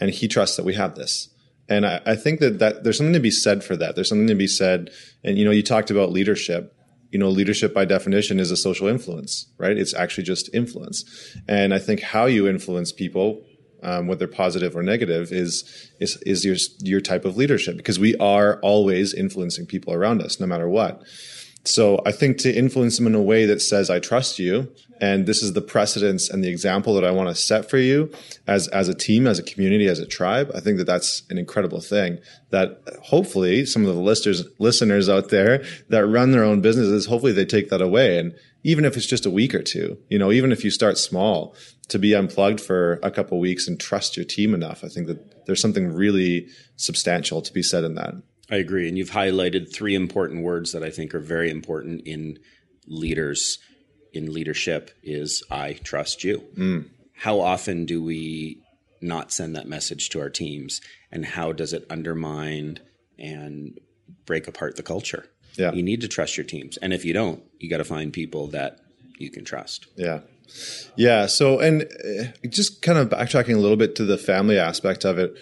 and 0.00 0.10
he 0.10 0.28
trusts 0.28 0.56
that 0.56 0.64
we 0.64 0.74
have 0.74 0.94
this." 0.94 1.28
And 1.68 1.84
I, 1.84 2.00
I 2.06 2.16
think 2.16 2.40
that, 2.40 2.58
that 2.60 2.82
there's 2.82 2.96
something 2.96 3.12
to 3.12 3.20
be 3.20 3.30
said 3.30 3.62
for 3.62 3.76
that. 3.76 3.94
There's 3.94 4.08
something 4.08 4.26
to 4.28 4.34
be 4.34 4.46
said. 4.46 4.90
And, 5.22 5.36
you 5.36 5.44
know, 5.44 5.50
you 5.50 5.62
talked 5.62 5.90
about 5.90 6.10
leadership. 6.10 6.74
You 7.10 7.18
know, 7.18 7.28
leadership 7.28 7.72
by 7.72 7.84
definition 7.84 8.38
is 8.38 8.50
a 8.50 8.56
social 8.56 8.86
influence, 8.86 9.46
right? 9.56 9.76
It's 9.76 9.94
actually 9.94 10.24
just 10.24 10.54
influence. 10.54 11.04
And 11.46 11.72
I 11.72 11.78
think 11.78 12.00
how 12.00 12.26
you 12.26 12.46
influence 12.48 12.92
people, 12.92 13.42
um, 13.82 14.06
whether 14.06 14.26
positive 14.26 14.76
or 14.76 14.82
negative, 14.82 15.32
is, 15.32 15.90
is, 16.00 16.16
is 16.22 16.44
your, 16.44 16.56
your 16.80 17.00
type 17.00 17.24
of 17.24 17.36
leadership 17.36 17.76
because 17.76 17.98
we 17.98 18.16
are 18.16 18.58
always 18.60 19.14
influencing 19.14 19.66
people 19.66 19.92
around 19.92 20.22
us, 20.22 20.40
no 20.40 20.46
matter 20.46 20.68
what. 20.68 21.02
So 21.64 22.00
I 22.06 22.12
think 22.12 22.38
to 22.38 22.52
influence 22.52 22.96
them 22.96 23.06
in 23.06 23.14
a 23.14 23.22
way 23.22 23.44
that 23.44 23.60
says, 23.60 23.90
I 23.90 23.98
trust 23.98 24.38
you. 24.38 24.72
And 25.00 25.26
this 25.26 25.42
is 25.42 25.52
the 25.52 25.60
precedence 25.60 26.28
and 26.28 26.42
the 26.42 26.48
example 26.48 26.94
that 26.94 27.04
I 27.04 27.10
want 27.10 27.28
to 27.28 27.34
set 27.34 27.68
for 27.68 27.78
you 27.78 28.10
as, 28.46 28.68
as 28.68 28.88
a 28.88 28.94
team, 28.94 29.26
as 29.26 29.38
a 29.38 29.42
community, 29.42 29.86
as 29.86 29.98
a 29.98 30.06
tribe. 30.06 30.50
I 30.54 30.60
think 30.60 30.78
that 30.78 30.86
that's 30.86 31.22
an 31.30 31.38
incredible 31.38 31.80
thing 31.80 32.18
that 32.50 32.80
hopefully 33.02 33.66
some 33.66 33.84
of 33.84 33.94
the 33.94 34.00
listeners, 34.00 34.44
listeners 34.58 35.08
out 35.08 35.28
there 35.28 35.62
that 35.88 36.06
run 36.06 36.32
their 36.32 36.42
own 36.42 36.62
businesses, 36.62 37.06
hopefully 37.06 37.32
they 37.32 37.44
take 37.44 37.68
that 37.68 37.82
away. 37.82 38.18
And 38.18 38.34
even 38.62 38.84
if 38.84 38.96
it's 38.96 39.06
just 39.06 39.26
a 39.26 39.30
week 39.30 39.54
or 39.54 39.62
two, 39.62 39.98
you 40.08 40.18
know, 40.18 40.32
even 40.32 40.52
if 40.52 40.64
you 40.64 40.70
start 40.70 40.98
small 40.98 41.54
to 41.88 41.98
be 41.98 42.14
unplugged 42.14 42.60
for 42.60 42.98
a 43.02 43.10
couple 43.10 43.38
weeks 43.38 43.68
and 43.68 43.78
trust 43.78 44.16
your 44.16 44.24
team 44.24 44.54
enough, 44.54 44.84
I 44.84 44.88
think 44.88 45.06
that 45.06 45.46
there's 45.46 45.60
something 45.60 45.92
really 45.92 46.48
substantial 46.76 47.40
to 47.42 47.52
be 47.52 47.62
said 47.62 47.84
in 47.84 47.94
that. 47.94 48.14
I 48.50 48.56
agree. 48.56 48.88
And 48.88 48.96
you've 48.96 49.10
highlighted 49.10 49.72
three 49.72 49.94
important 49.94 50.42
words 50.42 50.72
that 50.72 50.82
I 50.82 50.90
think 50.90 51.14
are 51.14 51.20
very 51.20 51.50
important 51.50 52.02
in 52.06 52.38
leaders 52.86 53.58
in 54.12 54.32
leadership 54.32 54.90
is 55.02 55.42
I 55.50 55.74
trust 55.74 56.24
you. 56.24 56.42
Mm. 56.56 56.88
How 57.14 57.40
often 57.40 57.84
do 57.84 58.02
we 58.02 58.62
not 59.00 59.32
send 59.32 59.54
that 59.54 59.68
message 59.68 60.08
to 60.10 60.20
our 60.20 60.30
teams 60.30 60.80
and 61.12 61.24
how 61.24 61.52
does 61.52 61.72
it 61.72 61.86
undermine 61.90 62.78
and 63.18 63.78
break 64.24 64.48
apart 64.48 64.76
the 64.76 64.82
culture? 64.82 65.26
Yeah. 65.58 65.72
You 65.72 65.82
need 65.82 66.00
to 66.02 66.08
trust 66.08 66.36
your 66.36 66.44
teams. 66.44 66.76
And 66.78 66.92
if 66.92 67.04
you 67.04 67.12
don't, 67.12 67.42
you 67.58 67.68
got 67.68 67.78
to 67.78 67.84
find 67.84 68.12
people 68.12 68.46
that 68.48 68.78
you 69.18 69.30
can 69.30 69.44
trust. 69.44 69.86
Yeah. 69.96 70.20
Yeah. 70.96 71.26
So, 71.26 71.58
and 71.58 71.82
uh, 71.82 72.46
just 72.48 72.80
kind 72.80 72.96
of 72.96 73.10
backtracking 73.10 73.54
a 73.54 73.58
little 73.58 73.76
bit 73.76 73.96
to 73.96 74.04
the 74.04 74.16
family 74.16 74.58
aspect 74.58 75.04
of 75.04 75.18
it 75.18 75.36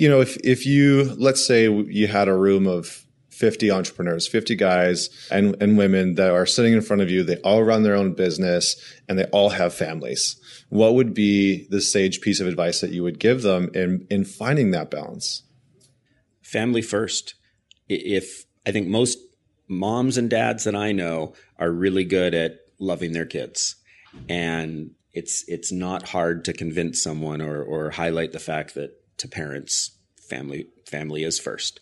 you 0.00 0.08
know, 0.08 0.22
if 0.22 0.38
if 0.38 0.64
you 0.64 1.14
let's 1.18 1.46
say 1.46 1.70
you 1.70 2.06
had 2.06 2.26
a 2.26 2.34
room 2.34 2.66
of 2.66 3.04
50 3.28 3.70
entrepreneurs, 3.70 4.26
50 4.26 4.56
guys 4.56 5.10
and, 5.30 5.54
and 5.62 5.76
women 5.76 6.14
that 6.14 6.30
are 6.30 6.46
sitting 6.46 6.72
in 6.72 6.80
front 6.80 7.02
of 7.02 7.10
you, 7.10 7.22
they 7.22 7.36
all 7.36 7.62
run 7.62 7.82
their 7.82 7.94
own 7.94 8.14
business 8.14 8.76
and 9.08 9.18
they 9.18 9.24
all 9.26 9.50
have 9.50 9.74
families. 9.74 10.40
What 10.70 10.94
would 10.94 11.12
be 11.12 11.66
the 11.68 11.82
sage 11.82 12.22
piece 12.22 12.40
of 12.40 12.46
advice 12.46 12.80
that 12.80 12.92
you 12.92 13.02
would 13.02 13.18
give 13.18 13.42
them 13.42 13.70
in 13.74 14.06
in 14.08 14.24
finding 14.24 14.70
that 14.70 14.90
balance? 14.90 15.42
Family 16.42 16.82
first. 16.82 17.34
If 17.86 18.46
I 18.66 18.72
think 18.72 18.88
most 18.88 19.18
moms 19.68 20.18
and 20.18 20.28
dads 20.28 20.64
that 20.64 20.74
I 20.74 20.92
know 20.92 21.34
are 21.58 21.70
really 21.70 22.04
good 22.04 22.34
at 22.34 22.58
loving 22.78 23.12
their 23.12 23.26
kids. 23.26 23.76
And 24.28 24.90
it's 25.12 25.44
it's 25.48 25.72
not 25.72 26.08
hard 26.08 26.44
to 26.44 26.52
convince 26.52 27.02
someone 27.02 27.40
or 27.40 27.62
or 27.62 27.90
highlight 27.90 28.32
the 28.32 28.38
fact 28.38 28.74
that 28.74 28.90
to 29.18 29.28
parents 29.28 29.96
family 30.28 30.66
family 30.86 31.24
is 31.24 31.38
first 31.38 31.80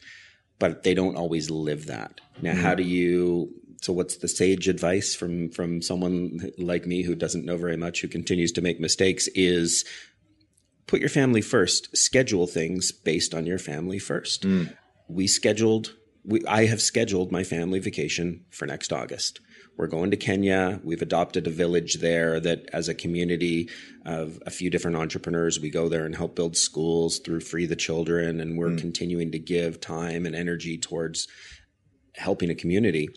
but 0.59 0.83
they 0.83 0.95
don't 0.95 1.17
always 1.17 1.51
live 1.51 1.87
that 1.87 2.21
now 2.41 2.53
mm-hmm. 2.53 2.63
how 2.63 2.75
do 2.75 2.83
you 2.83 3.51
so 3.81 3.93
what's 3.93 4.17
the 4.17 4.29
sage 4.29 4.69
advice 4.69 5.15
from 5.15 5.51
from 5.51 5.83
someone 5.83 6.51
like 6.59 6.87
me 6.87 7.03
who 7.03 7.15
doesn't 7.15 7.45
know 7.45 7.57
very 7.57 7.77
much 7.77 8.01
who 8.01 8.09
continues 8.09 8.53
to 8.53 8.63
make 8.63 8.81
mistakes 8.81 9.29
is 9.35 9.85
put 10.87 11.01
your 11.01 11.11
family 11.11 11.43
first 11.43 11.95
schedule 11.97 12.47
things 12.47 12.93
based 12.93 13.35
on 13.35 13.47
your 13.47 13.59
family 13.59 13.99
first 13.99 14.43
mm. 14.43 14.75
we 15.07 15.27
scheduled 15.27 15.95
we, 16.25 16.45
i 16.47 16.67
have 16.67 16.81
scheduled 16.81 17.33
my 17.33 17.45
family 17.45 17.79
vacation 17.79 18.45
for 18.51 18.67
next 18.67 18.93
august 18.93 19.41
we're 19.79 19.87
going 19.87 20.11
to 20.11 20.17
Kenya. 20.17 20.81
We've 20.83 21.03
adopted 21.03 21.47
a 21.47 21.51
village 21.51 22.01
there 22.01 22.41
that, 22.41 22.69
as 22.73 22.89
a 22.89 22.95
community 22.95 23.71
of 24.05 24.43
a 24.45 24.51
few 24.51 24.71
different 24.71 24.97
entrepreneurs, 24.97 25.61
we 25.61 25.71
go 25.71 25.89
there 25.89 26.05
and 26.05 26.17
help 26.17 26.35
build 26.35 26.57
schools 26.57 27.21
through 27.21 27.41
Free 27.41 27.65
the 27.65 27.77
Children. 27.77 28.41
And 28.41 28.59
we're 28.59 28.71
mm. 28.71 28.79
continuing 28.79 29.31
to 29.31 29.39
give 29.39 29.81
time 29.81 30.27
and 30.27 30.35
energy 30.35 30.79
towards 30.79 31.29
helping 32.17 32.51
a 32.51 32.57
community. 32.57 33.09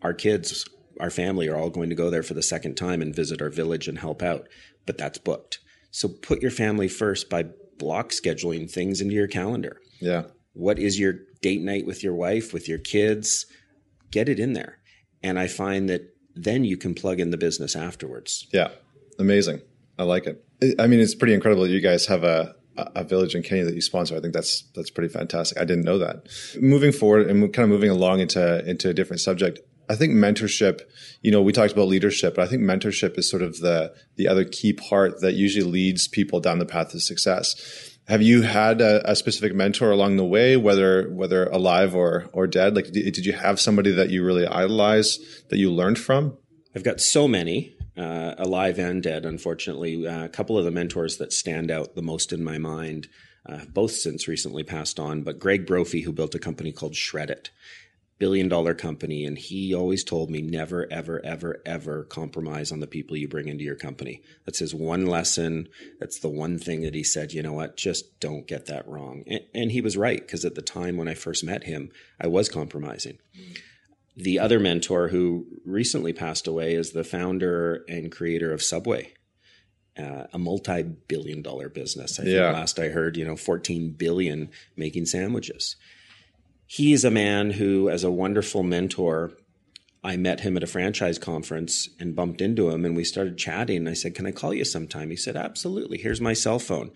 Our 0.00 0.14
kids, 0.14 0.66
our 0.98 1.10
family 1.10 1.48
are 1.48 1.56
all 1.56 1.68
going 1.68 1.90
to 1.90 1.94
go 1.94 2.08
there 2.08 2.22
for 2.22 2.32
the 2.32 2.42
second 2.42 2.76
time 2.76 3.02
and 3.02 3.14
visit 3.14 3.42
our 3.42 3.50
village 3.50 3.86
and 3.86 3.98
help 3.98 4.22
out. 4.22 4.48
But 4.86 4.96
that's 4.96 5.18
booked. 5.18 5.58
So 5.90 6.08
put 6.08 6.40
your 6.40 6.50
family 6.50 6.88
first 6.88 7.28
by 7.28 7.44
block 7.76 8.08
scheduling 8.08 8.70
things 8.70 9.02
into 9.02 9.14
your 9.14 9.28
calendar. 9.28 9.82
Yeah. 10.00 10.22
What 10.54 10.78
is 10.78 10.98
your 10.98 11.16
date 11.42 11.62
night 11.62 11.86
with 11.86 12.02
your 12.02 12.14
wife, 12.14 12.52
with 12.52 12.68
your 12.68 12.78
kids? 12.78 13.46
Get 14.10 14.28
it 14.28 14.38
in 14.38 14.52
there. 14.52 14.78
And 15.22 15.38
I 15.38 15.46
find 15.46 15.88
that 15.88 16.14
then 16.34 16.64
you 16.64 16.76
can 16.76 16.94
plug 16.94 17.20
in 17.20 17.30
the 17.30 17.36
business 17.36 17.76
afterwards. 17.76 18.46
Yeah. 18.52 18.70
Amazing. 19.18 19.60
I 19.98 20.04
like 20.04 20.26
it. 20.26 20.44
I 20.78 20.86
mean, 20.86 21.00
it's 21.00 21.14
pretty 21.14 21.34
incredible 21.34 21.64
that 21.64 21.70
you 21.70 21.80
guys 21.80 22.06
have 22.06 22.24
a, 22.24 22.54
a 22.76 23.04
village 23.04 23.34
in 23.34 23.42
Kenya 23.42 23.64
that 23.64 23.74
you 23.74 23.80
sponsor. 23.80 24.16
I 24.16 24.20
think 24.20 24.32
that's 24.32 24.62
that's 24.74 24.90
pretty 24.90 25.12
fantastic. 25.12 25.58
I 25.58 25.64
didn't 25.64 25.84
know 25.84 25.98
that. 25.98 26.26
Moving 26.60 26.92
forward 26.92 27.26
and 27.26 27.52
kind 27.52 27.64
of 27.64 27.70
moving 27.70 27.90
along 27.90 28.20
into 28.20 28.66
into 28.68 28.88
a 28.88 28.94
different 28.94 29.20
subject. 29.20 29.58
I 29.88 29.96
think 29.96 30.12
mentorship, 30.12 30.82
you 31.20 31.32
know, 31.32 31.42
we 31.42 31.52
talked 31.52 31.72
about 31.72 31.88
leadership, 31.88 32.36
but 32.36 32.42
I 32.42 32.46
think 32.46 32.62
mentorship 32.62 33.18
is 33.18 33.28
sort 33.28 33.42
of 33.42 33.58
the 33.58 33.92
the 34.16 34.28
other 34.28 34.44
key 34.44 34.72
part 34.72 35.20
that 35.20 35.34
usually 35.34 35.68
leads 35.68 36.08
people 36.08 36.40
down 36.40 36.58
the 36.58 36.66
path 36.66 36.94
of 36.94 37.02
success 37.02 37.89
have 38.10 38.22
you 38.22 38.42
had 38.42 38.80
a, 38.80 39.12
a, 39.12 39.14
specific 39.14 39.54
mentor 39.54 39.92
along 39.92 40.16
the 40.16 40.24
way, 40.24 40.56
whether 40.56 41.08
whether 41.10 41.44
alive 41.46 41.94
or 41.94 42.28
or 42.32 42.48
dead? 42.48 42.74
Like, 42.74 42.90
did, 42.90 43.14
did 43.14 43.24
you 43.24 43.32
have 43.32 43.60
somebody 43.60 43.92
that 43.92 44.10
you 44.10 44.24
really 44.24 44.46
idolized 44.46 45.48
that 45.48 45.58
you 45.58 45.70
learned 45.70 45.98
from? 45.98 46.36
I've 46.74 46.82
got 46.82 47.00
so 47.00 47.28
many, 47.28 47.76
uh, 47.96 48.34
alive 48.36 48.80
and 48.80 49.00
dead. 49.00 49.24
Unfortunately, 49.24 50.06
uh, 50.06 50.24
a 50.24 50.28
couple 50.28 50.58
of 50.58 50.64
the 50.64 50.72
mentors 50.72 51.18
that 51.18 51.32
stand 51.32 51.70
out 51.70 51.94
the 51.94 52.02
most 52.02 52.32
in 52.32 52.42
my 52.42 52.58
mind, 52.58 53.08
uh, 53.48 53.64
both 53.72 53.92
since 53.92 54.26
recently 54.26 54.64
passed 54.64 54.98
on. 54.98 55.22
But 55.22 55.38
Greg 55.38 55.64
Brophy, 55.64 56.02
who 56.02 56.12
built 56.12 56.34
a 56.34 56.40
company 56.40 56.72
called 56.72 56.96
Shred-it, 56.96 57.50
billion 58.20 58.48
dollar 58.48 58.74
company 58.74 59.24
and 59.24 59.38
he 59.38 59.74
always 59.74 60.04
told 60.04 60.30
me 60.30 60.42
never 60.42 60.86
ever 60.92 61.20
ever 61.24 61.60
ever 61.64 62.04
compromise 62.04 62.70
on 62.70 62.78
the 62.78 62.86
people 62.86 63.16
you 63.16 63.26
bring 63.26 63.48
into 63.48 63.64
your 63.64 63.74
company. 63.74 64.22
That's 64.44 64.60
his 64.60 64.74
one 64.74 65.06
lesson. 65.06 65.68
That's 65.98 66.20
the 66.20 66.28
one 66.28 66.58
thing 66.58 66.82
that 66.82 66.94
he 66.94 67.02
said 67.02 67.32
you 67.32 67.42
know 67.42 67.54
what? 67.54 67.76
Just 67.76 68.20
don't 68.20 68.46
get 68.46 68.66
that 68.66 68.86
wrong. 68.86 69.24
And, 69.26 69.40
and 69.54 69.72
he 69.72 69.80
was 69.80 69.96
right 69.96 70.20
because 70.20 70.44
at 70.44 70.54
the 70.54 70.62
time 70.62 70.96
when 70.96 71.08
i 71.08 71.14
first 71.14 71.42
met 71.42 71.64
him 71.64 71.90
i 72.20 72.28
was 72.28 72.48
compromising. 72.48 73.18
The 74.16 74.38
other 74.38 74.60
mentor 74.60 75.08
who 75.08 75.46
recently 75.64 76.12
passed 76.12 76.46
away 76.46 76.74
is 76.74 76.92
the 76.92 77.04
founder 77.04 77.84
and 77.88 78.12
creator 78.12 78.52
of 78.52 78.62
subway 78.62 79.14
uh, 79.98 80.26
a 80.32 80.38
multi-billion 80.38 81.42
dollar 81.42 81.68
business. 81.68 82.18
I 82.18 82.24
think 82.24 82.36
yeah. 82.36 82.52
last 82.52 82.78
i 82.78 82.88
heard 82.88 83.16
you 83.16 83.24
know 83.24 83.36
14 83.36 83.92
billion 83.92 84.50
making 84.76 85.06
sandwiches 85.06 85.76
he 86.72 86.92
is 86.92 87.04
a 87.04 87.10
man 87.10 87.50
who, 87.50 87.90
as 87.90 88.04
a 88.04 88.12
wonderful 88.12 88.62
mentor, 88.62 89.32
I 90.04 90.16
met 90.16 90.38
him 90.38 90.56
at 90.56 90.62
a 90.62 90.68
franchise 90.68 91.18
conference 91.18 91.88
and 91.98 92.14
bumped 92.14 92.40
into 92.40 92.70
him 92.70 92.84
and 92.84 92.94
we 92.94 93.02
started 93.02 93.36
chatting. 93.36 93.88
I 93.88 93.94
said, 93.94 94.14
Can 94.14 94.24
I 94.24 94.30
call 94.30 94.54
you 94.54 94.64
sometime? 94.64 95.10
He 95.10 95.16
said, 95.16 95.34
Absolutely. 95.34 95.98
Here's 95.98 96.20
my 96.20 96.32
cell 96.32 96.60
phone. 96.60 96.92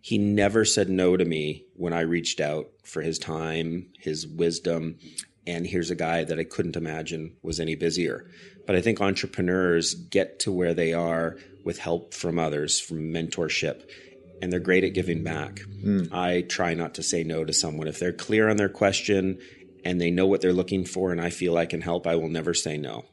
he 0.00 0.16
never 0.16 0.64
said 0.64 0.88
no 0.88 1.16
to 1.16 1.24
me 1.24 1.64
when 1.74 1.92
I 1.92 2.02
reached 2.02 2.38
out 2.38 2.66
for 2.84 3.02
his 3.02 3.18
time, 3.18 3.88
his 3.98 4.28
wisdom. 4.28 4.96
And 5.44 5.66
here's 5.66 5.90
a 5.90 5.96
guy 5.96 6.22
that 6.22 6.38
I 6.38 6.44
couldn't 6.44 6.76
imagine 6.76 7.34
was 7.42 7.58
any 7.58 7.74
busier. 7.74 8.30
But 8.64 8.76
I 8.76 8.80
think 8.80 9.00
entrepreneurs 9.00 9.94
get 9.94 10.38
to 10.40 10.52
where 10.52 10.72
they 10.72 10.92
are 10.92 11.36
with 11.64 11.78
help 11.78 12.14
from 12.14 12.38
others, 12.38 12.78
from 12.78 13.12
mentorship, 13.12 13.90
and 14.40 14.52
they're 14.52 14.60
great 14.60 14.84
at 14.84 14.94
giving 14.94 15.22
back. 15.22 15.60
Mm. 15.84 16.12
I 16.12 16.42
try 16.42 16.74
not 16.74 16.94
to 16.94 17.02
say 17.02 17.24
no 17.24 17.44
to 17.44 17.52
someone. 17.52 17.88
If 17.88 17.98
they're 17.98 18.12
clear 18.12 18.48
on 18.48 18.56
their 18.56 18.68
question 18.68 19.38
and 19.84 20.00
they 20.00 20.10
know 20.10 20.26
what 20.26 20.40
they're 20.40 20.52
looking 20.52 20.84
for 20.84 21.12
and 21.12 21.20
I 21.20 21.30
feel 21.30 21.56
I 21.56 21.66
can 21.66 21.80
help, 21.80 22.06
I 22.06 22.16
will 22.16 22.28
never 22.28 22.54
say 22.54 22.76
no. 22.76 23.04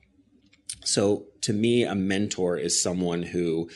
So 0.83 1.25
to 1.41 1.53
me, 1.53 1.83
a 1.83 1.95
mentor 1.95 2.57
is 2.57 2.81
someone 2.81 3.23
who 3.23 3.69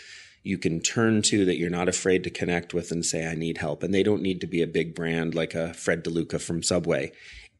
you 0.44 0.58
can 0.58 0.80
turn 0.80 1.22
to 1.22 1.46
that 1.46 1.58
you're 1.58 1.70
not 1.70 1.90
afraid 1.90 2.24
to 2.24 2.30
connect 2.30 2.74
with 2.74 2.92
and 2.92 3.06
say, 3.06 3.28
I 3.28 3.36
need 3.36 3.58
help. 3.58 3.84
And 3.84 3.94
they 3.94 4.04
don't 4.04 4.22
need 4.22 4.42
to 4.42 4.48
be 4.48 4.62
a 4.62 4.68
big 4.68 4.96
brand 4.96 5.36
like 5.36 5.54
a 5.54 5.74
Fred 5.74 6.04
DeLuca 6.04 6.40
from 6.40 6.64
Subway. 6.64 7.12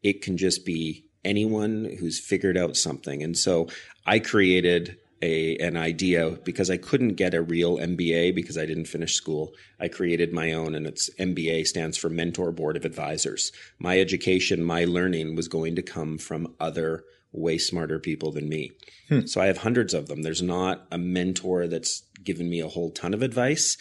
It 0.02 0.22
can 0.22 0.36
just 0.38 0.64
be 0.64 1.04
anyone 1.24 1.96
who's 1.98 2.18
figured 2.18 2.56
out 2.56 2.76
something. 2.76 3.22
And 3.22 3.36
so 3.36 3.68
I 4.06 4.18
created 4.18 4.96
a 5.20 5.56
an 5.58 5.76
idea 5.76 6.38
because 6.44 6.70
I 6.70 6.76
couldn't 6.76 7.14
get 7.14 7.34
a 7.34 7.42
real 7.42 7.78
MBA 7.78 8.34
because 8.34 8.56
I 8.56 8.66
didn't 8.66 8.86
finish 8.86 9.14
school. 9.14 9.52
I 9.80 9.88
created 9.88 10.32
my 10.32 10.52
own 10.52 10.74
and 10.74 10.86
it's 10.86 11.10
MBA 11.18 11.66
stands 11.66 11.96
for 11.96 12.08
Mentor 12.08 12.52
Board 12.52 12.76
of 12.76 12.84
Advisors. 12.84 13.52
My 13.78 13.98
education, 13.98 14.62
my 14.62 14.84
learning 14.84 15.34
was 15.34 15.48
going 15.48 15.76
to 15.76 15.82
come 15.82 16.18
from 16.18 16.54
other 16.60 17.04
way 17.32 17.58
smarter 17.58 17.98
people 17.98 18.32
than 18.32 18.48
me. 18.48 18.72
Hmm. 19.08 19.26
So 19.26 19.40
I 19.40 19.46
have 19.46 19.58
hundreds 19.58 19.92
of 19.94 20.06
them. 20.06 20.22
There's 20.22 20.42
not 20.42 20.86
a 20.90 20.98
mentor 20.98 21.66
that's 21.66 22.02
given 22.22 22.48
me 22.48 22.60
a 22.60 22.68
whole 22.68 22.90
ton 22.90 23.14
of 23.14 23.22
advice. 23.22 23.76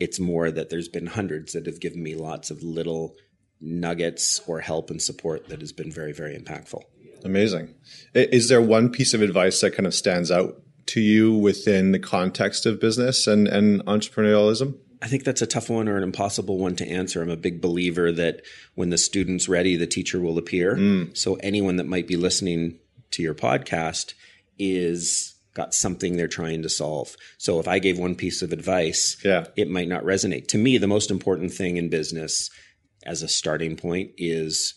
It's 0.00 0.20
more 0.20 0.50
that 0.50 0.70
there's 0.70 0.88
been 0.88 1.06
hundreds 1.06 1.52
that 1.52 1.66
have 1.66 1.80
given 1.80 2.02
me 2.02 2.14
lots 2.14 2.50
of 2.50 2.62
little 2.62 3.16
nuggets 3.60 4.40
or 4.46 4.60
help 4.60 4.90
and 4.90 5.02
support 5.02 5.48
that 5.48 5.60
has 5.60 5.72
been 5.72 5.90
very, 5.90 6.12
very 6.12 6.36
impactful. 6.36 6.82
Amazing. 7.24 7.74
Is 8.14 8.48
there 8.48 8.62
one 8.62 8.90
piece 8.90 9.14
of 9.14 9.22
advice 9.22 9.60
that 9.60 9.74
kind 9.74 9.86
of 9.86 9.94
stands 9.94 10.30
out 10.30 10.62
to 10.86 11.00
you 11.00 11.34
within 11.36 11.92
the 11.92 11.98
context 11.98 12.66
of 12.66 12.80
business 12.80 13.26
and, 13.26 13.46
and 13.46 13.84
entrepreneurialism? 13.86 14.76
I 15.00 15.06
think 15.06 15.24
that's 15.24 15.42
a 15.42 15.46
tough 15.46 15.70
one 15.70 15.88
or 15.88 15.96
an 15.96 16.02
impossible 16.02 16.58
one 16.58 16.74
to 16.76 16.88
answer. 16.88 17.22
I'm 17.22 17.30
a 17.30 17.36
big 17.36 17.60
believer 17.60 18.10
that 18.12 18.42
when 18.74 18.90
the 18.90 18.98
student's 18.98 19.48
ready, 19.48 19.76
the 19.76 19.86
teacher 19.86 20.20
will 20.20 20.38
appear. 20.38 20.74
Mm. 20.74 21.16
So 21.16 21.34
anyone 21.36 21.76
that 21.76 21.86
might 21.86 22.08
be 22.08 22.16
listening 22.16 22.78
to 23.12 23.22
your 23.22 23.34
podcast 23.34 24.14
is 24.58 25.34
got 25.54 25.74
something 25.74 26.16
they're 26.16 26.28
trying 26.28 26.62
to 26.62 26.68
solve. 26.68 27.16
So 27.36 27.60
if 27.60 27.68
I 27.68 27.78
gave 27.78 27.98
one 27.98 28.14
piece 28.14 28.42
of 28.42 28.52
advice, 28.52 29.16
yeah. 29.24 29.46
it 29.56 29.70
might 29.70 29.88
not 29.88 30.04
resonate. 30.04 30.48
To 30.48 30.58
me, 30.58 30.78
the 30.78 30.86
most 30.86 31.10
important 31.10 31.52
thing 31.52 31.76
in 31.76 31.88
business 31.88 32.50
as 33.04 33.22
a 33.22 33.28
starting 33.28 33.76
point 33.76 34.12
is 34.18 34.74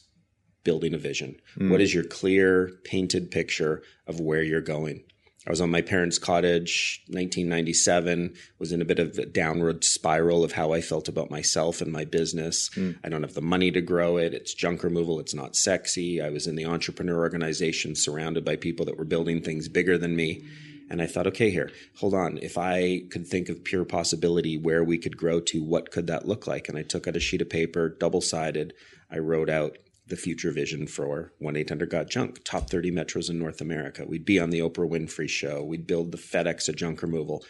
building 0.64 0.94
a 0.94 0.98
vision. 0.98 1.36
Mm. 1.58 1.72
What 1.72 1.82
is 1.82 1.94
your 1.94 2.04
clear 2.04 2.72
painted 2.84 3.32
picture 3.32 3.84
of 4.08 4.20
where 4.20 4.44
you're 4.44 4.62
going? 4.62 5.04
I 5.48 5.50
was 5.50 5.62
on 5.62 5.72
my 5.72 5.82
parents' 5.82 6.20
cottage, 6.20 7.02
1997, 7.08 8.36
was 8.60 8.72
in 8.72 8.80
a 8.80 8.86
bit 8.86 9.00
of 9.00 9.18
a 9.18 9.26
downward 9.26 9.84
spiral 9.84 10.44
of 10.44 10.52
how 10.52 10.72
I 10.72 10.82
felt 10.82 11.08
about 11.08 11.32
myself 11.32 11.82
and 11.82 11.92
my 11.92 12.06
business. 12.06 12.70
Mm. 12.76 13.00
I 13.04 13.10
don't 13.10 13.24
have 13.24 13.34
the 13.34 13.42
money 13.42 13.72
to 13.72 13.82
grow 13.82 14.18
it. 14.18 14.36
It's 14.36 14.54
junk 14.54 14.84
removal. 14.84 15.20
It's 15.20 15.34
not 15.34 15.56
sexy. 15.56 16.22
I 16.22 16.30
was 16.30 16.46
in 16.46 16.56
the 16.56 16.66
entrepreneur 16.66 17.18
organization 17.18 17.96
surrounded 17.96 18.46
by 18.46 18.56
people 18.56 18.86
that 18.86 19.00
were 19.00 19.06
building 19.06 19.42
things 19.42 19.68
bigger 19.68 19.98
than 19.98 20.16
me. 20.16 20.44
And 20.92 21.02
I 21.02 21.08
thought, 21.08 21.26
okay, 21.28 21.50
here, 21.50 21.72
hold 21.98 22.14
on. 22.14 22.38
If 22.38 22.58
I 22.60 23.04
could 23.10 23.26
think 23.26 23.50
of 23.50 23.64
pure 23.64 23.86
possibility 23.86 24.58
where 24.58 24.84
we 24.84 25.00
could 25.00 25.18
grow 25.18 25.40
to, 25.40 25.64
what 25.64 25.90
could 25.90 26.06
that 26.08 26.28
look 26.28 26.46
like? 26.46 26.70
And 26.70 26.78
I 26.78 26.84
took 26.84 27.08
out 27.08 27.16
a 27.16 27.20
sheet 27.20 27.42
of 27.42 27.50
paper, 27.50 27.90
double 27.90 28.22
sided. 28.22 28.74
I 29.10 29.18
wrote 29.18 29.50
out 29.50 29.78
the 30.12 30.18
future 30.18 30.52
vision 30.52 30.86
for 30.86 31.34
1 31.40 31.56
800 31.56 31.90
Got 31.90 32.10
Junk, 32.10 32.44
top 32.44 32.70
30 32.70 32.92
metros 32.92 33.30
in 33.30 33.40
North 33.40 33.62
America. 33.62 34.06
We'd 34.06 34.26
be 34.26 34.40
on 34.40 34.52
the 34.52 34.60
Oprah 34.60 34.88
Winfrey 34.88 35.28
show. 35.28 35.64
We'd 35.64 35.88
build 35.88 36.12
the 36.12 36.18
FedEx 36.20 36.70
of 36.70 36.76
junk 36.76 37.02
removal. 37.02 37.44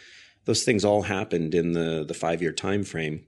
Those 0.44 0.62
things 0.62 0.84
all 0.84 1.02
happened 1.02 1.54
in 1.54 1.72
the, 1.72 2.04
the 2.06 2.14
five 2.14 2.40
year 2.40 2.52
time 2.52 2.84
frame 2.84 3.26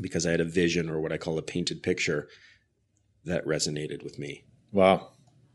because 0.00 0.26
I 0.26 0.30
had 0.30 0.40
a 0.40 0.44
vision 0.44 0.88
or 0.88 1.00
what 1.00 1.12
I 1.12 1.18
call 1.18 1.38
a 1.38 1.42
painted 1.42 1.82
picture 1.82 2.28
that 3.24 3.44
resonated 3.46 4.04
with 4.04 4.18
me. 4.18 4.44
Wow. 4.70 5.08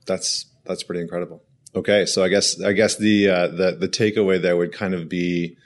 That's 0.05 0.45
that's 0.65 0.83
pretty 0.83 1.01
incredible. 1.01 1.43
Okay, 1.75 2.05
so 2.05 2.23
I 2.23 2.29
guess 2.29 2.59
I 2.61 2.73
guess 2.73 2.95
the 2.95 3.29
uh, 3.29 3.47
the 3.47 3.77
the 3.79 3.87
takeaway 3.87 4.41
there 4.41 4.57
would 4.57 4.73
kind 4.73 4.93
of 4.93 5.07
be 5.07 5.57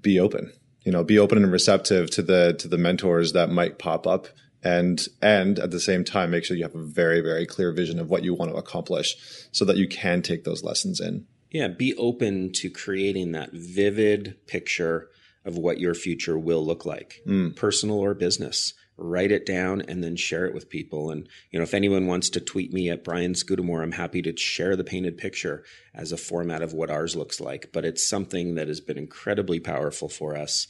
be 0.00 0.20
open. 0.20 0.52
You 0.84 0.92
know, 0.92 1.02
be 1.02 1.18
open 1.18 1.42
and 1.42 1.50
receptive 1.50 2.10
to 2.10 2.22
the 2.22 2.54
to 2.60 2.68
the 2.68 2.78
mentors 2.78 3.32
that 3.32 3.50
might 3.50 3.78
pop 3.78 4.06
up 4.06 4.28
and 4.66 5.06
and 5.22 5.60
at 5.60 5.70
the 5.70 5.78
same 5.78 6.02
time 6.02 6.32
make 6.32 6.44
sure 6.44 6.56
you 6.56 6.64
have 6.64 6.74
a 6.74 6.82
very 6.82 7.20
very 7.20 7.46
clear 7.46 7.70
vision 7.70 8.00
of 8.00 8.10
what 8.10 8.24
you 8.24 8.34
want 8.34 8.50
to 8.50 8.56
accomplish 8.56 9.16
so 9.52 9.64
that 9.64 9.76
you 9.76 9.86
can 9.86 10.22
take 10.22 10.44
those 10.44 10.64
lessons 10.64 11.00
in. 11.00 11.26
Yeah 11.50 11.68
be 11.68 11.94
open 11.94 12.52
to 12.54 12.68
creating 12.68 13.32
that 13.32 13.52
vivid 13.52 14.36
picture 14.46 15.08
of 15.44 15.56
what 15.56 15.78
your 15.78 15.94
future 15.94 16.36
will 16.36 16.66
look 16.66 16.84
like 16.84 17.20
mm. 17.26 17.54
personal 17.54 18.00
or 18.00 18.14
business. 18.14 18.74
Write 18.98 19.30
it 19.30 19.44
down 19.44 19.82
and 19.82 20.02
then 20.02 20.16
share 20.16 20.46
it 20.46 20.54
with 20.54 20.70
people. 20.70 21.10
And 21.10 21.28
you 21.52 21.58
know 21.60 21.62
if 21.62 21.74
anyone 21.74 22.08
wants 22.08 22.28
to 22.30 22.40
tweet 22.40 22.72
me 22.72 22.90
at 22.90 23.04
brian 23.04 23.34
scudamore 23.34 23.82
i'm 23.82 23.92
happy 23.92 24.20
to 24.22 24.36
share 24.36 24.74
the 24.74 24.84
painted 24.84 25.16
picture 25.16 25.62
as 25.94 26.10
a 26.10 26.16
format 26.16 26.62
of 26.62 26.72
what 26.72 26.90
ours 26.90 27.14
looks 27.14 27.40
like. 27.40 27.70
But 27.72 27.84
it's 27.84 28.08
something 28.08 28.56
that 28.56 28.66
has 28.66 28.80
been 28.80 28.98
incredibly 28.98 29.60
powerful 29.60 30.08
for 30.08 30.36
us 30.36 30.66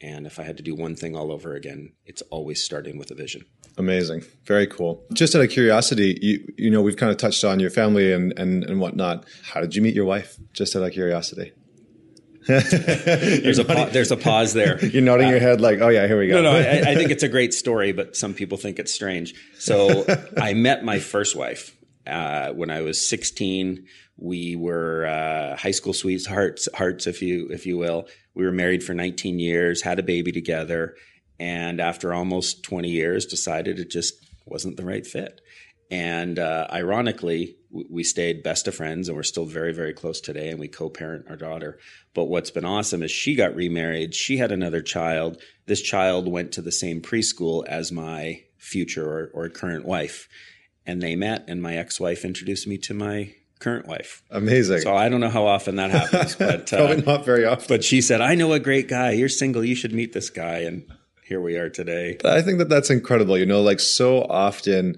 and 0.00 0.26
if 0.26 0.38
I 0.38 0.44
had 0.44 0.56
to 0.58 0.62
do 0.62 0.74
one 0.74 0.94
thing 0.94 1.16
all 1.16 1.32
over 1.32 1.54
again, 1.54 1.92
it's 2.06 2.22
always 2.30 2.62
starting 2.62 2.98
with 2.98 3.10
a 3.10 3.14
vision. 3.14 3.44
Amazing. 3.76 4.24
Very 4.44 4.66
cool. 4.66 5.04
Just 5.12 5.34
out 5.34 5.42
of 5.42 5.50
curiosity, 5.50 6.18
you 6.20 6.52
you 6.56 6.70
know, 6.70 6.82
we've 6.82 6.96
kind 6.96 7.10
of 7.10 7.18
touched 7.18 7.44
on 7.44 7.60
your 7.60 7.70
family 7.70 8.12
and 8.12 8.36
and, 8.38 8.64
and 8.64 8.80
whatnot. 8.80 9.24
How 9.42 9.60
did 9.60 9.74
you 9.74 9.82
meet 9.82 9.94
your 9.94 10.04
wife? 10.04 10.38
Just 10.52 10.74
out 10.76 10.82
of 10.82 10.92
curiosity. 10.92 11.52
there's 12.46 13.58
a 13.58 13.64
pa- 13.64 13.88
there's 13.92 14.10
a 14.10 14.16
pause 14.16 14.54
there. 14.54 14.84
You're 14.84 15.02
nodding 15.02 15.26
uh, 15.26 15.30
your 15.30 15.40
head 15.40 15.60
like, 15.60 15.80
oh 15.80 15.88
yeah, 15.88 16.06
here 16.06 16.18
we 16.18 16.28
go. 16.28 16.40
No, 16.40 16.52
no, 16.52 16.56
I, 16.56 16.92
I, 16.92 16.94
think 16.94 17.10
it's 17.10 17.22
a 17.22 17.28
great 17.28 17.52
story, 17.52 17.92
but 17.92 18.16
some 18.16 18.32
people 18.32 18.56
think 18.56 18.78
it's 18.78 18.92
strange. 18.92 19.34
So 19.58 20.06
I 20.36 20.54
met 20.54 20.82
my 20.82 20.98
first 20.98 21.36
wife 21.36 21.76
uh, 22.06 22.52
when 22.52 22.70
I 22.70 22.80
was 22.80 23.06
16. 23.06 23.86
We 24.16 24.56
were 24.56 25.06
uh, 25.06 25.56
high 25.56 25.72
school 25.72 25.92
sweethearts, 25.92 26.68
hearts, 26.74 27.06
if 27.06 27.20
you 27.20 27.48
if 27.50 27.66
you 27.66 27.76
will. 27.76 28.08
We 28.38 28.44
were 28.44 28.52
married 28.52 28.84
for 28.84 28.94
19 28.94 29.40
years, 29.40 29.82
had 29.82 29.98
a 29.98 30.04
baby 30.04 30.30
together, 30.30 30.94
and 31.40 31.80
after 31.80 32.14
almost 32.14 32.62
20 32.62 32.88
years, 32.88 33.26
decided 33.26 33.80
it 33.80 33.90
just 33.90 34.14
wasn't 34.46 34.76
the 34.76 34.84
right 34.84 35.04
fit. 35.04 35.40
And 35.90 36.38
uh, 36.38 36.68
ironically, 36.70 37.56
we 37.70 38.04
stayed 38.04 38.44
best 38.44 38.68
of 38.68 38.76
friends 38.76 39.08
and 39.08 39.16
we're 39.16 39.24
still 39.24 39.44
very, 39.44 39.72
very 39.72 39.92
close 39.92 40.20
today. 40.20 40.50
And 40.50 40.60
we 40.60 40.68
co 40.68 40.88
parent 40.88 41.26
our 41.28 41.34
daughter. 41.34 41.80
But 42.14 42.26
what's 42.26 42.52
been 42.52 42.64
awesome 42.64 43.02
is 43.02 43.10
she 43.10 43.34
got 43.34 43.56
remarried. 43.56 44.14
She 44.14 44.36
had 44.36 44.52
another 44.52 44.82
child. 44.82 45.42
This 45.66 45.82
child 45.82 46.28
went 46.28 46.52
to 46.52 46.62
the 46.62 46.70
same 46.70 47.00
preschool 47.00 47.66
as 47.66 47.90
my 47.90 48.44
future 48.56 49.04
or, 49.04 49.30
or 49.34 49.48
current 49.48 49.84
wife. 49.84 50.28
And 50.86 51.02
they 51.02 51.16
met, 51.16 51.44
and 51.48 51.60
my 51.60 51.76
ex 51.76 51.98
wife 51.98 52.24
introduced 52.24 52.68
me 52.68 52.78
to 52.78 52.94
my 52.94 53.34
current 53.58 53.86
wife. 53.86 54.22
Amazing. 54.30 54.80
So 54.80 54.94
I 54.94 55.08
don't 55.08 55.20
know 55.20 55.28
how 55.28 55.46
often 55.46 55.76
that 55.76 55.90
happens, 55.90 56.34
but 56.38 56.72
uh, 56.72 56.76
probably 56.76 57.02
not 57.02 57.24
very 57.24 57.44
often. 57.44 57.66
But 57.68 57.84
she 57.84 58.00
said, 58.00 58.20
"I 58.20 58.34
know 58.34 58.52
a 58.52 58.60
great 58.60 58.88
guy. 58.88 59.12
You're 59.12 59.28
single. 59.28 59.64
You 59.64 59.74
should 59.74 59.92
meet 59.92 60.12
this 60.12 60.30
guy." 60.30 60.58
And 60.58 60.84
here 61.24 61.40
we 61.40 61.56
are 61.56 61.68
today. 61.68 62.16
I 62.24 62.42
think 62.42 62.58
that 62.58 62.68
that's 62.68 62.90
incredible. 62.90 63.36
You 63.36 63.46
know, 63.46 63.62
like 63.62 63.80
so 63.80 64.22
often, 64.22 64.96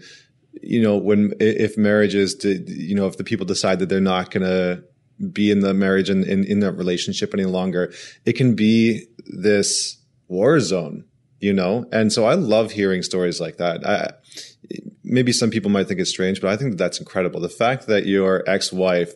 you 0.62 0.80
know, 0.80 0.96
when 0.96 1.34
if 1.40 1.76
marriages, 1.76 2.36
you 2.44 2.94
know, 2.94 3.06
if 3.06 3.16
the 3.16 3.24
people 3.24 3.46
decide 3.46 3.78
that 3.80 3.88
they're 3.88 4.00
not 4.00 4.30
going 4.30 4.46
to 4.46 4.84
be 5.32 5.50
in 5.50 5.60
the 5.60 5.74
marriage 5.74 6.08
and 6.08 6.24
in, 6.24 6.44
in 6.44 6.60
that 6.60 6.72
relationship 6.72 7.34
any 7.34 7.44
longer, 7.44 7.92
it 8.24 8.34
can 8.34 8.54
be 8.54 9.06
this 9.26 9.98
war 10.28 10.60
zone. 10.60 11.04
You 11.40 11.54
know, 11.54 11.86
and 11.90 12.12
so 12.12 12.26
I 12.26 12.34
love 12.34 12.70
hearing 12.72 13.02
stories 13.02 13.40
like 13.40 13.56
that. 13.56 13.86
I, 13.86 14.12
maybe 15.10 15.32
some 15.32 15.50
people 15.50 15.70
might 15.70 15.88
think 15.88 16.00
it's 16.00 16.10
strange, 16.10 16.40
but 16.40 16.50
I 16.50 16.56
think 16.56 16.70
that 16.70 16.78
that's 16.78 17.00
incredible. 17.00 17.40
The 17.40 17.48
fact 17.48 17.86
that 17.88 18.06
your 18.06 18.48
ex-wife 18.48 19.12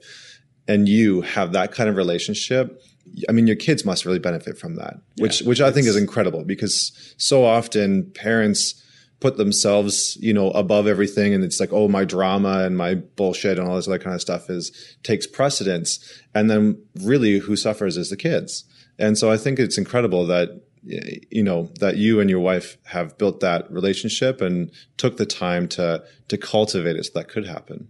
and 0.67 0.89
you 0.89 1.23
have 1.23 1.53
that 1.53 1.73
kind 1.73 1.89
of 1.89 1.97
relationship, 1.97 2.83
I 3.29 3.33
mean, 3.33 3.47
your 3.47 3.57
kids 3.57 3.85
must 3.85 4.05
really 4.05 4.19
benefit 4.19 4.59
from 4.59 4.75
that, 4.77 4.97
which 5.19 5.41
which 5.43 5.61
I 5.61 5.71
think 5.71 5.87
is 5.87 5.97
incredible 5.97 6.45
because 6.45 7.15
so 7.17 7.45
often 7.45 8.11
parents 8.13 8.83
put 9.21 9.37
themselves, 9.37 10.17
you 10.21 10.35
know, 10.35 10.51
above 10.51 10.87
everything, 10.87 11.33
and 11.33 11.45
it's 11.45 11.61
like, 11.61 11.73
oh, 11.73 11.89
my 11.89 12.05
drama 12.05 12.65
and 12.65 12.77
my 12.77 12.95
bullshit 12.95 13.59
and 13.59 13.69
all 13.69 13.77
this 13.77 13.89
other 13.89 13.99
kind 13.99 14.15
of 14.15 14.21
stuff 14.21 14.51
is 14.51 14.97
takes 15.03 15.27
precedence, 15.27 16.01
and 16.35 16.51
then 16.51 16.83
really 17.03 17.39
who 17.39 17.57
suffers 17.57 17.97
is 17.97 18.11
the 18.11 18.17
kids. 18.17 18.65
And 18.99 19.17
so 19.17 19.31
I 19.31 19.37
think 19.37 19.59
it's 19.59 19.79
incredible 19.79 20.27
that 20.27 20.49
you 20.87 21.43
know 21.43 21.71
that 21.81 21.97
you 21.97 22.21
and 22.21 22.29
your 22.29 22.41
wife 22.41 22.77
have 22.85 23.17
built 23.17 23.41
that 23.41 23.71
relationship 23.71 24.41
and 24.41 24.71
took 24.97 25.17
the 25.17 25.27
time 25.27 25.67
to 25.67 26.03
to 26.29 26.37
cultivate 26.37 26.97
it 26.97 27.05
so 27.05 27.13
that 27.15 27.29
could 27.29 27.47
happen 27.47 27.89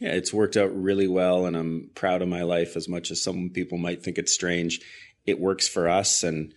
yeah 0.00 0.10
it's 0.10 0.32
worked 0.32 0.56
out 0.56 0.74
really 0.74 1.06
well 1.06 1.44
and 1.44 1.56
i'm 1.56 1.90
proud 1.94 2.22
of 2.22 2.28
my 2.28 2.42
life 2.42 2.76
as 2.76 2.88
much 2.88 3.10
as 3.10 3.22
some 3.22 3.50
people 3.50 3.76
might 3.76 4.02
think 4.02 4.16
it's 4.16 4.32
strange 4.32 4.80
it 5.26 5.38
works 5.38 5.68
for 5.68 5.88
us 5.88 6.22
and 6.22 6.54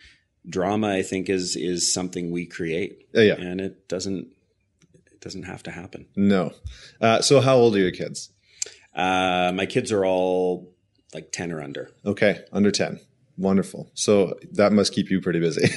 drama 0.50 0.90
I 0.90 1.02
think 1.04 1.30
is 1.30 1.56
is 1.56 1.94
something 1.94 2.32
we 2.32 2.46
create. 2.46 3.08
Yeah, 3.14 3.22
yeah. 3.22 3.34
And 3.36 3.62
it 3.62 3.88
doesn't 3.88 4.28
it 5.12 5.22
doesn't 5.22 5.44
have 5.44 5.64
to 5.64 5.72
happen. 5.72 6.08
No. 6.16 6.54
Uh, 7.02 7.22
so 7.22 7.42
how 7.42 7.56
old 7.56 7.76
are 7.76 7.80
your 7.80 7.92
kids? 7.92 8.30
Uh, 8.96 9.52
my 9.54 9.66
kids 9.66 9.92
are 9.92 10.06
all 10.06 10.74
like 11.14 11.32
10 11.32 11.52
or 11.52 11.62
under. 11.62 11.92
Okay, 12.06 12.40
under 12.52 12.72
10. 12.72 13.00
Wonderful. 13.38 13.92
So 13.94 14.38
that 14.54 14.72
must 14.74 14.94
keep 14.94 15.10
you 15.12 15.22
pretty 15.22 15.40
busy. 15.40 15.62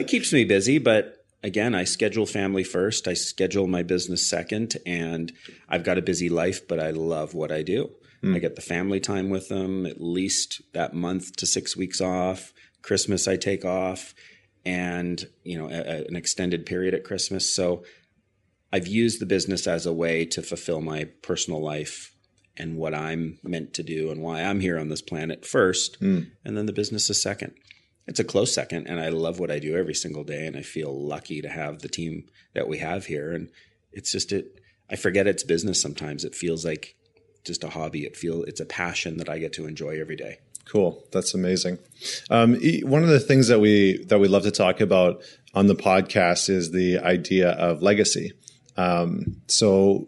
It 0.00 0.06
keeps 0.08 0.32
me 0.32 0.44
busy, 0.44 0.78
but 0.78 1.16
again, 1.42 1.74
I 1.74 1.84
schedule 1.84 2.26
family 2.26 2.62
first. 2.64 3.08
I 3.08 3.14
schedule 3.14 3.66
my 3.66 3.82
business 3.82 4.28
second, 4.28 4.76
and 4.86 5.32
I've 5.68 5.84
got 5.84 5.98
a 5.98 6.02
busy 6.02 6.28
life, 6.28 6.66
but 6.68 6.78
I 6.78 6.90
love 6.90 7.34
what 7.34 7.50
I 7.50 7.62
do. 7.62 7.90
Hmm. 8.22 8.34
I 8.34 8.38
get 8.38 8.54
the 8.54 8.62
family 8.62 9.00
time 9.00 9.30
with 9.30 9.48
them, 9.48 9.86
at 9.86 10.00
least 10.00 10.62
that 10.72 10.94
month 10.94 11.34
to 11.36 11.46
six 11.46 11.76
weeks 11.76 12.00
off. 12.00 12.52
Christmas, 12.82 13.26
I 13.26 13.36
take 13.36 13.64
off, 13.64 14.14
and 14.64 15.26
you 15.42 15.58
know, 15.58 15.68
a, 15.68 15.78
a- 15.80 16.04
an 16.06 16.16
extended 16.16 16.64
period 16.66 16.94
at 16.94 17.02
Christmas. 17.04 17.52
So 17.54 17.82
I've 18.72 18.86
used 18.86 19.20
the 19.20 19.26
business 19.26 19.66
as 19.66 19.84
a 19.86 19.92
way 19.92 20.24
to 20.26 20.42
fulfill 20.42 20.80
my 20.80 21.04
personal 21.22 21.60
life 21.62 22.14
and 22.60 22.76
what 22.76 22.94
I'm 22.94 23.38
meant 23.42 23.72
to 23.74 23.82
do 23.82 24.10
and 24.10 24.20
why 24.20 24.42
I'm 24.42 24.60
here 24.60 24.78
on 24.78 24.88
this 24.88 25.02
planet 25.02 25.46
first, 25.46 25.98
and 26.00 26.30
then 26.44 26.66
the 26.66 26.72
business 26.72 27.08
is 27.08 27.22
second. 27.22 27.54
It's 28.06 28.20
a 28.20 28.24
close 28.24 28.52
second, 28.54 28.86
and 28.86 29.00
I 29.00 29.08
love 29.08 29.38
what 29.38 29.50
I 29.50 29.58
do 29.58 29.76
every 29.76 29.94
single 29.94 30.24
day, 30.24 30.46
and 30.46 30.56
I 30.56 30.62
feel 30.62 30.92
lucky 30.92 31.40
to 31.42 31.48
have 31.48 31.80
the 31.80 31.88
team 31.88 32.24
that 32.54 32.68
we 32.68 32.78
have 32.78 33.06
here. 33.06 33.32
And 33.32 33.48
it's 33.92 34.12
just 34.12 34.32
it. 34.32 34.60
I 34.90 34.96
forget 34.96 35.26
it's 35.26 35.44
business 35.44 35.80
sometimes. 35.80 36.24
It 36.24 36.34
feels 36.34 36.64
like 36.64 36.96
just 37.44 37.64
a 37.64 37.70
hobby. 37.70 38.04
It 38.04 38.16
feel 38.16 38.42
it's 38.42 38.60
a 38.60 38.66
passion 38.66 39.16
that 39.18 39.28
I 39.28 39.38
get 39.38 39.52
to 39.54 39.66
enjoy 39.66 40.00
every 40.00 40.16
day. 40.16 40.38
Cool. 40.66 41.04
That's 41.12 41.34
amazing. 41.34 41.78
Um, 42.30 42.58
one 42.82 43.02
of 43.02 43.08
the 43.08 43.20
things 43.20 43.48
that 43.48 43.60
we 43.60 44.04
that 44.04 44.20
we 44.20 44.28
love 44.28 44.42
to 44.44 44.50
talk 44.50 44.80
about 44.80 45.22
on 45.54 45.66
the 45.66 45.74
podcast 45.74 46.48
is 46.48 46.70
the 46.70 46.98
idea 46.98 47.50
of 47.50 47.82
legacy. 47.82 48.32
Um, 48.76 49.42
so 49.46 50.06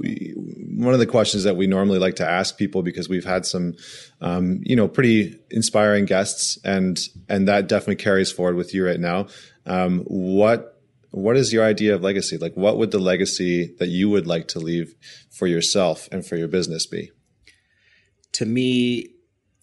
one 0.76 0.94
of 0.94 1.00
the 1.00 1.06
questions 1.06 1.44
that 1.44 1.56
we 1.56 1.66
normally 1.66 1.98
like 1.98 2.16
to 2.16 2.28
ask 2.28 2.56
people 2.56 2.82
because 2.82 3.08
we've 3.08 3.24
had 3.24 3.44
some, 3.44 3.74
um, 4.20 4.60
you 4.62 4.76
know, 4.76 4.88
pretty 4.88 5.38
inspiring 5.50 6.04
guests, 6.04 6.58
and 6.64 6.98
and 7.28 7.48
that 7.48 7.68
definitely 7.68 7.96
carries 7.96 8.32
forward 8.32 8.56
with 8.56 8.72
you 8.74 8.86
right 8.86 9.00
now. 9.00 9.26
Um, 9.66 10.00
what 10.06 10.80
what 11.10 11.36
is 11.36 11.52
your 11.52 11.64
idea 11.64 11.94
of 11.94 12.02
legacy? 12.02 12.38
Like, 12.38 12.56
what 12.56 12.78
would 12.78 12.90
the 12.90 12.98
legacy 12.98 13.74
that 13.78 13.88
you 13.88 14.08
would 14.08 14.26
like 14.26 14.48
to 14.48 14.58
leave 14.58 14.94
for 15.30 15.46
yourself 15.46 16.08
and 16.10 16.24
for 16.24 16.36
your 16.36 16.48
business 16.48 16.86
be? 16.86 17.10
to 18.32 18.46
me, 18.46 19.10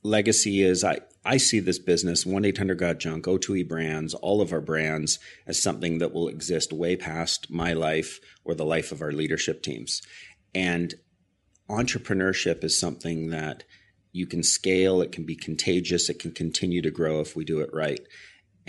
legacy 0.03 0.61
is 0.61 0.83
I, 0.83 0.99
I 1.25 1.37
see 1.37 1.59
this 1.59 1.79
business, 1.79 2.25
1 2.25 2.45
800 2.45 2.75
Got 2.77 2.99
Junk, 2.99 3.25
O2E 3.25 3.67
brands, 3.67 4.13
all 4.13 4.41
of 4.41 4.53
our 4.53 4.61
brands, 4.61 5.19
as 5.45 5.61
something 5.61 5.97
that 5.97 6.13
will 6.13 6.27
exist 6.27 6.71
way 6.71 6.95
past 6.95 7.51
my 7.51 7.73
life 7.73 8.19
or 8.45 8.55
the 8.55 8.65
life 8.65 8.91
of 8.91 9.01
our 9.01 9.11
leadership 9.11 9.61
teams. 9.61 10.01
And 10.55 10.95
entrepreneurship 11.69 12.63
is 12.63 12.79
something 12.79 13.29
that 13.29 13.63
you 14.11 14.25
can 14.25 14.43
scale, 14.43 15.01
it 15.01 15.11
can 15.11 15.25
be 15.25 15.35
contagious, 15.35 16.09
it 16.09 16.19
can 16.19 16.31
continue 16.31 16.81
to 16.81 16.89
grow 16.89 17.19
if 17.19 17.35
we 17.35 17.43
do 17.43 17.59
it 17.59 17.69
right. 17.73 17.99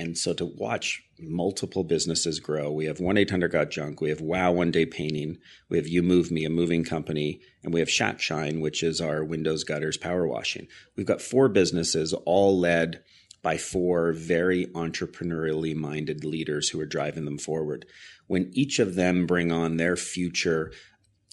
And 0.01 0.17
so 0.17 0.33
to 0.33 0.47
watch 0.47 1.03
multiple 1.19 1.85
businesses 1.85 2.41
grow, 2.41 2.73
we 2.73 2.87
have 2.87 3.01
1 3.01 3.19
800 3.19 3.53
Got 3.53 3.71
Junk, 3.71 4.01
we 4.01 4.09
have 4.09 4.23
Wow 4.23 4.51
One 4.51 4.71
Day 4.71 4.87
Painting, 4.87 5.37
we 5.69 5.77
have 5.77 5.87
You 5.87 6.03
Move 6.03 6.31
Me, 6.31 6.47
a 6.47 6.51
moving 6.51 6.85
company, 6.85 7.43
and 7.63 7.75
we 7.75 7.81
have 7.81 7.91
Shack 7.91 8.19
Shine, 8.19 8.61
which 8.61 8.83
is 8.83 9.03
our 9.03 9.23
windows, 9.23 9.63
gutters, 9.63 9.99
power 9.99 10.27
washing. 10.27 10.69
We've 10.97 11.05
got 11.05 11.21
four 11.21 11.51
businesses 11.51 12.15
all 12.25 12.59
led 12.59 13.03
by 13.43 13.59
four 13.59 14.15
very 14.15 14.69
entrepreneurially 14.69 15.77
minded 15.77 16.25
leaders 16.25 16.71
who 16.71 16.81
are 16.81 16.87
driving 16.87 17.27
them 17.27 17.39
forward. 17.39 17.85
When 18.27 18.51
each 18.55 18.79
of 18.79 18.95
them 18.95 19.27
bring 19.27 19.53
on 19.53 19.77
their 19.77 19.97
future 19.97 20.73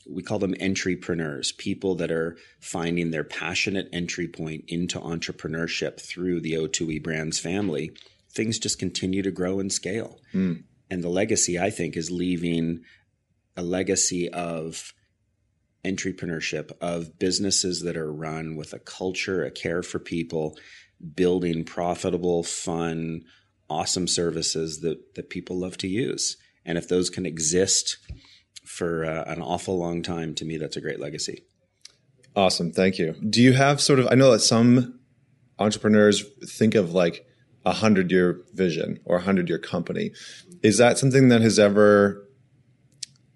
we 0.10 0.24
call 0.24 0.40
them 0.40 0.56
entrepreneurs, 0.62 1.52
people 1.52 1.96
that 1.96 2.12
are 2.12 2.38
finding 2.62 3.12
their 3.12 3.26
passionate 3.26 3.90
entry 3.92 4.28
point 4.28 4.64
into 4.70 5.00
entrepreneurship 5.00 6.00
through 6.00 6.40
the 6.40 6.54
O2E 6.54 7.04
Brands 7.04 7.40
family. 7.40 7.92
Things 8.38 8.58
just 8.58 8.80
continue 8.80 9.22
to 9.24 9.32
grow 9.32 9.60
and 9.60 9.74
scale. 9.74 10.22
And 10.90 11.04
the 11.04 11.10
legacy, 11.10 11.60
I 11.60 11.70
think, 11.70 11.98
is 11.98 12.10
leaving 12.10 12.84
a 13.58 13.62
legacy 13.62 14.30
of 14.30 14.94
entrepreneurship, 15.84 16.72
of 16.80 17.18
businesses 17.20 17.82
that 17.82 17.98
are 17.98 18.14
run 18.14 18.56
with 18.56 18.72
a 18.74 18.80
culture, 18.80 19.44
a 19.44 19.52
care 19.52 19.84
for 19.84 20.00
people, 20.00 20.58
building 21.16 21.64
profitable, 21.66 22.44
fun, 22.44 23.24
awesome 23.70 24.08
services 24.08 24.80
that, 24.82 25.16
that 25.16 25.30
people 25.30 25.60
love 25.60 25.78
to 25.78 25.88
use. 25.88 26.38
And 26.66 26.78
if 26.78 26.88
those 26.88 27.10
can 27.10 27.26
exist 27.26 27.98
for 28.66 29.06
uh, 29.06 29.24
an 29.26 29.42
awful 29.42 29.78
long 29.78 30.02
time, 30.02 30.36
to 30.36 30.46
me, 30.46 30.58
that's 30.58 30.78
a 30.78 30.82
great 30.82 31.00
legacy. 31.00 31.44
Awesome. 32.36 32.72
Thank 32.72 32.98
you. 33.00 33.16
Do 33.30 33.42
you 33.42 33.54
have 33.54 33.82
sort 33.82 34.00
of, 34.00 34.08
I 34.12 34.16
know 34.16 34.32
that 34.32 34.40
some 34.40 35.00
entrepreneurs 35.60 36.24
think 36.46 36.76
of 36.76 36.94
like 36.94 37.26
a 37.68 37.74
hundred 37.74 38.10
year 38.12 38.40
vision 38.54 38.98
or 39.04 39.18
a 39.18 39.22
hundred 39.22 39.50
year 39.50 39.60
company. 39.60 40.12
Is 40.64 40.78
that 40.78 40.98
something 40.98 41.28
that 41.28 41.42
has 41.42 41.60
ever, 41.60 42.26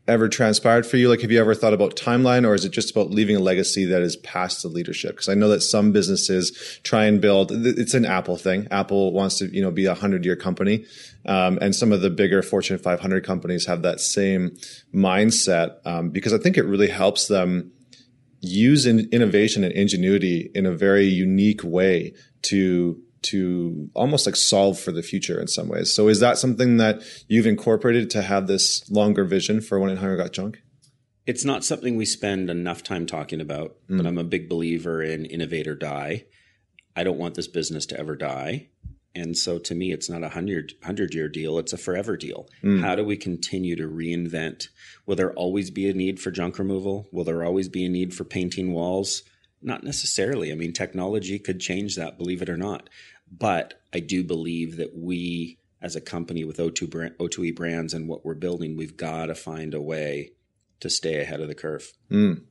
ever 0.08 0.30
transpired 0.30 0.86
for 0.86 0.96
you? 0.96 1.10
Like, 1.10 1.20
have 1.20 1.32
you 1.32 1.40
ever 1.40 1.54
thought 1.54 1.74
about 1.74 1.98
timeline 1.98 2.48
or 2.48 2.56
is 2.56 2.64
it 2.64 2.72
just 2.72 2.92
about 2.92 3.12
leaving 3.12 3.36
a 3.36 3.42
legacy 3.42 3.84
that 3.86 4.02
is 4.02 4.16
past 4.16 4.62
the 4.62 4.70
leadership? 4.70 5.12
Because 5.12 5.28
I 5.28 5.34
know 5.34 5.50
that 5.50 5.60
some 5.60 5.92
businesses 5.92 6.80
try 6.84 7.04
and 7.04 7.20
build, 7.20 7.52
it's 7.52 7.94
an 7.94 8.06
Apple 8.06 8.38
thing. 8.38 8.70
Apple 8.72 9.12
wants 9.12 9.38
to, 9.40 9.54
you 9.54 9.62
know, 9.62 9.70
be 9.70 9.86
a 9.86 9.96
hundred 9.96 10.24
year 10.24 10.38
company. 10.38 10.86
Um, 11.26 11.60
and 11.62 11.76
some 11.76 11.92
of 11.92 12.00
the 12.00 12.10
bigger 12.10 12.42
Fortune 12.42 12.78
500 12.78 13.26
companies 13.26 13.66
have 13.66 13.82
that 13.82 14.00
same 14.00 14.56
mindset 14.94 15.86
um, 15.86 16.10
because 16.10 16.32
I 16.32 16.38
think 16.38 16.58
it 16.58 16.64
really 16.64 16.90
helps 16.90 17.28
them 17.28 17.74
use 18.40 18.86
in 18.86 19.10
innovation 19.12 19.66
and 19.66 19.74
ingenuity 19.74 20.50
in 20.56 20.66
a 20.66 20.72
very 20.72 21.06
unique 21.06 21.64
way 21.66 22.14
to 22.44 23.00
to 23.24 23.90
almost 23.94 24.26
like 24.26 24.36
solve 24.36 24.80
for 24.80 24.92
the 24.92 25.04
future 25.04 25.40
in 25.40 25.48
some 25.48 25.68
ways. 25.68 25.94
So 25.94 26.08
is 26.08 26.20
that 26.20 26.38
something 26.38 26.78
that 26.78 27.02
you've 27.28 27.46
incorporated 27.46 28.10
to 28.12 28.22
have 28.22 28.48
this 28.48 28.90
longer 28.90 29.24
vision 29.24 29.62
for 29.62 29.80
1-800 29.80 30.18
Got 30.18 30.34
Junk? 30.34 30.62
It's 31.28 31.46
not 31.46 31.64
something 31.64 31.96
we 31.96 32.06
spend 32.06 32.50
enough 32.50 32.84
time 32.84 33.06
talking 33.06 33.42
about, 33.42 33.76
hmm. 33.88 33.98
but 33.98 34.08
I'm 34.08 34.18
a 34.18 34.24
big 34.24 34.50
believer 34.50 35.04
in 35.04 35.26
innovate 35.26 35.68
or 35.68 35.76
die. 35.76 36.26
I 36.96 37.04
don't 37.04 37.20
want 37.20 37.36
this 37.36 37.48
business 37.48 37.86
to 37.88 38.00
ever 38.00 38.16
die. 38.16 38.70
And 39.14 39.38
so 39.38 39.60
to 39.60 39.76
me, 39.76 39.92
it's 39.92 40.10
not 40.10 40.24
a 40.24 40.30
hundred 40.30 40.74
hundred 40.84 41.14
year 41.14 41.28
deal. 41.28 41.60
It's 41.60 41.74
a 41.74 41.78
forever 41.78 42.16
deal. 42.16 42.48
Hmm. 42.62 42.80
How 42.80 42.96
do 42.96 43.04
we 43.04 43.18
continue 43.18 43.76
to 43.76 43.88
reinvent? 43.88 44.70
Will 45.06 45.16
there 45.16 45.34
always 45.34 45.70
be 45.70 45.90
a 45.90 45.94
need 45.94 46.20
for 46.20 46.32
junk 46.32 46.58
removal? 46.58 47.10
Will 47.12 47.26
there 47.26 47.44
always 47.44 47.68
be 47.68 47.86
a 47.86 47.90
need 47.90 48.14
for 48.14 48.24
painting 48.24 48.72
walls? 48.72 49.24
Not 49.62 49.84
necessarily. 49.84 50.52
I 50.52 50.56
mean, 50.56 50.74
technology 50.74 51.38
could 51.38 51.60
change 51.60 51.96
that, 51.96 52.18
believe 52.18 52.42
it 52.42 52.50
or 52.50 52.58
not. 52.58 52.90
But 53.32 53.82
I 53.94 54.00
do 54.00 54.24
believe 54.24 54.78
that 54.78 54.96
we, 54.96 55.58
as 55.82 55.96
a 55.96 56.02
company 56.02 56.44
with 56.44 56.58
O2 56.58 56.90
brand, 56.90 57.18
O2E 57.18 57.56
brands 57.56 57.94
and 57.94 58.08
what 58.08 58.26
we're 58.26 58.34
building, 58.34 58.76
we've 58.76 58.98
got 58.98 59.28
to 59.28 59.36
find 59.36 59.74
a 59.74 59.82
way 59.82 60.32
to 60.82 60.90
stay 60.90 61.22
ahead 61.22 61.40
of 61.40 61.48
the 61.48 61.56
curve. 61.56 61.92
Mm. 62.10 62.42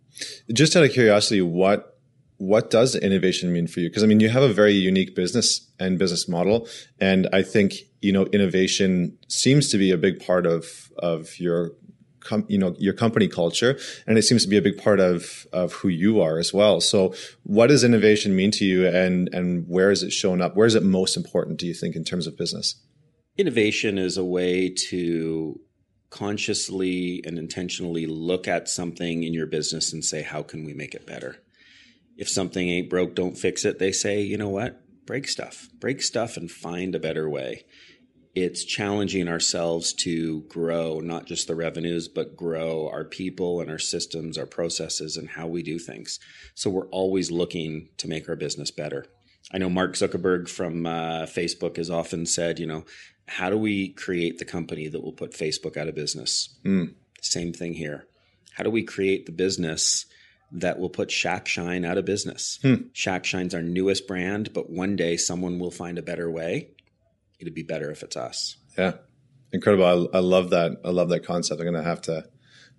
Just 0.53 0.75
out 0.77 0.85
of 0.85 0.93
curiosity, 0.93 1.43
what 1.43 1.99
what 2.39 2.71
does 2.71 2.95
innovation 2.95 3.53
mean 3.53 3.67
for 3.67 3.81
you? 3.81 3.91
Because 3.91 4.03
I 4.03 4.07
mean, 4.07 4.19
you 4.19 4.31
have 4.31 4.43
a 4.43 4.53
very 4.53 4.73
unique 4.73 5.15
business 5.15 5.69
and 5.79 5.99
business 5.99 6.27
model, 6.27 6.67
and 6.99 7.29
I 7.33 7.43
think 7.43 7.75
you 8.01 8.13
know 8.13 8.25
innovation 8.27 9.19
seems 9.29 9.69
to 9.69 9.79
be 9.79 9.91
a 9.91 9.99
big 9.99 10.25
part 10.25 10.47
of 10.47 10.91
of 10.99 11.39
your 11.39 11.73
com- 12.21 12.47
you 12.49 12.59
know 12.59 12.75
your 12.79 12.95
company 12.95 13.29
culture, 13.29 13.79
and 14.07 14.19
it 14.19 14.23
seems 14.23 14.43
to 14.45 14.49
be 14.49 14.57
a 14.57 14.63
big 14.63 14.79
part 14.79 15.01
of 15.01 15.47
of 15.53 15.73
who 15.75 15.89
you 15.89 16.21
are 16.21 16.39
as 16.39 16.53
well. 16.53 16.81
So, 16.81 17.15
what 17.43 17.69
does 17.69 17.85
innovation 17.85 18.37
mean 18.37 18.51
to 18.53 18.65
you, 18.65 18.87
and 18.87 19.29
and 19.33 19.67
where 19.69 19.91
is 19.91 20.03
it 20.03 20.13
showing 20.13 20.41
up? 20.41 20.57
Where 20.57 20.67
is 20.67 20.75
it 20.75 20.83
most 20.83 21.17
important? 21.17 21.59
Do 21.59 21.67
you 21.67 21.75
think 21.75 21.97
in 21.97 22.05
terms 22.05 22.27
of 22.27 22.37
business? 22.37 22.77
Innovation 23.37 23.97
is 23.99 24.17
a 24.17 24.25
way 24.25 24.69
to 24.89 25.59
consciously 26.11 27.23
and 27.25 27.39
intentionally 27.39 28.05
look 28.05 28.49
at 28.49 28.69
something 28.69 29.23
in 29.23 29.33
your 29.33 29.47
business 29.47 29.93
and 29.93 30.05
say, 30.05 30.23
how 30.23 30.43
can 30.43 30.65
we 30.65 30.75
make 30.75 30.95
it 30.95 31.07
better? 31.07 31.37
If 32.17 32.29
something 32.29 32.69
ain't 32.69 32.91
broke, 32.91 33.15
don't 33.15 33.39
fix 33.39 33.65
it. 33.65 33.79
They 33.79 33.93
say, 33.93 34.21
you 34.21 34.37
know 34.37 34.49
what? 34.49 34.83
Break 35.07 35.29
stuff. 35.29 35.69
Break 35.79 36.03
stuff 36.03 36.37
and 36.37 36.51
find 36.51 36.95
a 36.95 37.01
better 37.01 37.31
way. 37.31 37.65
It's 38.35 38.65
challenging 38.65 39.27
ourselves 39.27 39.93
to 39.95 40.43
grow 40.43 41.01
not 41.01 41.27
just 41.27 41.49
the 41.49 41.57
revenues, 41.57 42.07
but 42.07 42.37
grow 42.37 42.89
our 42.89 43.05
people 43.05 43.61
and 43.61 43.69
our 43.69 43.79
systems, 43.79 44.39
our 44.39 44.47
processes, 44.47 45.17
and 45.17 45.31
how 45.31 45.49
we 45.49 45.65
do 45.65 45.79
things. 45.81 46.21
So 46.55 46.71
we're 46.71 46.87
always 46.89 47.31
looking 47.33 47.89
to 47.97 48.09
make 48.09 48.29
our 48.29 48.37
business 48.37 48.71
better. 48.71 49.07
I 49.53 49.59
know 49.59 49.69
Mark 49.69 49.95
Zuckerberg 49.95 50.49
from 50.49 50.87
uh, 50.87 51.27
Facebook 51.27 51.77
has 51.77 51.91
often 51.91 52.25
said, 52.25 52.61
you 52.61 52.67
know, 52.67 52.85
how 53.27 53.51
do 53.51 53.57
we 53.59 53.89
create 53.89 54.39
the 54.39 54.45
company 54.45 54.87
that 54.87 55.03
will 55.03 55.13
put 55.13 55.33
Facebook 55.33 55.77
out 55.77 55.89
of 55.89 55.97
business? 55.97 56.57
Same 57.21 57.53
thing 57.53 57.75
here. 57.75 58.07
How 58.53 58.63
do 58.63 58.71
we 58.71 58.85
create 58.85 59.27
the 59.27 59.33
business 59.33 60.07
that 60.53 60.79
will 60.79 60.91
put 60.91 61.11
Shack 61.11 61.49
Shine 61.49 61.85
out 61.85 61.99
of 61.99 62.05
business? 62.05 62.61
Shack 62.93 63.25
Shine's 63.25 63.55
our 63.55 63.63
newest 63.63 64.07
brand, 64.07 64.53
but 64.53 64.71
one 64.71 64.95
day 64.95 65.17
someone 65.17 65.59
will 65.59 65.71
find 65.73 65.99
a 65.99 66.03
better 66.03 66.31
way 66.31 66.71
it'd 67.41 67.55
be 67.55 67.63
better 67.63 67.91
if 67.91 68.03
it's 68.03 68.17
us. 68.17 68.57
Yeah, 68.77 68.93
incredible. 69.53 70.09
I, 70.13 70.19
I 70.19 70.21
love 70.21 70.51
that. 70.51 70.81
I 70.85 70.91
love 70.91 71.09
that 71.11 71.25
concept. 71.25 71.61
I'm 71.61 71.67
gonna 71.67 71.83
have 71.83 72.03
to 72.03 72.25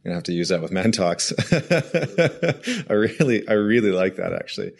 I'm 0.03 0.09
gonna 0.09 0.15
have 0.15 0.23
to 0.23 0.33
use 0.33 0.49
that 0.49 0.61
with 0.61 0.71
man 0.71 0.91
talks. 0.91 1.31
I 2.89 2.93
really, 2.93 3.47
I 3.47 3.53
really 3.53 3.91
like 3.91 4.15
that 4.15 4.33
actually. 4.33 4.71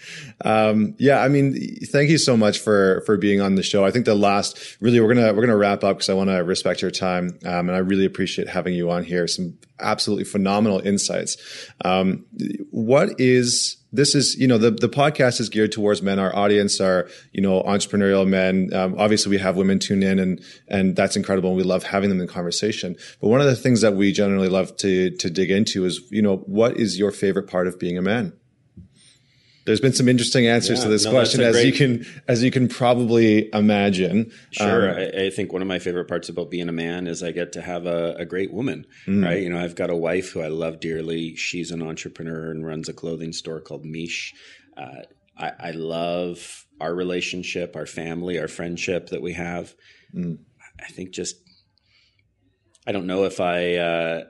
Um, 0.43 0.95
yeah, 0.97 1.21
I 1.21 1.27
mean, 1.27 1.77
thank 1.91 2.09
you 2.09 2.17
so 2.17 2.35
much 2.35 2.57
for 2.59 3.03
for 3.05 3.17
being 3.17 3.39
on 3.39 3.53
the 3.53 3.61
show. 3.61 3.85
I 3.85 3.91
think 3.91 4.05
the 4.05 4.15
last, 4.15 4.77
really, 4.81 4.99
we're 4.99 5.13
gonna 5.13 5.33
we're 5.33 5.41
gonna 5.41 5.57
wrap 5.57 5.83
up 5.83 5.97
because 5.97 6.09
I 6.09 6.13
want 6.13 6.31
to 6.31 6.37
respect 6.37 6.81
your 6.81 6.91
time, 6.91 7.37
um, 7.45 7.69
and 7.69 7.71
I 7.71 7.79
really 7.79 8.05
appreciate 8.05 8.49
having 8.49 8.73
you 8.73 8.89
on 8.89 9.03
here. 9.03 9.27
Some 9.27 9.59
absolutely 9.79 10.25
phenomenal 10.25 10.79
insights. 10.79 11.37
Um, 11.85 12.25
what 12.71 13.19
is 13.19 13.77
this 13.91 14.15
is 14.15 14.35
you 14.37 14.47
know 14.47 14.57
the 14.57 14.71
the 14.71 14.89
podcast 14.89 15.39
is 15.39 15.49
geared 15.49 15.71
towards 15.71 16.01
men. 16.01 16.19
Our 16.19 16.35
audience 16.35 16.79
are 16.79 17.09
you 17.31 17.41
know 17.41 17.61
entrepreneurial 17.63 18.27
men. 18.27 18.73
Um, 18.73 18.95
obviously, 18.97 19.29
we 19.29 19.37
have 19.39 19.57
women 19.57 19.79
tune 19.79 20.03
in, 20.03 20.19
and 20.19 20.41
and 20.67 20.95
that's 20.95 21.15
incredible. 21.15 21.49
And 21.49 21.57
we 21.57 21.63
love 21.63 21.83
having 21.83 22.09
them 22.09 22.21
in 22.21 22.27
conversation. 22.27 22.95
But 23.19 23.27
one 23.27 23.41
of 23.41 23.47
the 23.47 23.55
things 23.55 23.81
that 23.81 23.95
we 23.95 24.11
generally 24.11 24.49
love 24.49 24.75
to 24.77 25.11
to 25.11 25.29
dig 25.29 25.51
into 25.51 25.85
is 25.85 26.01
you 26.09 26.21
know 26.21 26.37
what 26.37 26.77
is 26.77 26.97
your 26.97 27.11
favorite 27.11 27.47
part 27.47 27.67
of 27.67 27.79
being 27.79 27.97
a 27.97 28.01
man? 28.01 28.33
There's 29.65 29.79
been 29.79 29.93
some 29.93 30.09
interesting 30.09 30.47
answers 30.47 30.79
Yeah, 30.79 30.85
to 30.85 30.89
this 30.89 31.05
no, 31.05 31.11
question 31.11 31.41
as 31.41 31.55
a 31.55 31.65
you 31.65 31.71
can 31.73 32.05
as 32.27 32.43
you 32.43 32.49
can 32.51 32.67
probably 32.67 33.49
imagine 33.53 34.31
Sure. 34.51 34.89
Um, 34.91 34.97
I, 34.97 35.25
I 35.25 35.29
think 35.29 35.53
one 35.53 35.61
of 35.61 35.67
my 35.67 35.79
favorite 35.79 36.07
parts 36.07 36.29
about 36.29 36.49
being 36.49 36.67
a 36.69 36.71
man 36.73 37.07
is 37.07 37.21
I 37.23 37.31
get 37.31 37.51
to 37.53 37.61
have 37.61 37.85
a, 37.85 38.15
a 38.15 38.25
great 38.25 38.51
woman, 38.53 38.85
Mm. 39.07 39.23
right? 39.23 39.41
You 39.41 39.49
know, 39.49 39.59
I've 39.59 39.75
got 39.75 39.89
a 39.89 39.95
wife 39.95 40.31
who 40.31 40.41
I 40.41 40.47
love 40.47 40.79
dearly. 40.79 41.35
She's 41.35 41.71
an 41.71 41.81
entrepreneur 41.81 42.51
and 42.51 42.65
runs 42.65 42.89
a 42.89 42.93
clothing 42.93 43.33
store 43.33 43.61
called 43.61 43.85
Mish. 43.85 44.33
Uh, 44.77 45.01
I, 45.37 45.51
I 45.59 45.71
love 45.71 46.65
our 46.79 46.93
relationship, 46.95 47.75
our 47.75 47.85
family, 47.85 48.39
our 48.39 48.47
friendship 48.47 49.09
that 49.09 49.21
we 49.21 49.33
have. 49.33 49.75
Mm. 50.15 50.39
I 50.79 50.87
think 50.91 51.11
just, 51.11 51.35
I 52.87 52.91
don't 52.91 53.05
know 53.05 53.25
if 53.25 53.39
I, 53.39 53.75
uh, 53.75 54.23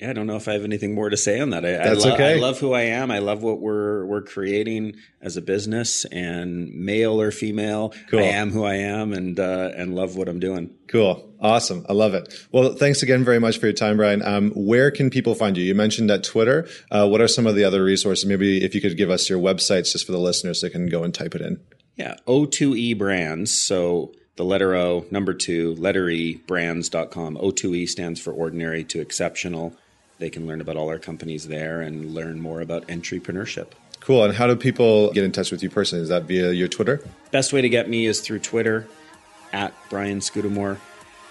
yeah, 0.00 0.10
I 0.10 0.12
don't 0.12 0.26
know 0.26 0.36
if 0.36 0.48
I 0.48 0.52
have 0.54 0.64
anything 0.64 0.94
more 0.94 1.10
to 1.10 1.16
say 1.16 1.40
on 1.40 1.50
that. 1.50 1.64
I, 1.64 1.72
That's 1.72 2.04
I, 2.04 2.08
lo- 2.08 2.14
okay. 2.14 2.32
I 2.34 2.36
love 2.36 2.58
who 2.58 2.72
I 2.72 2.82
am. 2.82 3.10
I 3.10 3.18
love 3.18 3.42
what 3.42 3.60
we're 3.60 4.06
we're 4.06 4.22
creating 4.22 4.96
as 5.20 5.36
a 5.36 5.42
business, 5.42 6.04
and 6.06 6.72
male 6.72 7.20
or 7.20 7.30
female, 7.30 7.92
Cool. 8.08 8.20
I 8.20 8.22
am 8.22 8.50
who 8.50 8.64
I 8.64 8.76
am, 8.76 9.12
and 9.12 9.38
uh, 9.38 9.72
and 9.76 9.94
love 9.94 10.16
what 10.16 10.28
I'm 10.28 10.40
doing. 10.40 10.70
Cool. 10.88 11.26
Awesome. 11.40 11.84
I 11.88 11.92
love 11.92 12.14
it. 12.14 12.32
Well, 12.52 12.74
thanks 12.74 13.02
again 13.02 13.24
very 13.24 13.38
much 13.38 13.58
for 13.58 13.66
your 13.66 13.72
time, 13.74 13.96
Brian. 13.96 14.22
Um, 14.22 14.50
where 14.52 14.90
can 14.90 15.10
people 15.10 15.34
find 15.34 15.56
you? 15.56 15.64
You 15.64 15.74
mentioned 15.74 16.10
at 16.10 16.24
Twitter. 16.24 16.68
Uh, 16.90 17.08
what 17.08 17.20
are 17.20 17.28
some 17.28 17.46
of 17.46 17.54
the 17.54 17.64
other 17.64 17.82
resources? 17.84 18.26
Maybe 18.26 18.62
if 18.64 18.74
you 18.74 18.80
could 18.80 18.96
give 18.96 19.10
us 19.10 19.28
your 19.28 19.38
websites 19.38 19.92
just 19.92 20.06
for 20.06 20.12
the 20.12 20.18
listeners 20.18 20.60
they 20.60 20.70
can 20.70 20.88
go 20.88 21.02
and 21.04 21.14
type 21.14 21.34
it 21.34 21.40
in. 21.42 21.60
Yeah, 21.96 22.16
O2E 22.26 22.96
brands. 22.96 23.52
So 23.58 24.12
the 24.36 24.44
letter 24.44 24.74
O, 24.74 25.04
number 25.10 25.34
two, 25.34 25.74
letter 25.74 26.08
E, 26.08 26.36
brands.com. 26.46 27.36
O2E 27.36 27.88
stands 27.88 28.20
for 28.20 28.32
ordinary 28.32 28.84
to 28.84 29.00
exceptional. 29.00 29.76
They 30.20 30.30
can 30.30 30.46
learn 30.46 30.60
about 30.60 30.76
all 30.76 30.88
our 30.90 30.98
companies 30.98 31.48
there 31.48 31.80
and 31.80 32.14
learn 32.14 32.40
more 32.40 32.60
about 32.60 32.86
entrepreneurship. 32.88 33.68
Cool. 34.00 34.22
And 34.22 34.34
how 34.34 34.46
do 34.46 34.54
people 34.54 35.10
get 35.12 35.24
in 35.24 35.32
touch 35.32 35.50
with 35.50 35.62
you 35.62 35.70
personally? 35.70 36.02
Is 36.02 36.10
that 36.10 36.24
via 36.24 36.52
your 36.52 36.68
Twitter? 36.68 37.02
Best 37.30 37.52
way 37.52 37.62
to 37.62 37.68
get 37.68 37.88
me 37.88 38.06
is 38.06 38.20
through 38.20 38.40
Twitter 38.40 38.86
at 39.52 39.74
Brian 39.88 40.20
Scudamore. 40.20 40.78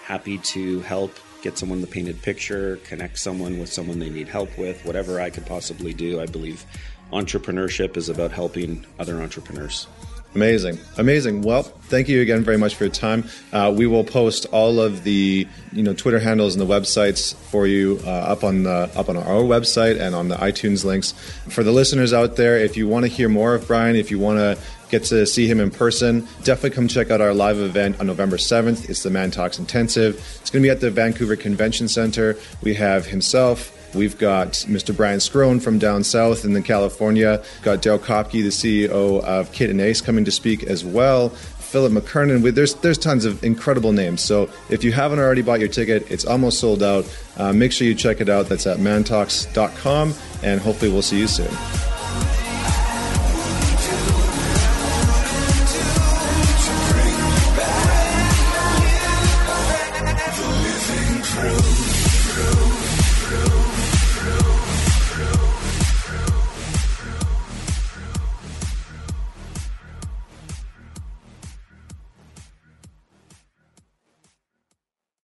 Happy 0.02 0.38
to 0.38 0.80
help 0.80 1.14
get 1.42 1.56
someone 1.56 1.80
the 1.80 1.86
painted 1.86 2.20
picture, 2.20 2.76
connect 2.84 3.18
someone 3.18 3.58
with 3.58 3.72
someone 3.72 4.00
they 4.00 4.10
need 4.10 4.28
help 4.28 4.58
with, 4.58 4.84
whatever 4.84 5.20
I 5.20 5.30
could 5.30 5.46
possibly 5.46 5.94
do. 5.94 6.20
I 6.20 6.26
believe 6.26 6.64
entrepreneurship 7.12 7.96
is 7.96 8.08
about 8.08 8.32
helping 8.32 8.84
other 8.98 9.22
entrepreneurs. 9.22 9.86
Amazing, 10.34 10.78
amazing. 10.96 11.42
Well, 11.42 11.64
thank 11.64 12.08
you 12.08 12.20
again 12.22 12.44
very 12.44 12.56
much 12.56 12.76
for 12.76 12.84
your 12.84 12.92
time. 12.92 13.24
Uh, 13.52 13.74
we 13.76 13.88
will 13.88 14.04
post 14.04 14.46
all 14.52 14.78
of 14.78 15.02
the 15.02 15.48
you 15.72 15.82
know 15.82 15.92
Twitter 15.92 16.20
handles 16.20 16.54
and 16.54 16.62
the 16.62 16.72
websites 16.72 17.34
for 17.34 17.66
you 17.66 18.00
uh, 18.04 18.10
up 18.10 18.44
on 18.44 18.62
the 18.62 18.88
up 18.94 19.08
on 19.08 19.16
our 19.16 19.42
website 19.42 20.00
and 20.00 20.14
on 20.14 20.28
the 20.28 20.36
iTunes 20.36 20.84
links. 20.84 21.12
For 21.48 21.64
the 21.64 21.72
listeners 21.72 22.12
out 22.12 22.36
there, 22.36 22.56
if 22.58 22.76
you 22.76 22.86
want 22.86 23.06
to 23.06 23.08
hear 23.08 23.28
more 23.28 23.56
of 23.56 23.66
Brian, 23.66 23.96
if 23.96 24.12
you 24.12 24.20
want 24.20 24.38
to 24.38 24.56
get 24.88 25.02
to 25.04 25.26
see 25.26 25.48
him 25.48 25.58
in 25.58 25.70
person, 25.70 26.28
definitely 26.44 26.70
come 26.70 26.86
check 26.86 27.10
out 27.10 27.20
our 27.20 27.34
live 27.34 27.58
event 27.58 27.98
on 27.98 28.06
November 28.06 28.36
7th. 28.36 28.88
It's 28.88 29.02
the 29.02 29.10
Man 29.10 29.30
Talks 29.30 29.58
Intensive. 29.58 30.16
It's 30.40 30.50
going 30.50 30.62
to 30.62 30.66
be 30.66 30.70
at 30.70 30.80
the 30.80 30.90
Vancouver 30.90 31.36
Convention 31.36 31.88
Center. 31.88 32.36
We 32.62 32.74
have 32.74 33.06
himself. 33.06 33.76
We've 33.94 34.16
got 34.18 34.52
Mr. 34.68 34.96
Brian 34.96 35.20
Scrone 35.20 35.60
from 35.60 35.78
down 35.78 36.04
south 36.04 36.44
in 36.44 36.52
the 36.52 36.62
California. 36.62 37.42
Got 37.62 37.82
Dale 37.82 37.98
Kopke, 37.98 38.32
the 38.42 38.48
CEO 38.48 39.22
of 39.24 39.50
Kit 39.52 39.70
and 39.70 39.80
Ace, 39.80 40.00
coming 40.00 40.24
to 40.24 40.30
speak 40.30 40.62
as 40.64 40.84
well. 40.84 41.30
Philip 41.30 41.92
McKernan. 41.92 42.42
We- 42.42 42.50
There's 42.50 42.74
there's 42.74 42.98
tons 42.98 43.24
of 43.24 43.42
incredible 43.44 43.92
names. 43.92 44.20
So 44.22 44.50
if 44.70 44.82
you 44.82 44.90
haven't 44.92 45.18
already 45.20 45.42
bought 45.42 45.60
your 45.60 45.68
ticket, 45.68 46.10
it's 46.10 46.24
almost 46.24 46.58
sold 46.58 46.82
out. 46.82 47.04
Uh, 47.36 47.52
make 47.52 47.70
sure 47.72 47.86
you 47.86 47.94
check 47.94 48.20
it 48.20 48.28
out. 48.28 48.48
That's 48.48 48.66
at 48.66 48.78
mantalks.com, 48.78 50.14
and 50.42 50.60
hopefully 50.60 50.90
we'll 50.90 51.02
see 51.02 51.18
you 51.20 51.28
soon. 51.28 51.48